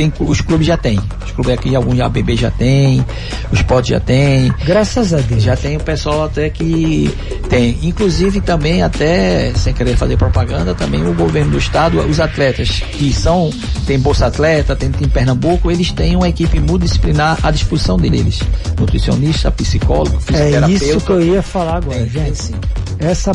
tem, 0.00 0.12
os 0.20 0.40
clubes 0.40 0.66
já 0.66 0.78
têm. 0.78 0.98
Os 1.24 1.32
clubes 1.32 1.52
aqui, 1.52 1.76
alguns 1.76 2.00
ABB 2.00 2.34
já 2.36 2.50
tem, 2.50 3.04
os 3.52 3.60
potes 3.62 3.90
já 3.90 4.00
tem. 4.00 4.50
Graças 4.64 5.12
a 5.12 5.18
Deus. 5.18 5.42
Já 5.42 5.56
tem 5.56 5.76
o 5.76 5.80
pessoal 5.80 6.24
até 6.24 6.48
que 6.48 7.14
tem. 7.50 7.78
Inclusive 7.82 8.40
também 8.40 8.82
até, 8.82 9.52
sem 9.54 9.74
querer 9.74 9.96
fazer 9.96 10.16
propaganda, 10.16 10.74
também 10.74 11.06
o 11.06 11.12
governo 11.12 11.52
do 11.52 11.58
estado, 11.58 12.00
os 12.00 12.18
atletas 12.18 12.80
que 12.92 13.12
são, 13.12 13.50
tem 13.86 13.98
Bolsa 13.98 14.26
Atleta, 14.26 14.74
tem, 14.74 14.90
tem 14.90 15.08
Pernambuco, 15.08 15.70
eles 15.70 15.92
têm 15.92 16.16
uma 16.16 16.28
equipe 16.28 16.58
multidisciplinar 16.58 17.38
à 17.42 17.50
disposição 17.50 17.98
deles. 17.98 18.40
Nutricionista, 18.78 19.50
psicólogo, 19.50 20.18
fisioterapeuta. 20.20 20.84
É 20.84 20.88
isso 20.88 21.00
que 21.00 21.12
eu 21.12 21.20
ia 21.20 21.42
falar 21.42 21.76
agora, 21.76 22.06
gente. 22.06 22.42
Sim. 22.42 22.54
Essa 22.98 23.32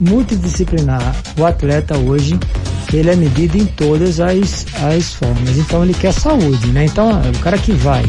multidisciplinar, 0.00 1.14
o 1.38 1.44
atleta 1.44 1.96
hoje, 1.96 2.38
ele 2.92 3.10
é 3.10 3.16
medido 3.16 3.56
em 3.58 3.66
todas 3.66 4.20
as, 4.20 4.66
as 4.82 5.12
formas. 5.14 5.56
Então 5.58 5.84
ele 5.84 5.93
quer 5.94 6.12
saúde, 6.12 6.66
né? 6.68 6.84
Então 6.84 7.20
o 7.20 7.38
cara 7.40 7.58
que 7.58 7.72
vai, 7.72 8.04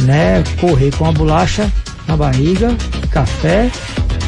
né, 0.00 0.42
correr 0.60 0.90
com 0.96 1.06
a 1.06 1.12
bolacha 1.12 1.70
na 2.06 2.16
barriga, 2.16 2.74
café, 3.10 3.70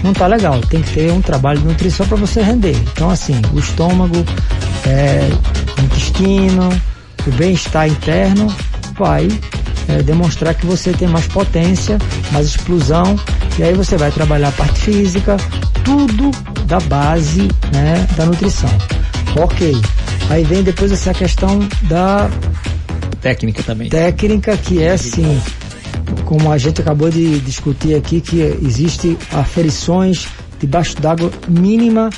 não 0.02 0.12
tá 0.12 0.26
legal. 0.26 0.60
Tem 0.60 0.82
que 0.82 0.92
ter 0.94 1.12
um 1.12 1.20
trabalho 1.20 1.60
de 1.60 1.66
nutrição 1.66 2.06
para 2.06 2.16
você 2.16 2.42
render. 2.42 2.76
Então 2.92 3.10
assim, 3.10 3.40
o 3.52 3.58
estômago, 3.58 4.24
é, 4.86 5.28
o 5.78 5.84
intestino, 5.84 6.68
o 7.26 7.30
bem-estar 7.32 7.88
interno 7.88 8.46
vai 8.98 9.28
é, 9.88 10.02
demonstrar 10.02 10.54
que 10.54 10.66
você 10.66 10.92
tem 10.92 11.08
mais 11.08 11.26
potência, 11.26 11.98
mais 12.32 12.46
explosão, 12.46 13.18
e 13.58 13.62
aí 13.62 13.74
você 13.74 13.96
vai 13.96 14.10
trabalhar 14.10 14.48
a 14.48 14.52
parte 14.52 14.80
física, 14.80 15.36
tudo 15.84 16.30
da 16.66 16.78
base 16.80 17.48
né, 17.72 18.06
da 18.16 18.26
nutrição. 18.26 18.70
Ok. 19.36 19.76
Aí 20.28 20.44
vem 20.44 20.62
depois 20.62 20.92
essa 20.92 21.12
questão 21.12 21.58
da 21.82 22.30
técnica 23.20 23.62
também. 23.62 23.88
Técnica 23.88 24.56
que 24.56 24.82
é 24.82 24.92
assim, 24.92 25.40
como 26.24 26.50
a 26.50 26.58
gente 26.58 26.80
acabou 26.80 27.10
de 27.10 27.40
discutir 27.40 27.94
aqui, 27.94 28.20
que 28.20 28.40
existe 28.40 29.16
aferições 29.32 30.28
debaixo 30.58 31.00
d'água 31.00 31.30
mínima 31.48 32.10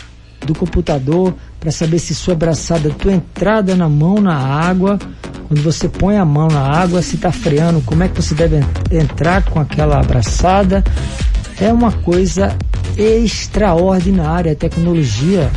do 0.47 0.55
computador 0.55 1.35
para 1.61 1.71
saber 1.71 1.99
se 1.99 2.15
sua 2.15 2.35
braçada, 2.35 2.91
tua 2.91 3.13
entrada 3.13 3.77
na 3.77 3.89
mão 3.89 4.17
na 4.17 4.37
água, 4.37 4.99
quando 5.47 5.63
você 5.63 5.89
põe 5.89 6.17
a 6.17 6.25
mão 6.25 6.49
na 6.49 6.61
água, 6.61 7.03
se 7.03 7.17
está 7.17 7.31
freando, 7.31 7.81
como 7.83 8.03
é 8.03 8.09
que 8.09 8.21
você 8.21 8.35
deve 8.35 8.61
entrar 8.91 9.45
com 9.45 9.61
aquela 9.61 10.01
abraçada. 10.01 10.83
É 11.61 11.73
uma 11.73 11.93
coisa 11.93 12.57
extraordinária 12.97 14.53
a 14.53 14.57
tecnologia 14.57 15.51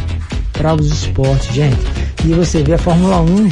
para 0.54 0.76
os 0.76 0.88
esportes, 0.88 1.54
gente. 1.54 1.80
E 2.24 2.34
você 2.34 2.62
vê 2.62 2.74
a 2.74 2.78
Fórmula 2.78 3.22
1, 3.22 3.50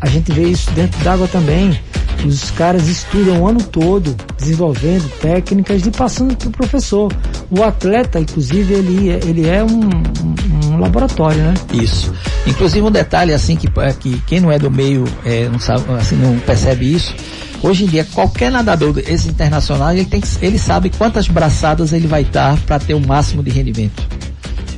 a 0.00 0.06
gente 0.06 0.32
vê 0.32 0.48
isso 0.48 0.70
dentro 0.72 1.02
d'água 1.02 1.28
também. 1.28 1.78
Os 2.24 2.50
caras 2.50 2.88
estudam 2.88 3.42
o 3.42 3.46
ano 3.48 3.62
todo, 3.62 4.16
desenvolvendo 4.38 5.08
técnicas 5.20 5.86
e 5.86 5.90
passando 5.90 6.34
para 6.36 6.48
o 6.48 6.50
professor. 6.50 7.12
O 7.50 7.62
atleta, 7.62 8.18
inclusive, 8.18 8.74
ele, 8.74 9.08
ele 9.08 9.48
é 9.48 9.62
um, 9.62 10.72
um, 10.72 10.78
laboratório, 10.78 11.42
né? 11.42 11.54
Isso. 11.72 12.12
Inclusive 12.46 12.84
um 12.84 12.90
detalhe 12.90 13.32
assim 13.32 13.54
que, 13.54 13.68
é, 13.80 13.92
que 13.92 14.18
quem 14.26 14.40
não 14.40 14.50
é 14.50 14.58
do 14.58 14.70
meio 14.70 15.04
é, 15.24 15.48
não 15.48 15.58
sabe, 15.58 15.84
assim, 15.92 16.16
não 16.16 16.38
percebe 16.38 16.92
isso. 16.92 17.14
Hoje 17.62 17.84
em 17.84 17.86
dia, 17.86 18.06
qualquer 18.12 18.50
nadador 18.50 18.98
esse 19.06 19.28
internacional, 19.28 19.92
ele, 19.92 20.04
tem, 20.04 20.22
ele 20.40 20.58
sabe 20.58 20.90
quantas 20.90 21.28
braçadas 21.28 21.92
ele 21.92 22.06
vai 22.06 22.24
dar 22.24 22.56
para 22.60 22.78
ter 22.78 22.94
o 22.94 23.00
máximo 23.00 23.42
de 23.42 23.50
rendimento. 23.50 24.06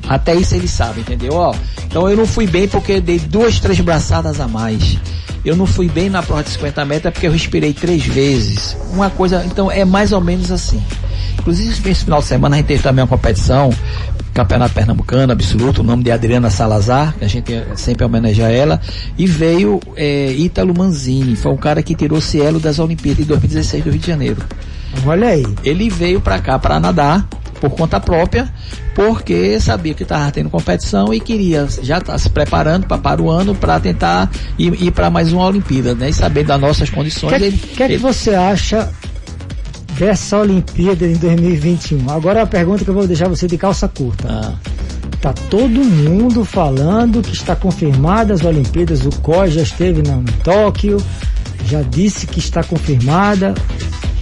Até 0.09 0.35
isso 0.35 0.54
ele 0.54 0.66
sabe, 0.66 1.00
entendeu? 1.00 1.35
Ó, 1.35 1.54
então 1.88 2.09
eu 2.09 2.16
não 2.16 2.27
fui 2.27 2.46
bem 2.46 2.68
porque 2.68 3.01
dei 3.01 3.18
duas, 3.18 3.59
três 3.59 3.81
braçadas 3.81 4.38
a 4.40 4.46
mais. 4.46 4.98
Eu 5.44 5.57
não 5.57 5.66
fui 5.66 5.88
bem 5.88 6.11
na 6.11 6.22
prova 6.22 6.42
de 6.42 6.51
50 6.51 6.85
metros 6.85 7.12
porque 7.12 7.27
eu 7.27 7.33
respirei 7.33 7.72
três 7.72 8.05
vezes. 8.05 8.77
Uma 8.92 9.09
coisa, 9.09 9.44
então 9.46 9.70
é 9.70 9.85
mais 9.85 10.12
ou 10.12 10.20
menos 10.20 10.53
assim. 10.53 10.83
Inclusive, 11.38 11.90
esse 11.90 12.05
final 12.05 12.20
de 12.20 12.27
semana 12.27 12.57
a 12.57 12.59
gente 12.59 12.66
teve 12.66 12.83
também 12.83 13.03
uma 13.03 13.09
competição, 13.09 13.70
Campeonato 14.35 14.74
Pernambucano 14.74 15.33
Absoluto, 15.33 15.81
o 15.81 15.85
nome 15.85 16.05
de 16.05 16.11
Adriana 16.11 16.51
Salazar, 16.51 17.14
que 17.16 17.24
a 17.24 17.29
gente 17.29 17.53
sempre 17.77 18.05
homenageia 18.05 18.48
ela, 18.48 18.81
e 19.16 19.27
veio 19.27 19.81
é, 19.96 20.33
Ítalo 20.33 20.77
Manzini, 20.77 21.37
foi 21.37 21.53
um 21.53 21.57
cara 21.57 21.83
que 21.83 21.94
tirou 21.94 22.20
cielo 22.20 22.61
das 22.61 22.79
Olimpíadas 22.79 23.18
de 23.18 23.24
2016 23.24 23.85
do 23.85 23.90
Rio 23.90 24.01
de 24.01 24.07
Janeiro. 24.07 24.42
Olha 25.07 25.29
aí. 25.29 25.46
Ele 25.64 25.88
veio 25.88 26.20
para 26.20 26.38
cá 26.38 26.59
para 26.59 26.79
nadar 26.79 27.27
por 27.61 27.71
conta 27.71 28.01
própria, 28.01 28.49
porque 28.94 29.61
sabia 29.61 29.94
que 29.94 30.03
estava 30.03 30.31
tendo 30.31 30.51
competição 30.51 31.12
e 31.12 31.21
queria 31.21 31.66
já 31.83 31.99
estar 31.99 32.12
tá 32.12 32.18
se 32.18 32.31
preparando 32.31 32.87
para, 32.87 32.99
para 32.99 33.23
o 33.23 33.31
ano 33.31 33.55
para 33.55 33.79
tentar 33.81 34.31
ir, 34.59 34.75
ir 34.83 34.90
para 34.90 35.11
mais 35.11 35.33
uma 35.33 35.47
Olimpíada, 35.47 35.94
né? 35.94 36.11
E 36.11 36.12
saber 36.12 36.44
das 36.44 36.61
nossas 36.61 36.90
condições. 36.90 37.33
O 37.33 37.37
que, 37.37 37.44
ele, 37.44 37.59
que, 37.59 37.83
é 37.83 37.88
que 37.88 37.97
você 37.97 38.35
acha 38.35 38.90
dessa 39.99 40.38
Olimpíada 40.38 41.07
em 41.07 41.14
2021? 41.14 42.11
Agora 42.11 42.42
a 42.42 42.47
pergunta 42.47 42.85
que 42.85 42.90
eu 42.90 42.94
vou 42.94 43.07
deixar 43.07 43.29
você 43.29 43.47
de 43.47 43.59
calça 43.59 43.88
curta. 43.88 44.29
Ah. 44.29 44.55
Tá 45.21 45.33
todo 45.33 45.85
mundo 45.85 46.44
falando 46.44 47.23
que 47.23 47.35
está 47.35 47.57
confirmada 47.57 48.35
as 48.35 48.44
Olimpíadas, 48.44 49.05
o 49.05 49.11
COI 49.21 49.51
já 49.51 49.62
esteve 49.62 50.01
no 50.01 50.23
Tóquio, 50.44 50.97
já 51.66 51.83
disse 51.83 52.25
que 52.27 52.38
está 52.38 52.62
confirmada. 52.62 53.55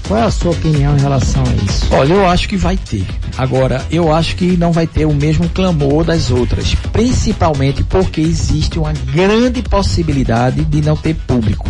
Qual 0.06 0.20
é 0.20 0.22
a 0.22 0.30
sua 0.30 0.52
opinião 0.52 0.96
em 0.96 1.00
relação 1.00 1.42
a 1.42 1.64
isso? 1.64 1.86
Olha, 1.90 2.14
eu 2.14 2.28
acho 2.28 2.48
que 2.48 2.57
vai 2.57 2.76
ter. 2.76 3.04
Agora, 3.36 3.84
eu 3.90 4.14
acho 4.14 4.36
que 4.36 4.57
não 4.57 4.70
vai 4.70 4.86
ter 4.86 5.04
o 5.04 5.12
mesmo 5.12 5.48
clamor 5.48 6.04
das 6.04 6.30
outras, 6.30 6.76
principalmente 6.92 7.82
porque 7.82 8.20
existe 8.20 8.78
uma 8.78 8.92
grande 8.92 9.62
possibilidade 9.62 10.64
de 10.64 10.80
não 10.80 10.96
ter 10.96 11.14
público. 11.14 11.68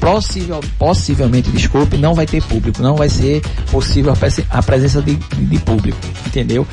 Possivel, 0.00 0.60
possivelmente, 0.76 1.48
desculpe, 1.52 1.96
não 1.96 2.14
vai 2.14 2.26
ter 2.26 2.42
público, 2.42 2.82
não 2.82 2.96
vai 2.96 3.08
ser 3.08 3.40
possível 3.70 4.12
a 4.50 4.62
presença 4.62 5.00
de, 5.00 5.14
de 5.14 5.58
público, 5.60 5.98
entendeu? 6.26 6.66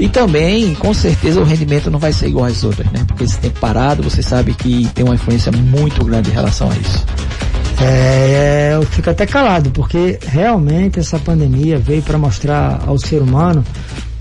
E 0.00 0.08
também, 0.08 0.74
com 0.74 0.92
certeza, 0.92 1.40
o 1.40 1.44
rendimento 1.44 1.92
não 1.92 2.00
vai 2.00 2.12
ser 2.12 2.26
igual 2.26 2.46
às 2.46 2.64
outras, 2.64 2.90
né? 2.90 3.04
Porque 3.06 3.22
esse 3.22 3.38
tempo 3.38 3.60
parado, 3.60 4.02
você 4.02 4.20
sabe 4.20 4.52
que 4.52 4.88
tem 4.92 5.04
uma 5.04 5.14
influência 5.14 5.52
muito 5.52 6.04
grande 6.04 6.30
em 6.30 6.32
relação 6.32 6.68
a 6.68 6.74
isso. 6.74 7.06
É, 7.80 8.72
eu 8.74 8.82
fico 8.82 9.10
até 9.10 9.26
calado, 9.26 9.70
porque 9.70 10.18
realmente 10.26 11.00
essa 11.00 11.18
pandemia 11.18 11.78
veio 11.78 12.02
para 12.02 12.16
mostrar 12.16 12.82
ao 12.86 12.98
ser 12.98 13.20
humano 13.20 13.64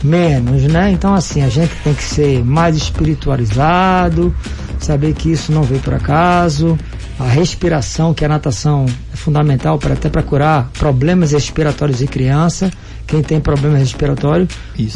menos, 0.04 0.64
né? 0.64 0.92
Então, 0.92 1.14
assim, 1.14 1.42
a 1.42 1.50
gente 1.50 1.74
tem 1.84 1.94
que 1.94 2.04
ser 2.04 2.44
mais 2.44 2.76
espiritualizado, 2.76 4.36
saber 4.80 5.14
que 5.14 5.32
isso 5.32 5.52
não 5.52 5.64
veio 5.64 5.82
por 5.82 5.94
acaso. 5.94 6.78
A 7.20 7.28
respiração, 7.28 8.14
que 8.14 8.26
a 8.26 8.28
natação 8.28 8.86
é 9.14 9.16
fundamental 9.16 9.78
para 9.78 9.94
até 9.94 10.10
para 10.10 10.24
curar 10.24 10.70
problemas 10.78 11.32
respiratórios 11.32 12.00
de 12.00 12.08
criança. 12.08 12.72
Quem 13.06 13.22
tem 13.22 13.40
problema 13.40 13.78
respiratório 13.78 14.48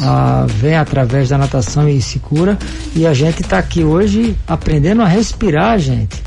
ah, 0.02 0.44
vem 0.48 0.76
através 0.76 1.28
da 1.28 1.38
natação 1.38 1.88
e 1.88 2.02
se 2.02 2.18
cura. 2.18 2.58
E 2.94 3.06
a 3.06 3.14
gente 3.14 3.42
está 3.42 3.58
aqui 3.58 3.84
hoje 3.84 4.36
aprendendo 4.46 5.00
a 5.00 5.06
respirar, 5.06 5.78
gente 5.78 6.22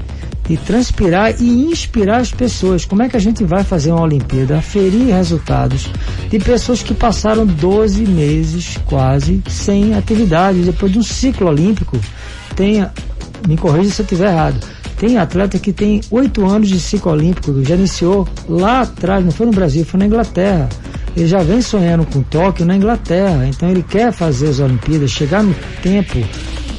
e 0.51 0.57
transpirar 0.57 1.41
e 1.41 1.47
inspirar 1.71 2.17
as 2.17 2.29
pessoas. 2.29 2.83
Como 2.83 3.01
é 3.01 3.07
que 3.07 3.15
a 3.15 3.19
gente 3.21 3.41
vai 3.45 3.63
fazer 3.63 3.89
uma 3.93 4.01
Olimpíada? 4.01 4.57
Aferir 4.57 5.15
resultados 5.15 5.89
de 6.29 6.39
pessoas 6.39 6.83
que 6.83 6.93
passaram 6.93 7.45
12 7.45 8.05
meses 8.05 8.77
quase 8.85 9.41
sem 9.47 9.93
atividade. 9.93 10.63
Depois 10.63 10.91
de 10.91 10.99
um 10.99 11.03
ciclo 11.03 11.47
olímpico, 11.47 11.97
tem, 12.53 12.85
me 13.47 13.55
corrija 13.55 13.91
se 13.91 14.01
eu 14.01 14.03
estiver 14.03 14.29
errado, 14.29 14.59
tem 14.97 15.17
atleta 15.17 15.57
que 15.57 15.71
tem 15.71 16.01
oito 16.11 16.45
anos 16.45 16.67
de 16.67 16.81
ciclo 16.81 17.13
olímpico, 17.13 17.63
já 17.63 17.75
iniciou 17.75 18.27
lá 18.49 18.81
atrás, 18.81 19.23
não 19.23 19.31
foi 19.31 19.45
no 19.45 19.53
Brasil, 19.53 19.85
foi 19.85 20.01
na 20.01 20.05
Inglaterra. 20.05 20.67
Ele 21.15 21.27
já 21.27 21.41
vem 21.41 21.61
sonhando 21.61 22.05
com 22.05 22.21
Tóquio 22.23 22.65
na 22.65 22.75
Inglaterra, 22.75 23.47
então 23.47 23.69
ele 23.69 23.83
quer 23.83 24.11
fazer 24.11 24.49
as 24.49 24.59
Olimpíadas, 24.59 25.11
chegar 25.11 25.43
no 25.43 25.55
tempo, 25.81 26.19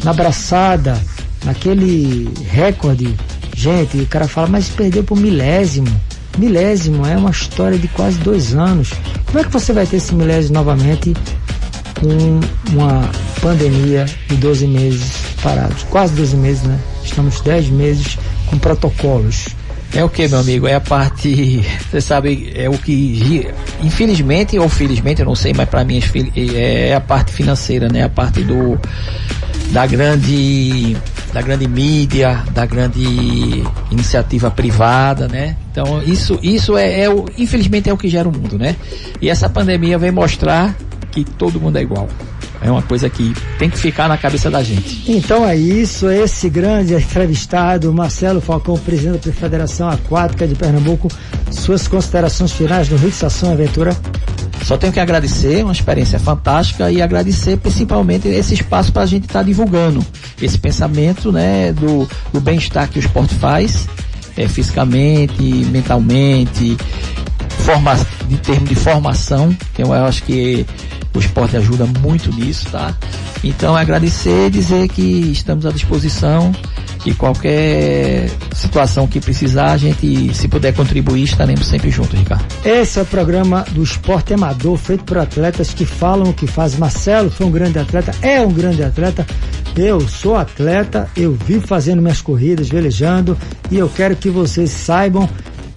na 0.04 0.12
braçada, 0.12 1.00
naquele 1.44 2.30
recorde 2.50 3.16
Gente, 3.54 3.98
o 3.98 4.06
cara 4.06 4.26
fala, 4.26 4.48
mas 4.48 4.68
perdeu 4.68 5.04
por 5.04 5.16
milésimo. 5.16 5.88
Milésimo 6.38 7.06
é 7.06 7.16
uma 7.16 7.30
história 7.30 7.78
de 7.78 7.88
quase 7.88 8.18
dois 8.18 8.54
anos. 8.54 8.90
Como 9.26 9.38
é 9.38 9.44
que 9.44 9.50
você 9.50 9.72
vai 9.72 9.86
ter 9.86 9.96
esse 9.96 10.14
milésimo 10.14 10.54
novamente 10.54 11.14
com 12.00 12.40
uma 12.72 13.08
pandemia 13.40 14.06
de 14.28 14.36
12 14.36 14.66
meses 14.66 15.12
parados? 15.42 15.82
Quase 15.84 16.14
12 16.14 16.36
meses, 16.36 16.62
né? 16.62 16.78
Estamos 17.04 17.40
10 17.40 17.68
meses 17.68 18.18
com 18.46 18.58
protocolos. 18.58 19.48
É 19.94 20.02
o 20.02 20.08
que, 20.08 20.26
meu 20.26 20.38
amigo? 20.38 20.66
É 20.66 20.74
a 20.74 20.80
parte, 20.80 21.62
você 21.90 22.00
sabe, 22.00 22.50
é 22.54 22.68
o 22.68 22.78
que, 22.78 23.46
infelizmente 23.82 24.58
ou 24.58 24.68
felizmente, 24.68 25.20
eu 25.20 25.26
não 25.26 25.34
sei, 25.34 25.52
mas 25.52 25.68
para 25.68 25.84
mim 25.84 26.00
é 26.54 26.94
a 26.94 27.00
parte 27.00 27.32
financeira, 27.32 27.88
né? 27.88 28.04
A 28.04 28.08
parte 28.08 28.42
do 28.42 28.78
da 29.70 29.86
grande 29.86 30.96
da 31.32 31.40
grande 31.40 31.66
mídia, 31.66 32.44
da 32.52 32.66
grande 32.66 33.64
iniciativa 33.90 34.50
privada, 34.50 35.26
né? 35.28 35.56
Então 35.70 36.02
isso 36.02 36.38
isso 36.42 36.76
é, 36.76 37.02
é 37.02 37.10
o 37.10 37.26
infelizmente 37.38 37.88
é 37.88 37.92
o 37.92 37.96
que 37.96 38.08
gera 38.08 38.28
o 38.28 38.32
mundo, 38.32 38.58
né? 38.58 38.76
E 39.20 39.28
essa 39.28 39.48
pandemia 39.48 39.98
vem 39.98 40.10
mostrar 40.10 40.76
que 41.10 41.24
todo 41.24 41.60
mundo 41.60 41.76
é 41.76 41.82
igual. 41.82 42.08
É 42.64 42.70
uma 42.70 42.82
coisa 42.82 43.10
que 43.10 43.34
tem 43.58 43.68
que 43.68 43.76
ficar 43.76 44.08
na 44.08 44.16
cabeça 44.16 44.48
da 44.48 44.62
gente. 44.62 45.10
Então 45.10 45.46
é 45.46 45.56
isso, 45.56 46.08
esse 46.08 46.48
grande 46.48 46.94
entrevistado, 46.94 47.92
Marcelo 47.92 48.40
Falcão, 48.40 48.78
presidente 48.78 49.28
da 49.28 49.34
Federação 49.34 49.88
Aquática 49.88 50.46
de 50.46 50.54
Pernambuco, 50.54 51.08
suas 51.50 51.88
considerações 51.88 52.52
finais 52.52 52.88
do 52.88 52.96
Rio 52.96 53.10
de 53.10 53.16
Sação 53.16 53.50
Aventura. 53.50 53.96
Só 54.64 54.76
tenho 54.76 54.92
que 54.92 55.00
agradecer, 55.00 55.62
uma 55.62 55.72
experiência 55.72 56.18
fantástica 56.18 56.90
e 56.90 57.02
agradecer 57.02 57.56
principalmente 57.56 58.28
esse 58.28 58.54
espaço 58.54 58.92
para 58.92 59.02
a 59.02 59.06
gente 59.06 59.24
estar 59.24 59.40
tá 59.40 59.42
divulgando 59.44 60.04
esse 60.40 60.58
pensamento, 60.58 61.32
né, 61.32 61.72
do, 61.72 62.08
do 62.32 62.40
bem-estar 62.40 62.88
que 62.88 62.98
o 62.98 63.00
esporte 63.00 63.34
faz, 63.34 63.88
é, 64.36 64.46
fisicamente, 64.48 65.42
mentalmente, 65.42 66.76
forma, 67.64 67.94
de 68.28 68.36
termo 68.38 68.66
de 68.66 68.74
formação, 68.74 69.56
que 69.74 69.82
eu 69.82 69.92
acho 69.92 70.22
que 70.22 70.66
o 71.14 71.18
esporte 71.18 71.56
ajuda 71.56 71.86
muito 72.00 72.32
nisso, 72.32 72.66
tá? 72.70 72.94
Então 73.44 73.76
agradecer 73.76 74.46
e 74.46 74.50
dizer 74.50 74.88
que 74.88 75.30
estamos 75.32 75.66
à 75.66 75.70
disposição 75.70 76.52
e 77.04 77.14
qualquer 77.14 78.30
situação 78.54 79.06
que 79.06 79.20
precisar, 79.20 79.72
a 79.72 79.76
gente, 79.76 80.34
se 80.34 80.48
puder 80.48 80.72
contribuir, 80.72 81.24
estaremos 81.24 81.66
sempre 81.66 81.90
juntos, 81.90 82.18
Ricardo. 82.18 82.44
Esse 82.64 82.98
é 82.98 83.02
o 83.02 83.06
programa 83.06 83.64
do 83.70 83.82
Esporte 83.82 84.34
Amador, 84.34 84.76
feito 84.76 85.04
por 85.04 85.18
atletas 85.18 85.74
que 85.74 85.84
falam 85.84 86.30
o 86.30 86.34
que 86.34 86.46
faz. 86.46 86.76
Marcelo 86.76 87.30
foi 87.30 87.46
um 87.46 87.50
grande 87.50 87.78
atleta, 87.78 88.14
é 88.22 88.40
um 88.40 88.52
grande 88.52 88.82
atleta. 88.82 89.26
Eu 89.76 90.00
sou 90.06 90.36
atleta, 90.36 91.08
eu 91.16 91.32
vivo 91.32 91.66
fazendo 91.66 92.02
minhas 92.02 92.20
corridas, 92.20 92.68
velejando, 92.68 93.36
e 93.70 93.78
eu 93.78 93.88
quero 93.88 94.14
que 94.14 94.28
vocês 94.28 94.70
saibam 94.70 95.28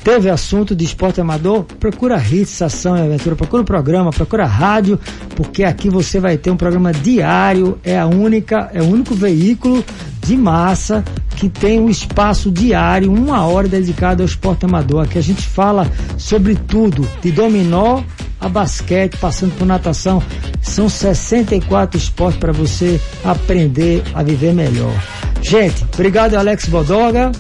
Teve 0.06 0.30
assunto 0.30 0.76
de 0.76 0.86
esporte 0.86 1.20
amador? 1.20 1.64
Procura 1.64 2.24
Hits, 2.24 2.62
Ação 2.62 2.96
e 2.96 3.02
Aventura, 3.02 3.36
procura 3.36 3.64
o 3.64 3.66
programa, 3.66 4.12
procura 4.12 4.46
rádio, 4.46 5.00
porque 5.36 5.64
aqui 5.64 5.90
você 5.90 6.20
vai 6.20 6.38
ter 6.38 6.52
um 6.52 6.56
programa 6.56 6.94
diário, 6.94 7.80
é 7.84 7.98
a 7.98 8.06
única, 8.06 8.70
é 8.72 8.84
o 8.84 8.86
único 8.86 9.16
veículo 9.16 9.84
de 10.24 10.38
massa 10.38 11.04
que 11.36 11.50
tem 11.50 11.80
um 11.80 11.90
espaço 11.90 12.52
diário, 12.52 13.12
uma 13.12 13.48
hora 13.48 13.68
dedicada 13.68 14.22
ao 14.22 14.28
esporte 14.28 14.64
amador. 14.64 15.06
Aqui 15.06 15.18
a 15.18 15.24
gente 15.24 15.42
fala 15.42 15.92
sobre 16.20 16.54
tudo, 16.54 17.10
de 17.24 17.32
dominó 17.32 18.04
a 18.40 18.48
basquete, 18.48 19.18
passando 19.18 19.58
por 19.58 19.66
natação. 19.66 20.22
São 20.62 20.88
64 20.88 21.98
esportes 21.98 22.40
para 22.40 22.54
você 22.54 23.02
aprender 23.24 24.04
a 24.14 24.22
viver 24.22 24.54
melhor. 24.54 24.94
Gente, 25.42 25.84
obrigado 25.96 26.36
Alex 26.36 26.68
Bodoga. 26.68 27.32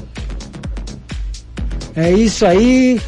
É 1.96 2.12
isso 2.12 2.46
aí. 2.46 3.00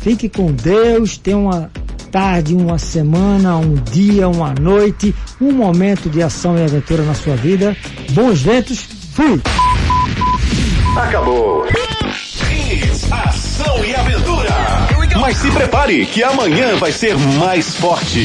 Fique 0.00 0.28
com 0.28 0.52
Deus. 0.52 1.18
Tenha 1.18 1.38
uma 1.38 1.70
tarde, 2.10 2.54
uma 2.54 2.78
semana, 2.78 3.56
um 3.56 3.74
dia, 3.74 4.28
uma 4.28 4.54
noite, 4.54 5.14
um 5.40 5.52
momento 5.52 6.08
de 6.08 6.22
ação 6.22 6.56
e 6.56 6.62
aventura 6.62 7.02
na 7.02 7.14
sua 7.14 7.36
vida. 7.36 7.76
Bons 8.10 8.40
ventos. 8.42 8.86
Fui. 9.12 9.40
Acabou. 10.96 11.66
ação 13.10 13.84
e 13.84 13.94
aventura. 13.94 14.48
Mas 15.20 15.36
se 15.38 15.50
prepare 15.50 16.06
que 16.06 16.22
amanhã 16.22 16.76
vai 16.76 16.92
ser 16.92 17.16
mais 17.38 17.74
forte. 17.74 18.16